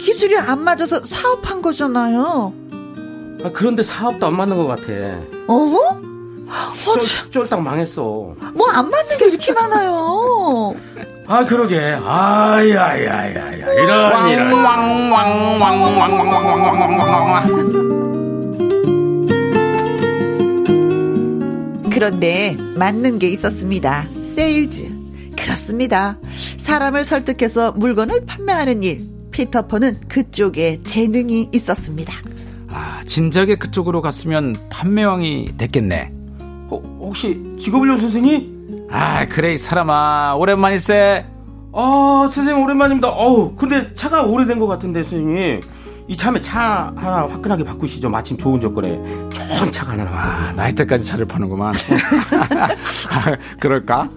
[0.00, 2.52] 기술이 안 맞아서 사업한 거잖아요.
[3.44, 4.82] 아, 그런데 사업도 안 맞는 것 같아.
[5.46, 5.76] 어허?
[6.48, 8.02] 어, 쫄, 쫄딱 망했어.
[8.02, 10.74] 뭐 안 맞는 게 이렇게 많아요.
[11.28, 11.78] 아, 그러게.
[12.04, 13.52] 아야야야야.
[13.52, 14.50] 이런, 이런.
[22.00, 24.06] 그런데 맞는 게 있었습니다.
[24.22, 24.90] 세일즈.
[25.36, 26.16] 그렇습니다.
[26.56, 29.02] 사람을 설득해서 물건을 판매하는 일.
[29.32, 32.14] 피터펀은 그쪽에 재능이 있었습니다.
[32.70, 36.10] 아, 진작에 그쪽으로 갔으면 판매왕이 됐겠네.
[36.70, 38.86] 어, 혹시 직업훈련 선생님?
[38.90, 40.36] 아, 그래, 이 사람아.
[40.36, 41.26] 오랜만일세.
[41.74, 43.10] 아, 선생님 오랜만입니다.
[43.10, 45.60] 어우, 근데 차가 오래된 것 같은데, 선생님.
[46.10, 48.10] 이참에 차 하나 화끈하게 바꾸시죠.
[48.10, 48.96] 마침 좋은 조건에
[49.30, 50.02] 좋은 차가 하나.
[50.10, 51.72] 아, 나이 때까지 차를 파는구만.
[51.72, 54.10] 아, 그럴까?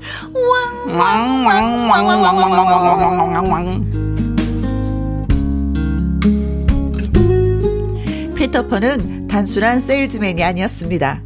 [8.35, 11.21] 피터폰은 단순한 세일즈맨이 아니었습니다.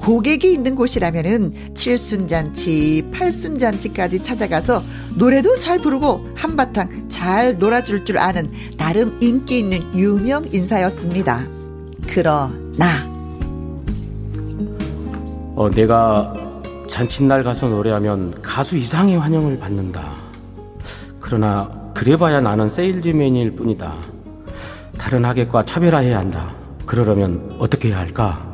[0.00, 4.82] 고객이 있는 곳이라면은 칠순잔치, 팔순잔치까지 찾아가서
[5.16, 11.44] 노래도 잘 부르고 한바탕 잘 놀아줄 줄 아는 나름 인기 있는 유명 인사였습니다.
[12.08, 13.08] 그러나
[15.54, 16.32] 어, 내가
[16.88, 20.16] 잔칫날 가서 노래하면 가수 이상의 환영을 받는다.
[21.20, 23.96] 그러나 그래봐야 나는 세일즈맨일 뿐이다.
[24.96, 26.54] 다른 하객과 차별화해야 한다.
[26.86, 28.49] 그러려면 어떻게 해야 할까?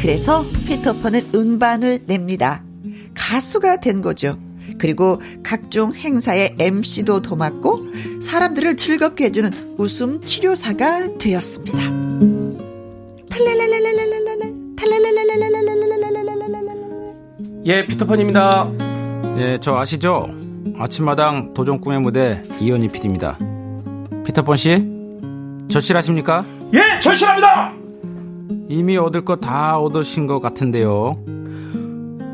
[0.00, 2.62] 그래서 피터펀은 음반을 냅니다.
[3.14, 4.38] 가수가 된 거죠.
[4.78, 7.86] 그리고 각종 행사의 MC도 도맡고
[8.20, 11.78] 사람들을 즐겁게 해주는 웃음 치료사가 되었습니다.
[17.64, 18.70] 예, 피터펀입니다.
[19.38, 20.24] 예, 저 아시죠?
[20.78, 23.38] 아침마당 도전꿈의 무대 이현희 PD입니다.
[24.24, 24.76] 피터펀 씨,
[25.68, 26.44] 절실하십니까?
[26.74, 27.85] 예, 절실합니다!
[28.68, 31.14] 이미 얻을 거 다 얻으신 것 같은데요.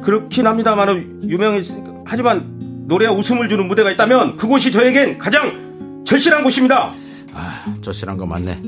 [0.03, 1.93] 그렇긴 합니다만 유명했으니까.
[2.05, 6.95] 하지만 노래에 웃음을 주는 무대가 있다면 그곳이 저에겐 가장 절실한 곳입니다.
[7.35, 8.59] 아, 절실한 거 맞네.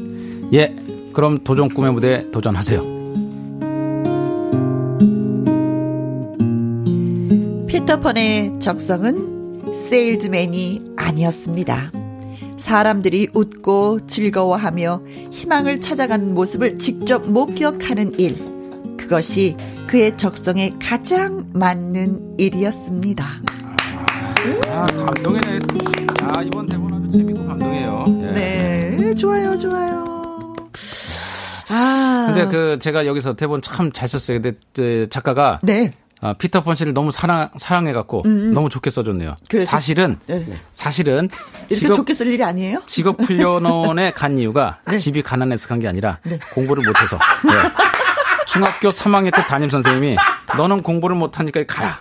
[0.54, 0.74] 예,
[1.12, 2.94] 그럼 도전 꿈의 무대 도전하세요.
[7.66, 11.90] 피터펀의 적성은 세일즈맨이 아니었습니다.
[12.57, 18.36] 사람들이 웃고 즐거워하며 희망을 찾아가는 모습을 직접 목격하는 일.
[18.96, 23.24] 그것이 그의 적성에 가장 맞는 일이었습니다.
[24.70, 25.59] 아, 감동이네.
[26.22, 28.05] 아, 이번 대본 아주 재밌고 감동이에요.
[28.09, 28.32] 예.
[28.32, 30.05] 네, 좋아요, 좋아요.
[31.70, 32.32] 아.
[32.34, 34.40] 근데 그 제가 여기서 대본 참 잘 썼어요.
[34.40, 35.92] 근데 그 작가가 네.
[36.24, 39.28] 아, 피터펀 씨를 너무 사랑 사랑해 갖고 너무 좋게 써줬네요.
[39.30, 40.42] 음, 그래서- 사실은 네.
[40.72, 41.28] 사실은
[41.68, 42.82] 이렇게 직업 좋게 쓸 일이 아니에요?
[42.86, 44.96] 직업 훈련원에 간 이유가 네.
[44.96, 46.18] 집이 가난해서 간 게 아니라
[46.54, 47.18] 공부를 못해서.
[47.44, 47.52] 네.
[48.46, 50.16] 중학교 3학년 때 담임 선생님이
[50.56, 51.98] 너는 공부를 못하니까 가라.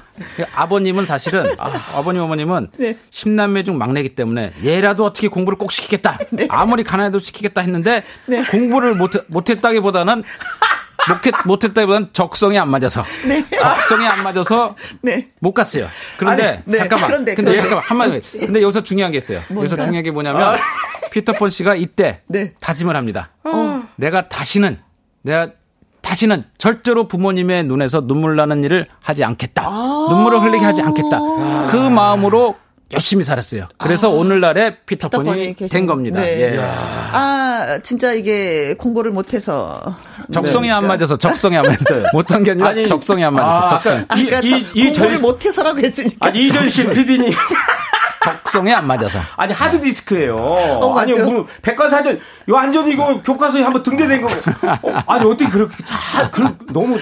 [0.54, 1.70] 아버님은 사실은 아,
[2.04, 2.98] 버님 어머님은 네.
[3.10, 6.20] 10남매 중 막내기 때문에 얘라도 어떻게 공부를 꼭 시키겠다.
[6.30, 6.46] 네.
[6.50, 8.04] 아무리 가난해도 시키겠다 했는데
[8.52, 10.24] 공부를 못 못했다기보다는
[11.10, 13.04] 못했, 못했 다기보다는 적성이 안 맞아서
[13.60, 15.30] 적성이 안 맞아서 네.
[15.40, 15.88] 못 갔어요.
[16.18, 16.78] 그런데 아니, 네.
[16.78, 17.10] 잠깐만.
[17.10, 17.56] 그런데, 근데.
[17.56, 18.40] 잠깐만 한마디.
[18.40, 19.38] 근데 여기서 중요한 게 있어요.
[19.38, 19.82] 여기서 뭔가요?
[19.82, 20.58] 중요한 게 뭐냐면
[21.12, 22.54] 피터폰 씨가 이때 네.
[22.60, 23.30] 다짐을 합니다.
[23.96, 24.80] 내가 다시는
[25.22, 25.50] 내가
[26.02, 29.70] 다시는 절대로 부모님의 눈에서 눈물 나는 일을 하지 않겠다.
[30.10, 31.20] 눈물을 흘리게 하지 않겠다.
[31.70, 32.56] 그 마음으로
[32.94, 33.68] 열심히 살았어요.
[33.78, 36.22] 그래서 오늘날의 피터폰이 피터폰이 계신- 된 겁니다.
[36.22, 36.56] 네.
[36.56, 36.60] 예.
[37.12, 39.82] 아, 진짜 이게 공부를 못해서.
[40.32, 40.96] 적성이 안 그러니까.
[41.06, 44.28] 맞아서 적성이 안 맞아서 못한 게 아니라 아니, 적성이 안 맞아서 아, 적성 아까 이-
[44.28, 46.28] 아까 이- 저이 공부를 절- 못해서라고 했으니까.
[46.28, 47.34] 아니 이전 씨 PD님
[48.24, 50.38] 적성이 안 맞아서 아니 하드 디스크예요.
[50.98, 51.30] 아니 맞죠.
[51.32, 52.20] 뭐 백과사전 요
[52.54, 54.28] 완전 이거 교과서에 한번 등재된 거.
[54.84, 56.98] 어, 아니 어떻게 그렇게 잘 그, 너무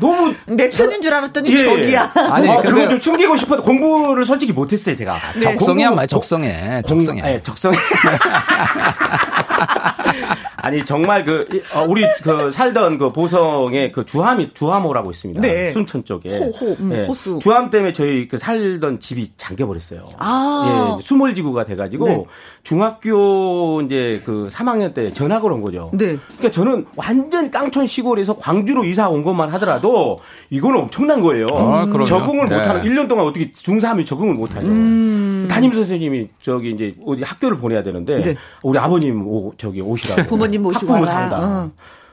[0.00, 1.56] 너무 내 편인 줄 알았더니 예.
[1.56, 2.12] 저기야.
[2.30, 5.16] 아니, 아, 그거 좀 숨기고 싶어도 공부를 솔직히 못했어요 제가.
[5.42, 7.76] 적성이 안 공부- 맞아 적성에 공- 적성에 예, 적성에.
[10.64, 15.40] 아니 정말 그 이- 어, 우리 그 살던 그 보성의 그 주함이 주함호라고 있습니다.
[15.42, 15.70] 네.
[15.72, 16.38] 순천 쪽에.
[16.38, 17.04] 호호, 음, 예.
[17.04, 17.38] 호수.
[17.38, 20.08] 주함 때문에 저희 그 살던 집이 잠겨 버렸어요.
[20.18, 20.96] 아.
[20.98, 22.24] 예, 수몰지구가 돼가지고 네.
[22.62, 25.90] 중학교 이제 그 3학년 때 전학을 온 거죠.
[25.92, 26.16] 네.
[26.38, 30.16] 그러니까 저는 완전 깡촌 시골에서 광주로 이사 온 것만 하더라도
[30.48, 31.46] 이건 엄청난 거예요.
[31.52, 31.86] 아.
[32.06, 32.56] 적응을 네.
[32.56, 34.68] 못하는 1년 동안 어떻게 중3이 적응을 못 하죠.
[34.68, 35.46] 음.
[35.50, 38.34] 담임 선생님이 저기 이제 어디 학교를 보내야 되는데 네.
[38.62, 41.06] 우리 아버님 오, 저기 오시라고 부모님 모시고 학부모.
[41.06, 41.38] 산다.
[41.64, 41.70] 어.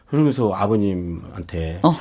[0.09, 1.95] 그러면서 아버님한테 어.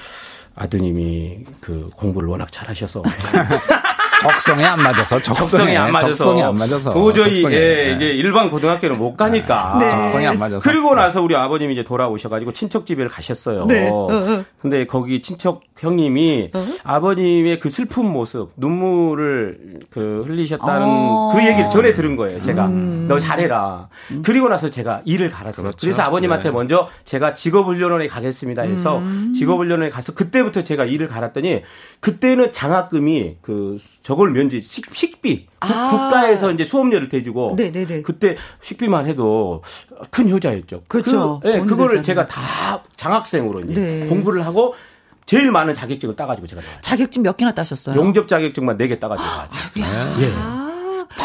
[0.56, 3.02] 아드님이 그 공부를 워낙 잘하셔서
[4.20, 7.92] 적성에 안 맞아서 적성이 안 맞아서 적성이 안 맞아서 도저히 적성에, 예, 네.
[7.96, 9.88] 이제 일반 고등학교는 못 가니까 네.
[9.88, 13.64] 적성이 안 맞아서 그리고 나서 우리 아버님이 이제 돌아오셔가지고 친척 집에 가셨어요.
[13.66, 13.88] 네.
[13.88, 14.44] 어, 어.
[14.60, 16.50] 근데 거기 친척 형님이
[16.84, 21.32] 아버님의 그 슬픈 모습, 눈물을 그 흘리셨다는 어.
[21.34, 22.42] 그 얘기를 전에 들은 거예요.
[22.42, 23.88] 제가 너 잘해라.
[24.22, 25.64] 그리고 나서 제가 일을 갈았어요.
[25.64, 25.78] 그렇죠.
[25.80, 26.54] 그래서 아버님한테 네.
[26.54, 29.02] 먼저 제가 직업훈련원에 가겠습니다 해서
[29.34, 31.62] 직업훈련원에 가서 그때부터 제가 일을 갈았더니
[32.00, 33.78] 그때는 장학금이 그
[34.10, 35.88] 저걸 면제 식, 식비 국- 아.
[35.90, 38.02] 국가에서 이제 수업료를 대주고 네네네.
[38.02, 39.62] 그때 식비만 해도
[40.10, 40.82] 큰 효자였죠.
[40.88, 41.38] 그렇죠.
[41.40, 42.02] 그, 예, 돈이 그거를.
[42.02, 44.06] 제가 다 장학생으로 이제 네.
[44.08, 44.74] 공부를 하고
[45.26, 46.80] 제일 많은 자격증을 따가지고 제가 나왔어요.
[46.82, 47.94] 자격증 몇 개나 따셨어요?
[47.94, 49.52] 용접 자격증만 4개 따가지고 나왔죠.
[49.78, 50.32] 예.
[50.34, 50.69] 아, 아,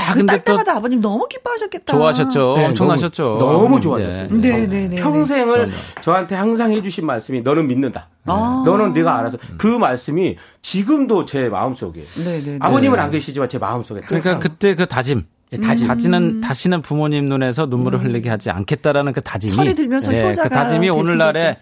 [0.07, 1.95] 그 근데 딸또 때마다 아버님 너무 기뻐하셨겠다.
[1.97, 2.55] 좋아하셨죠.
[2.57, 3.37] 네, 엄청나셨죠.
[3.39, 3.81] 너무, 너무 예.
[3.81, 4.27] 좋아졌어요.
[4.29, 4.95] 네 네 네.
[5.01, 5.71] 평생을
[6.01, 8.09] 저한테 항상 해주신 말씀이 너는 믿는다.
[8.25, 8.63] 아.
[8.65, 12.57] 너는 네가 알아서 그 말씀이 지금도 제 마음속에 네네네.
[12.61, 15.23] 아버님은 안 계시지만 제 마음속에 그러니까 항상 그때 그 다짐.
[15.53, 15.87] 예, 다짐.
[15.87, 20.53] 다지는 다시는 부모님 눈에서 눈물을 흘리게 하지 않겠다라는 그 다짐이 철이 들면서 예, 효자가 그
[20.55, 21.59] 다짐이 오늘날에 거죠.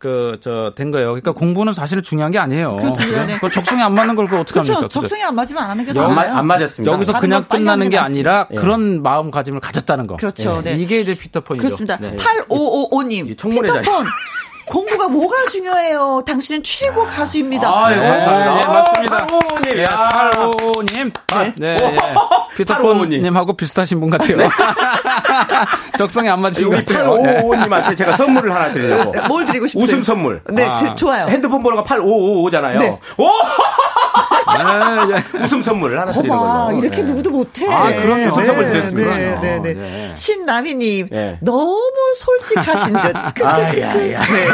[0.00, 1.08] 그 저 된 거예요.
[1.08, 2.76] 그러니까 공부는 사실은 중요한 게 아니에요.
[2.76, 3.26] 그렇습니다.
[3.26, 3.38] 네.
[3.38, 4.72] 그 적성에 안 맞는 걸그 어떻게 그렇죠.
[4.72, 4.88] 합니까?
[4.88, 6.34] 적성이 안 맞으면 안 하는 게 안, 마- 나아요.
[6.38, 6.90] 안 맞았습니다.
[6.92, 8.54] 여기서 그냥 끝나는 게게 아니라 예.
[8.56, 10.16] 그런 마음가짐을 가졌다는 거.
[10.16, 10.62] 그렇죠.
[10.64, 10.70] 예.
[10.70, 10.76] 네.
[10.78, 11.62] 이게 이제 피터폰이죠.
[11.66, 11.98] 그렇습니다.
[12.00, 12.16] 네.
[12.16, 13.28] 8555님.
[13.30, 13.80] 이 청문회 자리.
[13.82, 14.06] 피터폰.
[14.70, 16.22] 공부가 뭐가 중요해요?
[16.24, 17.68] 당신은 최고 가수입니다.
[17.68, 18.54] 아, 예, 네, 감사합니다.
[18.54, 19.26] 네, 맞습니다.
[19.26, 19.78] 팔오오님.
[19.78, 20.30] 예, 아.
[20.30, 21.12] 8555님.
[21.56, 21.96] 네, 예.
[21.96, 22.30] 팔오오님.
[22.56, 24.36] 피터폰님하고 비슷하신 분 같아요.
[25.98, 27.18] 적성에 안 맞으신 것 같아요.
[27.18, 27.40] 예.
[27.42, 29.12] 8555님한테 제가 선물을 하나 드리려고.
[29.26, 29.84] 뭘 드리고 싶으세요?
[29.84, 30.40] 웃음 선물.
[30.50, 30.76] 네, 아.
[30.76, 31.26] 드- 좋아요.
[31.26, 32.78] 핸드폰 번호가 8555잖아요.
[32.78, 32.98] 네.
[33.18, 33.28] 오!
[34.46, 35.38] 네, 예.
[35.44, 36.78] 웃음 선물을 하나 드리는 걸로.
[36.78, 37.02] 이렇게 네.
[37.04, 37.66] 누구도 못해.
[37.72, 38.26] 아, 그럼요.
[38.26, 39.16] 무슨 선물 네, 드렸습니다.
[39.16, 39.74] 네, 네, 네.
[39.74, 40.12] 네.
[40.16, 41.38] 신남희님 네.
[41.40, 43.12] 너무 솔직하신 듯.
[43.34, 43.46] 크크크크.
[43.46, 43.92] 아야야.
[43.94, 44.48] 네.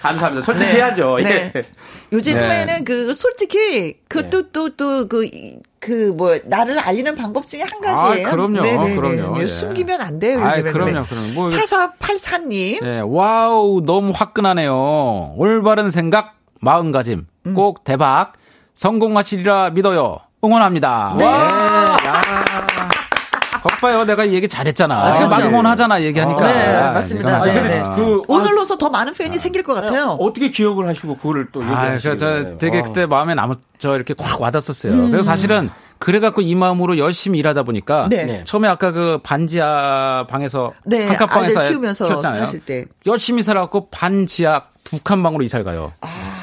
[0.00, 0.44] 감사합니다.
[0.46, 1.18] 솔직해야죠.
[1.22, 1.52] 네.
[1.54, 1.62] 예.
[2.12, 2.84] 요즘에는 네.
[2.84, 5.28] 그 솔직히 그또또또그
[5.78, 8.26] 그뭐 나를 알리는 방법 중에 한 가지예요.
[8.26, 8.60] 아, 그럼요.
[8.60, 8.96] 네네네.
[8.96, 9.36] 그럼요.
[9.36, 9.46] 네, 예.
[9.46, 10.40] 숨기면 안 돼요.
[10.40, 10.72] 요즘에.
[10.72, 11.26] 그럼요, 그럼요.
[11.34, 12.80] 뭐 이거- 4484 님.
[12.82, 15.34] 네, 와우, 너무 화끈하네요.
[15.36, 17.26] 올바른 생각, 마음가짐.
[17.46, 17.54] 음.
[17.54, 18.32] 꼭 대박.
[18.80, 20.20] 성공하시리라 믿어요.
[20.42, 21.14] 응원합니다.
[21.18, 21.24] 네.
[21.26, 21.50] 야.
[23.62, 24.94] 거봐요 내가 이 얘기 잘했잖아.
[24.98, 25.28] 아, 그렇죠.
[25.28, 26.46] 막 응원하잖아, 얘기하니까.
[26.46, 27.42] 네, 아, 맞습니다.
[27.42, 27.82] 내가 네.
[27.82, 27.82] 네.
[27.94, 30.16] 그 오늘로서 더 많은 팬이 생길 것 같아요.
[30.18, 32.56] 어떻게 기억을 하시고 그거를 또 아, 얘기하시는 그, 저?
[32.56, 32.82] 되게 아.
[32.82, 34.94] 그때 마음에 남았, 저 이렇게 확 와닿았었어요.
[34.94, 35.10] 음.
[35.10, 35.68] 그래서 사실은
[35.98, 38.08] 그래갖고 이 마음으로 열심히 일하다 보니까.
[38.08, 38.24] 네.
[38.24, 38.44] 네.
[38.44, 40.72] 처음에 아까 그 반지하 방에서.
[40.86, 42.40] 네, 한칸방에서 키우면서 키웠잖아요.
[42.46, 42.86] 사실 때.
[43.06, 45.90] 열심히 살아갖고 반지하 두 칸 방으로 이사를 가요.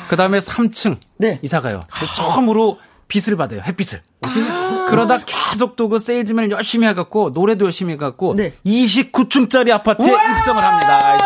[0.09, 0.99] 그 다음에 3층 아.
[1.17, 1.39] 네.
[1.41, 1.83] 이사 가요.
[1.93, 2.77] 그래서 처음으로
[3.07, 3.61] 빛을 받아요.
[3.61, 4.01] 햇빛을.
[4.21, 4.87] 아.
[4.89, 8.53] 그러다 계속 또 그 세일즈맨을 열심히 해갖고 노래도 열심히 해갖고 네.
[8.65, 11.17] 29층짜리 아파트에 입성을 합니다.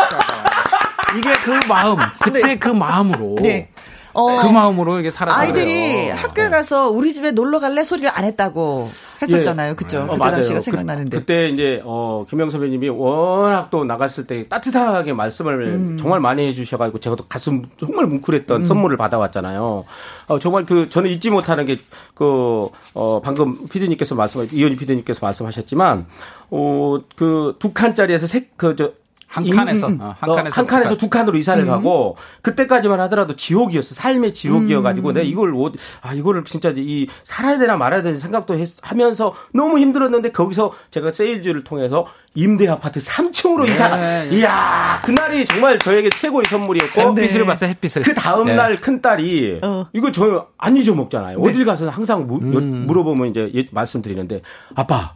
[1.18, 3.36] 이게 그 마음, 그때 그 마음으로.
[3.42, 3.70] 네.
[4.14, 5.40] 어, 그 마음으로 이게 살았어요.
[5.42, 8.92] 아이들이 학교에 가서 우리 집에 놀러 갈래 소리를 안 했다고
[9.22, 9.76] 했었잖아요.
[9.76, 10.00] 그죠?
[10.00, 10.32] 어, 그때 맞아요.
[10.34, 11.18] 당시가 그- 생각나는데.
[11.20, 15.98] 그 때 이제 어 김영 선배님이 워낙 또 나갔을 때 따뜻하게 말씀을 음.
[16.00, 19.84] 정말 많이 해주셔가지고 제가 또 가슴 정말 뭉클했던 선물을 받아왔잖아요.
[20.28, 21.78] 어, 정말 그 저는 잊지 못하는 게
[22.14, 26.06] 그 어, 방금 피디님께서 말씀 이현희 피디님께서 말씀하셨지만
[26.50, 28.92] 어그 두 칸짜리에서 색그저
[29.32, 30.98] 한 칸에서, 어, 한 칸에서 한두 칸에서 칸.
[30.98, 35.72] 두 칸으로 이사를 가고 그때까지만 하더라도 지옥이었어 삶의 지옥이어가지고 내가 이걸 어-
[36.02, 41.14] 아 이거를 진짜 이 살아야 되나 말아야 되나 생각도 했, 하면서 너무 힘들었는데 거기서 제가
[41.14, 42.06] 세일즈를 통해서
[42.36, 48.04] 임대 아파트 3층으로 이사 이야 그날이 정말 저에게 최고의 선물이었고 햇빛을 봤어요, 햇빛을.
[48.04, 48.56] 그 다음 네.
[48.56, 49.88] 날큰 딸이 어.
[49.94, 51.40] 이거 저 안 잊어먹잖아요.
[51.40, 54.42] 어딜 가서 항상 무- 여- 물어보면 이제 예- 말씀드리는데
[54.76, 55.16] 아빠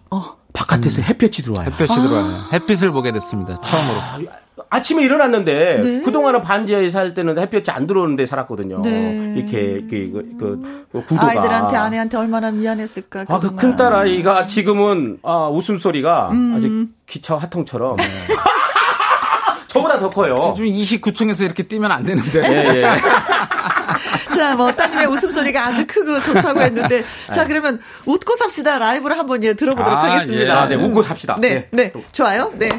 [0.55, 1.69] 바깥에서 햇볕이 들어와요.
[1.71, 2.27] 햇볕이 들어와요.
[2.53, 3.59] 햇빛을 보게 됐습니다.
[3.61, 4.29] 처음으로.
[4.69, 6.01] 아 침에 일어났는데 네.
[6.01, 8.81] 그동안은 반지하에 살 때는 햇볕이 안 들어오는데 살았거든요.
[8.81, 9.33] 네.
[9.37, 13.25] 이렇게 그, 그, 그 구도가 아이들한테 아내한테 얼마나 미안했을까.
[13.27, 13.53] 아, 그.
[13.55, 17.97] 큰 딸 아이가 지금은 아, 웃음소리가 아주 기차 화통처럼
[19.67, 20.53] 저보다 더 커요.
[20.55, 22.41] 지금 29층에서 이렇게 뛰면 안 되는데.
[22.43, 22.85] 예, 예.
[24.36, 27.03] 자, 뭐, 따님의 웃음소리가 아주 크고 좋다고 했는데.
[27.33, 30.63] 자, 그러면 웃고 삽시다 라이브를 한번 예, 들어보도록 아, 하겠습니다.
[30.63, 31.38] 아, 네, 웃고 삽시다.
[31.39, 31.93] 네, 네.
[32.11, 32.51] 좋아요.
[32.55, 32.69] 네.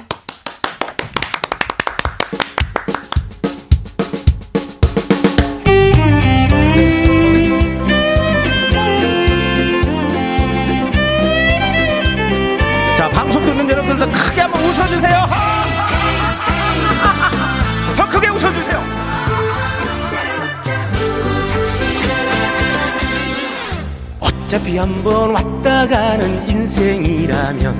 [24.46, 27.74] 어차피 한번 왔다 가는 인생이라면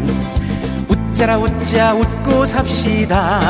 [0.88, 3.40] 웃자라 웃자 웃고 삽시다.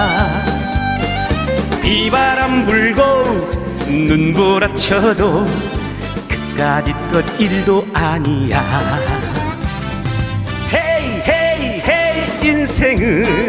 [1.81, 3.03] 비바람 불고
[3.89, 5.47] 눈보라 쳐도
[6.29, 8.63] 그까짓 것 일도 아니야
[10.75, 13.46] 헤이 헤이 헤이 인생은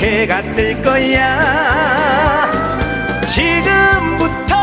[0.00, 2.50] 해가 뜰 거야.
[3.26, 4.56] 지금부터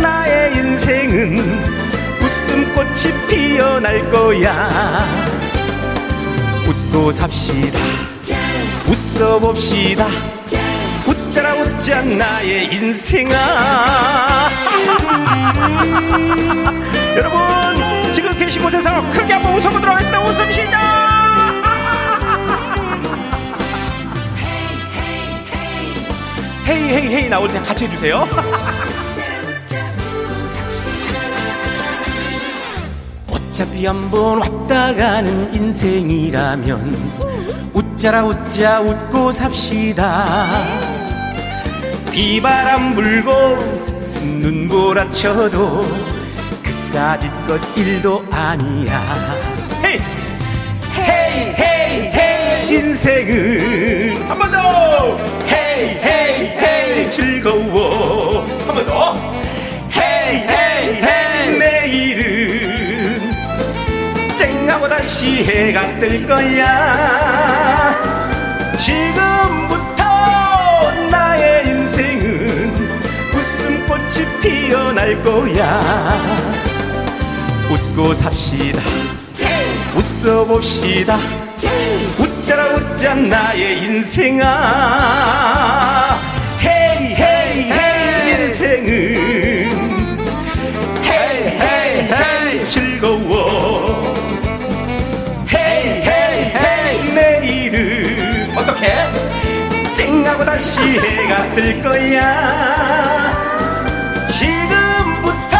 [0.00, 1.38] 나의 인생은
[2.22, 5.04] 웃음꽃이 피어날 거야.
[6.66, 7.78] 웃고 삽시다.
[8.88, 10.06] 웃어봅시다.
[11.06, 13.36] 웃자라 웃자 나의 인생아.
[17.14, 20.18] 여러분 지금 계신 곳에서 크게 한번 웃어보도록 하겠습니다.
[20.24, 20.89] 웃음 시작
[26.70, 28.26] 헤이 헤이 헤이 나올 때 같이 해주세요.
[33.30, 37.30] 어차피 한번 왔다 가는 인생이라면
[37.72, 40.46] 웃자라 웃자 웃고 삽시다.
[42.10, 43.32] 비바람 불고
[44.22, 45.86] 눈보라 쳐도
[46.62, 49.00] 그까짓 것 일도 아니야.
[49.84, 50.00] 헤이
[50.96, 52.74] 헤이 헤이 헤이.
[52.76, 54.60] 인생은 한 번 더
[55.80, 57.10] 헤이 헤이 헤이.
[57.10, 58.46] 즐거워.
[58.66, 59.16] 한 번 더.
[59.96, 61.58] 헤이 헤이 헤이.
[61.58, 63.32] 내일은
[64.36, 67.96] 쨍하고 다시 해가 뜰 거야.
[68.76, 70.02] 지금부터
[71.10, 72.74] 나의 인생은
[73.34, 76.16] 웃음꽃이 피어날 거야.
[77.70, 78.80] 웃고 삽시다.
[79.94, 81.18] 웃어봅시다
[82.50, 84.44] 웃자라 웃자 나의 인생아.
[86.60, 88.90] 헤이 헤이 헤이 인생은.
[91.04, 94.12] 헤이 헤이 헤이 즐거워.
[95.54, 98.82] 헤이 헤이 헤이 내일은 어떻게?
[99.92, 102.26] 쨍하고 다시 해가 뜰 거야.
[104.26, 105.56] 지금부터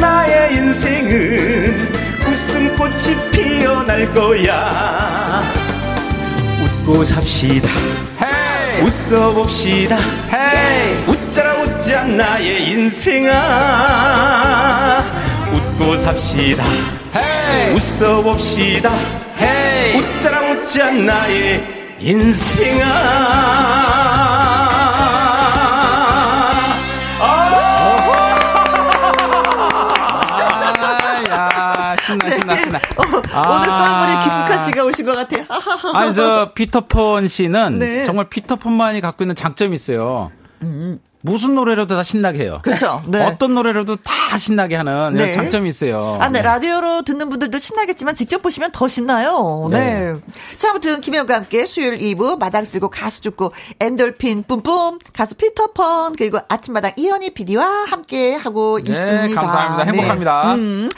[0.00, 1.92] 나의 인생은
[2.26, 5.63] 웃음꽃이 피어날 거야
[6.84, 7.68] 웃고 삽시다.
[8.82, 9.96] 웃어봅시다.
[11.06, 13.32] 웃자라 웃자 나의 인생아.
[15.50, 16.62] 웃고 삽시다.
[17.74, 18.90] 웃어봅시다.
[19.96, 21.64] 웃자라 웃자 나의
[22.00, 22.84] 인생아.
[27.20, 27.56] 아,
[31.30, 32.78] 야, 신나, 신나, 신나.
[32.96, 33.02] 어,
[33.50, 35.44] 오늘 또한 번에 김국환 씨가 오신 것 같아요.
[35.94, 38.04] 아니, 저, 피터펀 씨는 네.
[38.04, 40.30] 정말 피터펀만이 갖고 있는 장점이 있어요.
[41.26, 42.60] 무슨 노래라도 다 신나게 해요.
[42.62, 43.02] 그렇죠.
[43.06, 43.24] 네.
[43.24, 45.32] 어떤 노래라도 다 신나게 하는 네.
[45.32, 46.18] 장점이 있어요.
[46.20, 46.42] 아, 네.
[46.42, 49.68] 라디오로 듣는 분들도 신나겠지만 직접 보시면 더 신나요.
[49.70, 50.12] 네.
[50.12, 50.20] 네.
[50.58, 56.40] 자, 아무튼 김혜영과 함께 수요일 2부 마당 쓸고 가수 죽고 엔돌핀 뿜뿜 가수 피터펀 그리고
[56.46, 59.40] 아침마당 이현희 PD와 함께 하고 네, 있습니다.
[59.40, 59.92] 감사합니다.
[59.92, 60.54] 행복합니다.
[60.56, 60.90] 음.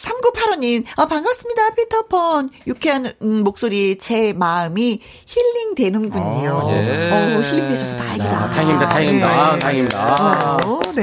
[0.00, 1.74] 3985님, 아, 반갑습니다.
[1.74, 2.50] 피터펀.
[2.66, 6.50] 유쾌한 음, 목소리, 제 마음이 힐링 되는군요.
[6.50, 7.10] 어, 예.
[7.10, 8.36] 어, 힐링 되셔서 다행이다.
[8.36, 9.28] 아, 다행입니다, 다행입니다.
[9.28, 10.56] 아, 다행입니다.
[10.64, 11.02] 어, 네.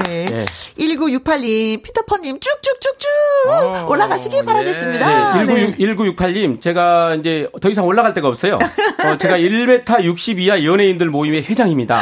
[0.80, 0.86] 예.
[0.86, 3.10] 1968님, 피터펀님 쭉쭉쭉쭉
[3.50, 4.46] 어, 올라가시길 예.
[4.46, 5.44] 바라겠습니다.
[5.46, 8.56] 네, 19, 1968님, 제가 이제 더 이상 올라갈 데가 없어요.
[8.56, 12.00] 어, 제가 1m 60 이하 연예인들 모임의 회장입니다.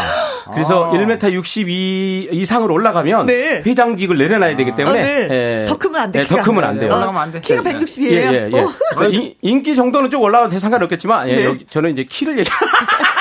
[0.53, 0.91] 그래서 아.
[0.91, 3.63] 1m 62 이상으로 올라가면 네.
[3.65, 5.61] 회장직을 내려놔야 되기 때문에 아, 네.
[5.61, 6.41] 예, 더 크면 안 돼, 예, 더.
[6.43, 6.93] 크면 안 돼요.
[6.93, 7.41] 올라가면 안 돼.
[7.41, 7.73] 키가 네.
[7.73, 8.11] 160이에요.
[8.11, 8.59] 예, 예, 예.
[8.59, 8.71] 어.
[8.95, 11.45] 그래서 인, 인기 정도는 쭉 올라가도 상관없겠지만, 예, 네.
[11.45, 12.49] 여기, 저는 이제 키를 얘기.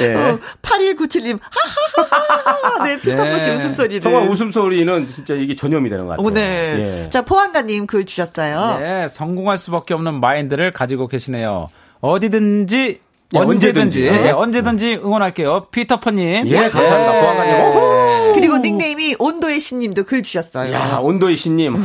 [0.00, 0.14] 예.
[0.14, 2.84] 어, 8197님, 하하하하.
[2.84, 3.54] 네, 피터펀 씨 네.
[3.54, 4.00] 웃음소리를.
[4.00, 6.26] 정말 웃음소리는 진짜 이게 전염이 되는 것 같아요.
[6.26, 7.04] 오, 네.
[7.04, 7.10] 예.
[7.10, 8.78] 자, 포항가님 글 주셨어요.
[8.78, 11.66] 네, 성공할 수밖에 없는 마인드를 가지고 계시네요.
[12.00, 13.00] 어디든지
[13.32, 14.04] 예, 언제든지 언제든지.
[14.26, 15.66] 예, 언제든지 응원할게요.
[15.70, 16.48] 피터펀님.
[16.48, 17.12] 예, 감사합니다.
[17.12, 17.20] 네.
[17.20, 18.32] 보안관님.
[18.34, 20.72] 그리고 닉네임이 온도의 신님도 글 주셨어요.
[20.72, 21.76] 야, 온도의 신님.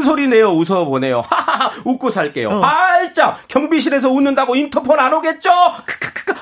[0.00, 1.22] 큰 소리 내요, 웃어보네요.
[1.84, 2.48] 웃고 살게요.
[2.48, 2.60] 어.
[2.60, 3.46] 활짝!
[3.48, 5.50] 경비실에서 웃는다고 인터폰 안 오겠죠?
[5.84, 6.34] 크크크크.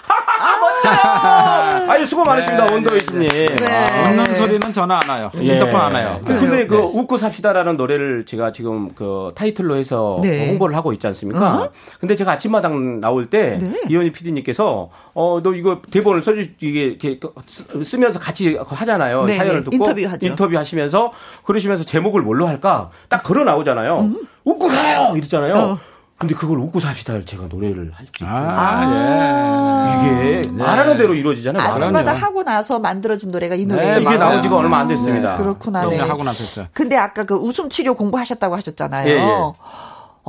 [0.60, 1.90] 멋져요!
[1.90, 3.56] 아유, 수고 많으십니다, 네, 온도의 네, 신님.
[3.56, 3.66] 네.
[4.04, 4.10] 아.
[4.10, 5.30] 웃는 소리는 전화 안 와요.
[5.40, 5.54] 예.
[5.54, 6.20] 인터폰 안 와요.
[6.24, 10.48] 그- 근데 그 웃고 삽시다라는 노래를 제가 지금 그 타이틀로 해서 네.
[10.48, 11.70] 홍보를 하고 있지 않습니까?
[12.00, 13.80] 근데 제가 아침마당 나올 때 네.
[13.88, 19.24] 이현희 PD님께서 어 너 이거 대본을 써주 이게 이렇게 쓰- 쓰면서 같이 하잖아요.
[19.24, 19.64] 네, 사연을 네.
[19.64, 20.26] 듣고 인터뷰하죠.
[20.26, 21.12] 인터뷰 하시면서
[21.44, 24.10] 그러시면서 제목을 뭘로 할까 딱 걸어 나오잖아요.
[24.44, 25.54] 웃고 가요 이랬잖아요.
[25.54, 25.78] 어.
[26.18, 28.26] 근데 그걸 웃고 삽시다를 제가 노래를 할수 있죠.
[28.28, 30.40] 아, 예.
[30.40, 31.62] 이게 말하는 대로 이루어지잖아요.
[31.62, 32.22] 아침마다 말하면.
[32.22, 33.82] 하고 나서 만들어진 노래가 이 노래.
[33.94, 34.18] 네, 이게 맞아요.
[34.18, 35.36] 나온 지가 얼마 안 됐습니다.
[35.36, 35.80] 그렇구나.
[35.80, 36.02] 그럼요, 네.
[36.08, 36.66] 하고 나서 했어요.
[36.72, 39.08] 근데 아까 그 웃음 치료 공부하셨다고 하셨잖아요.
[39.08, 39.28] 예, 예.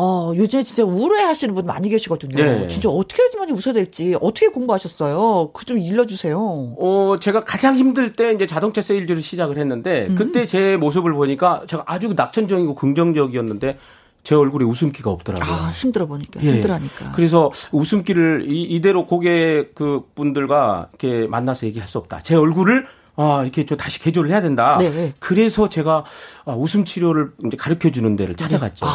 [0.02, 2.42] 어, 요즘에 진짜 우울해 하시는 분 많이 계시거든요.
[2.42, 2.68] 예.
[2.68, 5.52] 진짜 어떻게 해야지만 웃어야 될지, 어떻게 공부하셨어요?
[5.54, 6.38] 그 좀 일러주세요.
[6.80, 10.16] 어, 제가 가장 힘들 때 이제 자동차 세일즈를 시작을 했는데 음.
[10.16, 13.78] 그때 제 모습을 보니까 제가 아주 낙천적이고 긍정적이었는데
[14.24, 15.56] 제 얼굴에 웃음기가 없더라고요.
[15.56, 16.54] 아, 힘들어 보니까, 예.
[16.54, 17.12] 힘들어하니까.
[17.14, 22.22] 그래서 웃음기를 이, 이대로 고객 그 분들과 이렇게 만나서 얘기할 수 없다.
[22.24, 24.78] 제 얼굴을 아, 이렇게 좀 다시 개조를 해야 된다.
[24.80, 25.14] 네.
[25.20, 26.06] 그래서 제가
[26.46, 28.86] 아, 웃음 치료를 이제 가르쳐 주는 데를 찾아갔죠.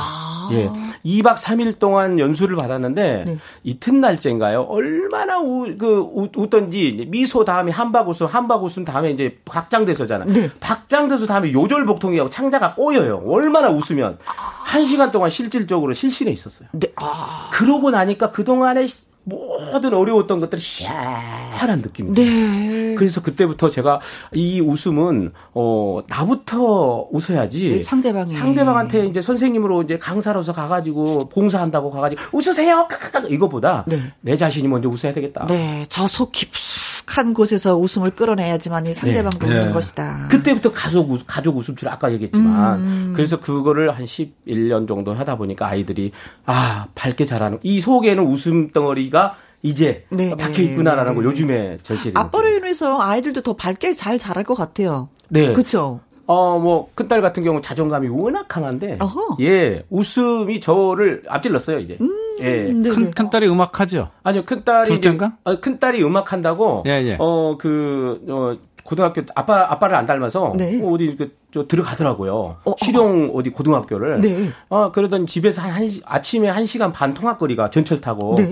[0.52, 0.70] 예.
[1.04, 3.38] 2박 3일 동안 연수를 받았는데 네.
[3.62, 4.62] 이튿날째인가요?
[4.62, 10.24] 얼마나 우, 그 웃, 웃던지 미소 다음에 한박 웃음, 한박 웃음 다음에 이제 박장대소잖아.
[10.26, 10.50] 네.
[10.60, 13.22] 박장대소 다음에 요절복통이하고 창자가 꼬여요.
[13.26, 16.68] 얼마나 웃으면 한 시간 동안 실질적으로 실신에 있었어요.
[16.72, 18.86] 네, 아, 그러고 나니까 그 동안에
[19.24, 22.30] 모든 어려웠던 것들이 시원한 느낌이 들어요.
[22.30, 22.94] 네.
[22.94, 24.00] 그래서 그때부터 제가
[24.34, 28.32] 이 웃음은 어 나부터 웃어야지 네, 상대방이.
[28.32, 34.12] 상대방한테 이제 선생님으로 이제 강사로서 가가지고 봉사한다고 가가지고 웃으세요 까까까 이거보다 네.
[34.20, 35.46] 내 자신이 먼저 웃어야 되겠다.
[35.48, 39.46] 네, 저속 깊숙한 곳에서 웃음을 끌어내야지만 이 상대방도 네.
[39.46, 39.72] 웃는 네.
[39.72, 40.28] 것이다.
[40.30, 46.12] 그때부터 가족 웃, 가족 웃음치료 아까 얘기했지만 그래서 그거를 한 11년 정도 하다 보니까 아이들이
[46.44, 51.24] 아 밝게 자라는 이 속에는 웃음 덩어리 가 이제 네, 박혀 네, 있구나라는 네, 걸
[51.24, 51.30] 네.
[51.30, 52.12] 요즘에 전시해.
[52.16, 55.08] 아빠로 인해서 아이들도 더 밝게 잘 자랄 것 같아요.
[55.28, 55.52] 네.
[55.52, 56.00] 그쵸?
[56.26, 59.36] 어, 뭐, 큰딸 같은 경우 자존감이 워낙 강한데, 어허.
[59.40, 61.98] 예, 웃음이 저를 앞질렀어요, 이제.
[62.40, 62.44] 예.
[62.72, 63.10] 네, 큰, 네.
[63.14, 64.08] 큰 딸이 음악하죠.
[64.22, 64.88] 아니요, 큰딸이.
[64.88, 65.36] 둘째인가?
[65.44, 67.16] 어, 큰딸이 음악한다고, 예, 예.
[67.20, 70.80] 어, 그, 어, 고등학교, 아빠, 아빠를 안 닮아서, 네.
[70.82, 72.56] 어, 어디, 그, 저, 들어가더라고요.
[72.64, 74.20] 어, 실용 어 디 고등학교를.
[74.22, 74.48] 네.
[74.70, 78.50] 어, 그러더니 집에서 한, 한 시- 아침에 한 시간 반 통학 거리가 전철 타고, 네.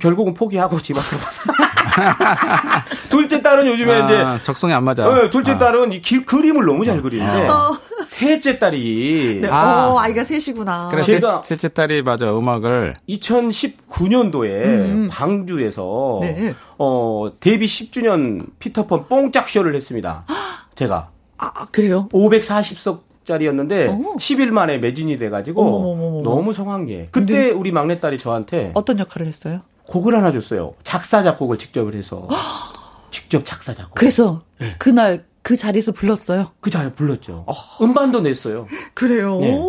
[0.00, 1.42] 결국은 포기하고 집 앞으로 가서.
[3.10, 5.06] 둘째 딸은 요즘에 이제, 아, 적성이 안 맞아.
[5.06, 5.58] 어, 둘째 아.
[5.58, 7.76] 딸은 이 기- 그림을 너무 잘 그리는데, 어.
[8.06, 9.48] 셋째 딸이 네.
[9.48, 9.88] 아.
[9.88, 10.88] 어, 아이가 셋이구나.
[10.90, 12.94] 그래, 제가- 셋- 셋째 딸이 맞아, 음악을.
[13.08, 16.20] 2019년도에 광주에서 음.
[16.20, 16.54] 네.
[16.78, 20.24] 어, 데뷔 10주년 피터펀 뽕짝 쇼를 했습니다.
[20.74, 21.08] 제가
[21.38, 22.08] 아, 그래요?
[22.12, 23.98] 540석 짜리였는데 어.
[24.18, 26.22] 10일 만에 매진이 돼가지고 어머머머머.
[26.22, 27.08] 너무 성황리에.
[27.10, 29.60] 그때 우리 막내딸이 저한테 어떤 역할을 했어요?
[29.92, 30.72] 곡을 하나 줬어요.
[30.84, 32.26] 작사 작곡을 직접 해서
[33.10, 33.94] 직접 작사 작곡.
[33.94, 34.74] 그래서 네.
[34.78, 36.52] 그날 그 자리에서 불렀어요.
[36.60, 37.44] 그잘 불렀죠.
[37.82, 38.66] 음반도 냈어요.
[38.94, 39.38] 그래요.
[39.40, 39.60] 네.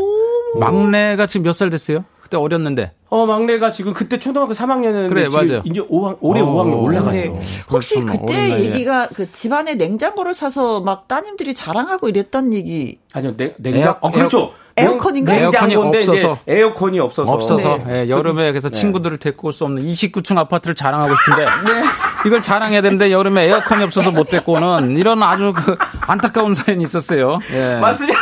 [0.59, 2.05] 막내가 지금 몇 살 됐어요?
[2.21, 2.93] 그때 어렸는데.
[3.09, 5.61] 어 막내가 지금 그때 초등학교 3학년이었는데 그래, 맞아요.
[5.65, 7.11] 이제 5학, 올해 어, 5학년 올라가죠.
[7.17, 7.33] 네.
[7.69, 8.19] 혹시 그렇구나.
[8.19, 8.65] 그때 어린 나이에.
[8.73, 12.99] 얘기가 그 집안에 냉장고를 사서 막 따님들이 자랑하고 이랬던 얘기.
[13.13, 14.53] 아니요, 냉, 냉장, 에어- 어, 그렇죠.
[14.75, 15.49] 에어컨인가요?
[15.51, 16.37] 냉장고인데 에어컨이 없어서.
[16.47, 17.31] 에어컨이 없어서.
[17.31, 18.05] 없어서 네.
[18.05, 18.79] 예, 여름에 그래서 네.
[18.79, 21.45] 친구들을 데리고 올 수 없는 29층 아파트를 자랑하고 싶은데
[22.25, 27.39] 이걸 자랑해야 되는데 여름에 에어컨이 없어서 못 데리고 오는 이런 아주 그 안타까운 사연이 있었어요.
[27.51, 27.75] 예.
[27.75, 28.17] 맞습니다.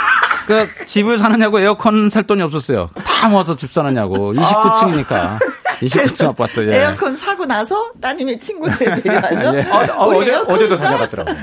[0.48, 2.88] 그 집을 사느냐고 에어컨 살 돈이 없었어요.
[3.06, 5.40] 다 모아서 집 사느냐고 29층이니까
[5.82, 6.68] 29층 아파트.
[6.70, 6.80] 예.
[6.82, 9.62] 에어컨 사 고 나서 따님의 친구들 데려와서 예.
[9.62, 10.78] 어, 어, 우리 어제, 어제도?
[10.78, 11.36] 다녀갔더라고요.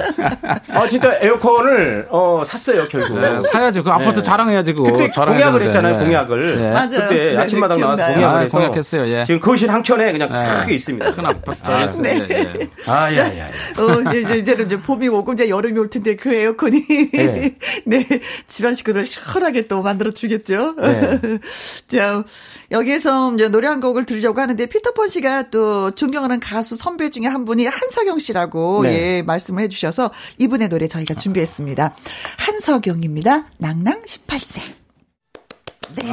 [0.71, 3.21] 아, 진짜 에어컨을, 어, 샀어요, 결국.
[3.21, 3.83] 네, 사야지.
[3.83, 4.23] 그 아파트 네.
[4.23, 4.93] 자랑해야지 그거.
[4.93, 5.63] 그때 공약을.
[5.63, 6.05] 했잖아요, 예.
[6.05, 6.61] 공약을.
[6.61, 6.71] 예.
[6.71, 6.89] 맞아요.
[6.91, 8.07] 그때 네, 아침마당 나와서.
[8.07, 8.59] 공약을 아, 해서.
[8.59, 9.25] 공약했어요, 예.
[9.25, 10.61] 지금 거실 한 켠에 그냥 예.
[10.61, 11.13] 크게 있습니다.
[11.13, 11.71] 큰 아파트.
[11.71, 12.69] 아, 예, 예, 예.
[12.87, 13.47] 아, 야, 야, 야.
[13.79, 17.57] 어, 이제, 이제는 이제 봄이 오고 이제 여름이 올 텐데 그 에어컨이 네.
[17.85, 18.07] 네
[18.47, 20.77] 집안 식구들 시원하게 또 만들어 주겠죠.
[20.77, 21.19] 네.
[21.89, 22.25] 자
[22.71, 27.45] 여기에서 이제 노래 한 곡을 들으려고 하는데 피터폰 씨가 또 존경하는 가수 선배 중에 한
[27.45, 29.17] 분이 한석영 씨라고 네.
[29.17, 31.95] 예 말씀을 해주셔서 이분의 노래 저희가 준비했습니다.
[32.39, 33.45] 한석영입니다.
[33.59, 34.63] 낭낭 18세.
[35.97, 36.11] 네.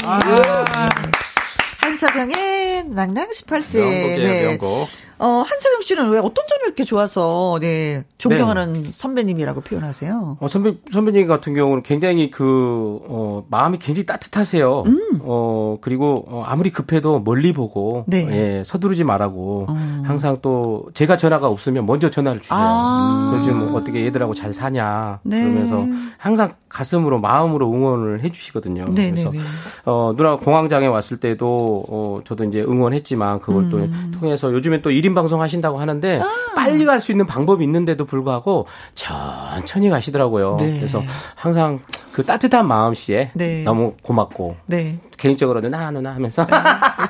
[1.80, 3.80] 한석영의 낭낭 18세.
[3.80, 4.48] 명곡이에요, 네.
[4.48, 4.90] 명곡.
[5.18, 10.38] 어, 한석영 씨는 왜 어떤 점이 이렇게 좋아서, 네, 존경하는 선배님이라고 표현하세요?
[10.40, 14.84] 어, 선배, 선배님 같은 경우는 굉장히 그, 어, 마음이 굉장히 따뜻하세요.
[15.22, 18.04] 어, 그리고, 어, 아무리 급해도 멀리 보고, 음.
[18.08, 18.28] 네.
[18.30, 19.68] 예, 서두르지 말라고,
[20.04, 22.58] 항상 또, 제가 전화가 없으면 먼저 전화를 주세요.
[22.60, 23.38] 아.
[23.40, 25.20] 요즘 어떻게 얘들하고 잘 사냐.
[25.24, 25.42] 네.
[25.42, 25.86] 그러면서
[26.18, 28.86] 항상 가슴으로, 마음으로 응원을 해주시거든요.
[28.94, 29.44] 네, 그래서, 네, 네.
[29.86, 33.88] 어, 누나가 공황장애 왔을 때도, 어, 저도 이제 응원했지만, 그걸 또
[34.20, 36.22] 통해서 요즘에 또 1인 방송 하신다고 하는데,
[36.56, 38.66] 빨리 갈 수 있는 방법이 있는데도 불구하고,
[38.96, 40.58] 천천히 가시더라고요.
[40.60, 40.78] 네.
[40.80, 41.04] 그래서
[41.36, 41.80] 항상
[42.12, 43.64] 그 따뜻한 마음씨에 네.
[43.64, 44.98] 너무 고맙고, 네.
[45.18, 46.46] 개인적으로는 나, 누나 하면서.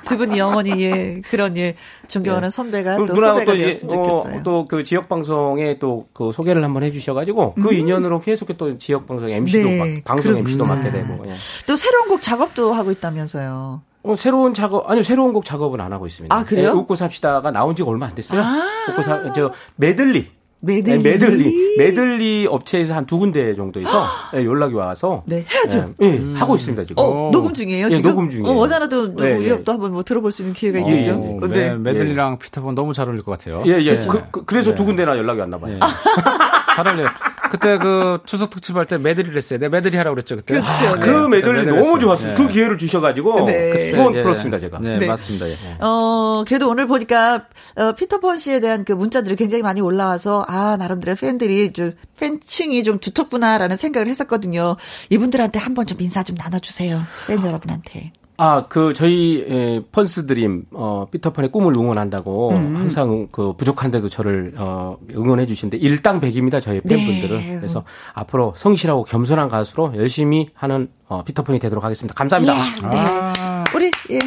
[0.05, 1.75] 두 분이 영원히, 예, 그런, 예,
[2.07, 3.13] 존경하는 선배가 또 네.
[3.13, 4.43] 후배가 또 되었으면 어, 좋겠어요.
[4.43, 9.67] 또그 지역 방송에 또 그 소개를 한번 해주셔가지고, 그 인연으로 계속 또 지역 방송 MC도,
[9.69, 10.39] 네, 막, 방송 그렇구나.
[10.39, 11.33] MC도 맡게 되고, 예.
[11.67, 13.81] 또 새로운 곡 작업도 하고 있다면서요.
[14.11, 16.35] 어, 새로운 작업 아니요 새로운 곡 작업은 안 하고 있습니다.
[16.35, 16.67] 아, 그래요?
[16.67, 18.41] 예, 웃고 삽시다가 나온 지가 얼마 안 됐어요.
[18.41, 18.63] 아.
[18.91, 20.27] 웃고 삽시다 메들리.
[20.61, 20.97] 메들리.
[21.03, 23.89] 네, 메들리 메들리 업체에서 한 두 군데 정도에서
[24.35, 25.93] 예, 연락이 와서 네, 해야죠.
[26.01, 27.03] 예, 예, 하고 있습니다 지금.
[27.03, 28.09] 어, 녹음 중이에요, 예, 지금?
[28.09, 28.51] 녹음 중이에요.
[28.51, 29.63] 어, 어제나도 네, 우리 네.
[29.63, 31.11] 또 한번 뭐 들어볼 수 있는 기회가 예, 있겠죠.
[31.11, 31.75] 예, 어, 네, 네.
[31.75, 33.61] 메들리랑 피터펀 너무 잘 어울릴 것 같아요.
[33.67, 33.97] 예, 예.
[33.97, 34.25] 그렇죠.
[34.31, 35.77] 그, 래서 두 군데나 연락이 왔나 봐요.
[36.75, 36.83] 예.
[36.83, 37.07] 잘 어울려요.
[37.51, 39.59] 그때 그 추석 특집 할 때 메들리를 했어요.
[39.59, 40.55] 내가 메들리 하라고 그랬죠, 그때.
[40.55, 40.67] 그렇죠.
[40.69, 40.99] 아, 네.
[40.99, 41.99] 그 메들리 메들리 너무.
[41.99, 42.31] 좋았어요.
[42.31, 42.35] 예.
[42.35, 43.69] 그 기회를 주셔가지고 네.
[43.69, 44.79] 그때 예, 풀었습니다 제가.
[44.79, 45.07] 네, 네.
[45.07, 45.47] 맞습니다.
[45.47, 45.55] 예.
[45.79, 47.45] 어, 그래도 오늘 보니까,
[47.77, 52.99] 어, 피터펀 씨에 대한 그 문자들이 굉장히 많이 올라와서, 아, 나름대로 팬들이 좀, 팬층이 좀
[52.99, 54.75] 두텁구나라는 생각을 했었거든요.
[55.09, 57.01] 이분들한테 한번 좀 인사 좀 나눠주세요.
[57.27, 58.11] 팬 여러분한테.
[58.37, 62.75] 아, 그 저희 에, 펀스 드림 어 피터판의 꿈을 응원한다고 음.
[62.75, 67.55] 항상 그 부족한데도 저를 어 응원해 주시는데 일당백입니다 저희 팬분들은 네.
[67.57, 67.83] 그래서
[68.13, 72.13] 앞으로 성실하고 겸손한 가수로 열심히 하는 어 피터판이 되도록 하겠습니다.
[72.13, 72.53] 감사합니다.
[72.55, 73.63] 예, 네.
[73.75, 74.19] 우리, 예,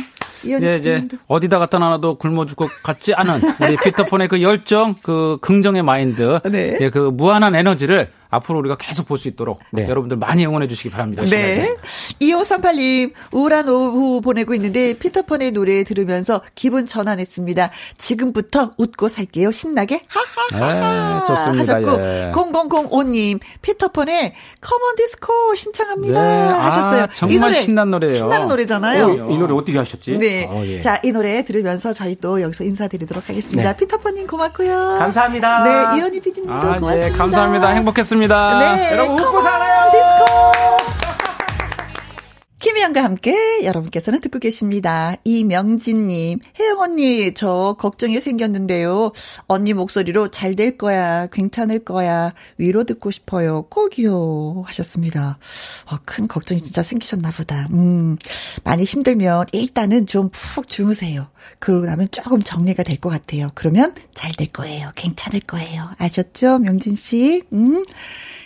[0.45, 1.09] 이제 이제.
[1.27, 6.39] 어디다 갖다 놔도 굶어 죽을 것 같지 않은 우리 피터폰의 그 열정, 그 긍정의 마인드,
[6.51, 6.79] 네.
[6.81, 9.89] 예, 그 무한한 에너지를 앞으로 우리가 계속 볼 수 있도록 네.
[9.89, 11.25] 여러분들 많이 응원해 주시기 바랍니다.
[11.25, 11.75] 네.
[12.21, 17.71] 2538님, 우울한 오후 보내고 있는데, 피터펀의 노래 들으면서 기분 전환했습니다.
[17.99, 19.51] 지금부터 웃고 살게요.
[19.51, 20.03] 신나게.
[20.09, 21.21] 하하하하.
[21.21, 21.59] 네, 좋습니다.
[21.61, 22.33] 하셨고, 예.
[22.35, 26.23] 0005님, 피터펀의 Come on 디스코 신청합니다.
[26.23, 26.29] 네.
[26.53, 27.07] 아, 하셨어요.
[27.15, 28.15] 정말 신난 노래예요.
[28.15, 29.07] 신나는 노래잖아요.
[29.07, 30.19] 어, 이 노래 어떻게 하셨지?
[30.19, 30.47] 네.
[30.49, 30.81] 어, 예.
[30.81, 33.71] 자, 이 노래 들으면서 저희 또 여기서 인사드리도록 하겠습니다.
[33.73, 33.77] 네.
[33.77, 34.99] 피터펀님 고맙고요.
[34.99, 35.63] 감사합니다.
[35.65, 37.07] 네, 이현희 PD님도 아, 고맙습니다.
[37.07, 37.69] 예, 감사합니다.
[37.71, 38.18] 행복했습니다.
[38.59, 39.91] 네, 여러분 웃고 살아요.
[39.93, 40.49] 디스코.
[42.61, 45.15] 김희영과 함께 여러분께서는 듣고 계십니다.
[45.23, 49.13] 이명진님, 혜영 언니, 저 걱정이 생겼는데요.
[49.47, 54.65] 언니 목소리로 잘 될 거야, 괜찮을 거야, 위로 듣고 싶어요, 꼭이요.
[54.67, 55.39] 하셨습니다.
[55.93, 57.69] 어, 큰 걱정이 진짜 생기셨나 보다.
[57.71, 58.17] 음,
[58.65, 61.29] 많이 힘들면 일단은 좀 푹 주무세요.
[61.59, 63.51] 그러고 나면 조금 정리가 될 것 같아요.
[63.55, 64.91] 그러면 잘 될 거예요.
[64.95, 65.91] 괜찮을 거예요.
[65.99, 66.59] 아셨죠?
[66.59, 67.43] 명진 씨?
[67.53, 67.85] 음.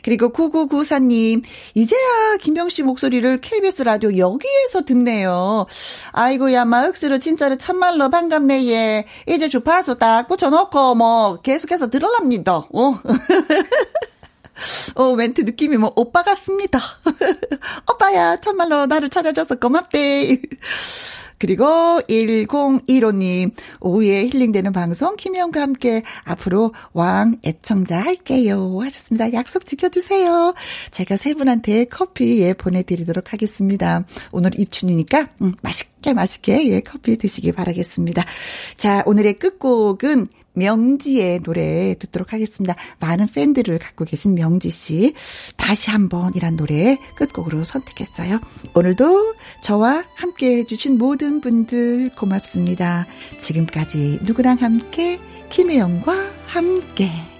[0.03, 1.43] 그리고 9994님,
[1.75, 5.67] 이제야 김영 씨 목소리를 KBS 라디오 여기에서 듣네요.
[6.13, 9.05] 아이고야, 마흑스로 진짜로 참말로 반갑네, 예.
[9.29, 12.65] 이제 주파수 딱 붙여놓고, 뭐, 계속해서 들어랍니다.
[12.73, 12.99] 어.
[14.97, 16.81] 어, 멘트 느낌이 뭐, 오빠 같습니다.
[17.93, 20.41] 오빠야, 참말로 나를 찾아줘서 고맙대.
[21.43, 21.65] 그리고
[22.09, 23.51] 1015님,
[23.81, 28.79] 오후에 힐링되는 방송, 김혜영과 함께 앞으로 왕 애청자 할게요.
[28.81, 29.33] 하셨습니다.
[29.33, 30.55] 약속 지켜주세요.
[30.93, 34.05] 제가 세 분한테 커피 예, 보내드리도록 하겠습니다.
[34.31, 38.25] 오늘 입춘이니까, 음, 맛있게 맛있게 예, 커피 드시기 바라겠습니다.
[38.77, 42.75] 자, 오늘의 끝곡은 명지의 노래 듣도록 하겠습니다.
[43.01, 45.15] 많은 팬들을 갖고 계신 명지 씨.
[45.57, 48.41] 다시 한번이란 노래 끝곡으로 선택했어요.
[48.75, 53.07] 오늘도 저와 함께 해주신 모든 분들 고맙습니다.
[53.39, 55.19] 지금까지 누구랑 함께,
[55.51, 56.13] 김혜영과
[56.47, 57.32] 함께.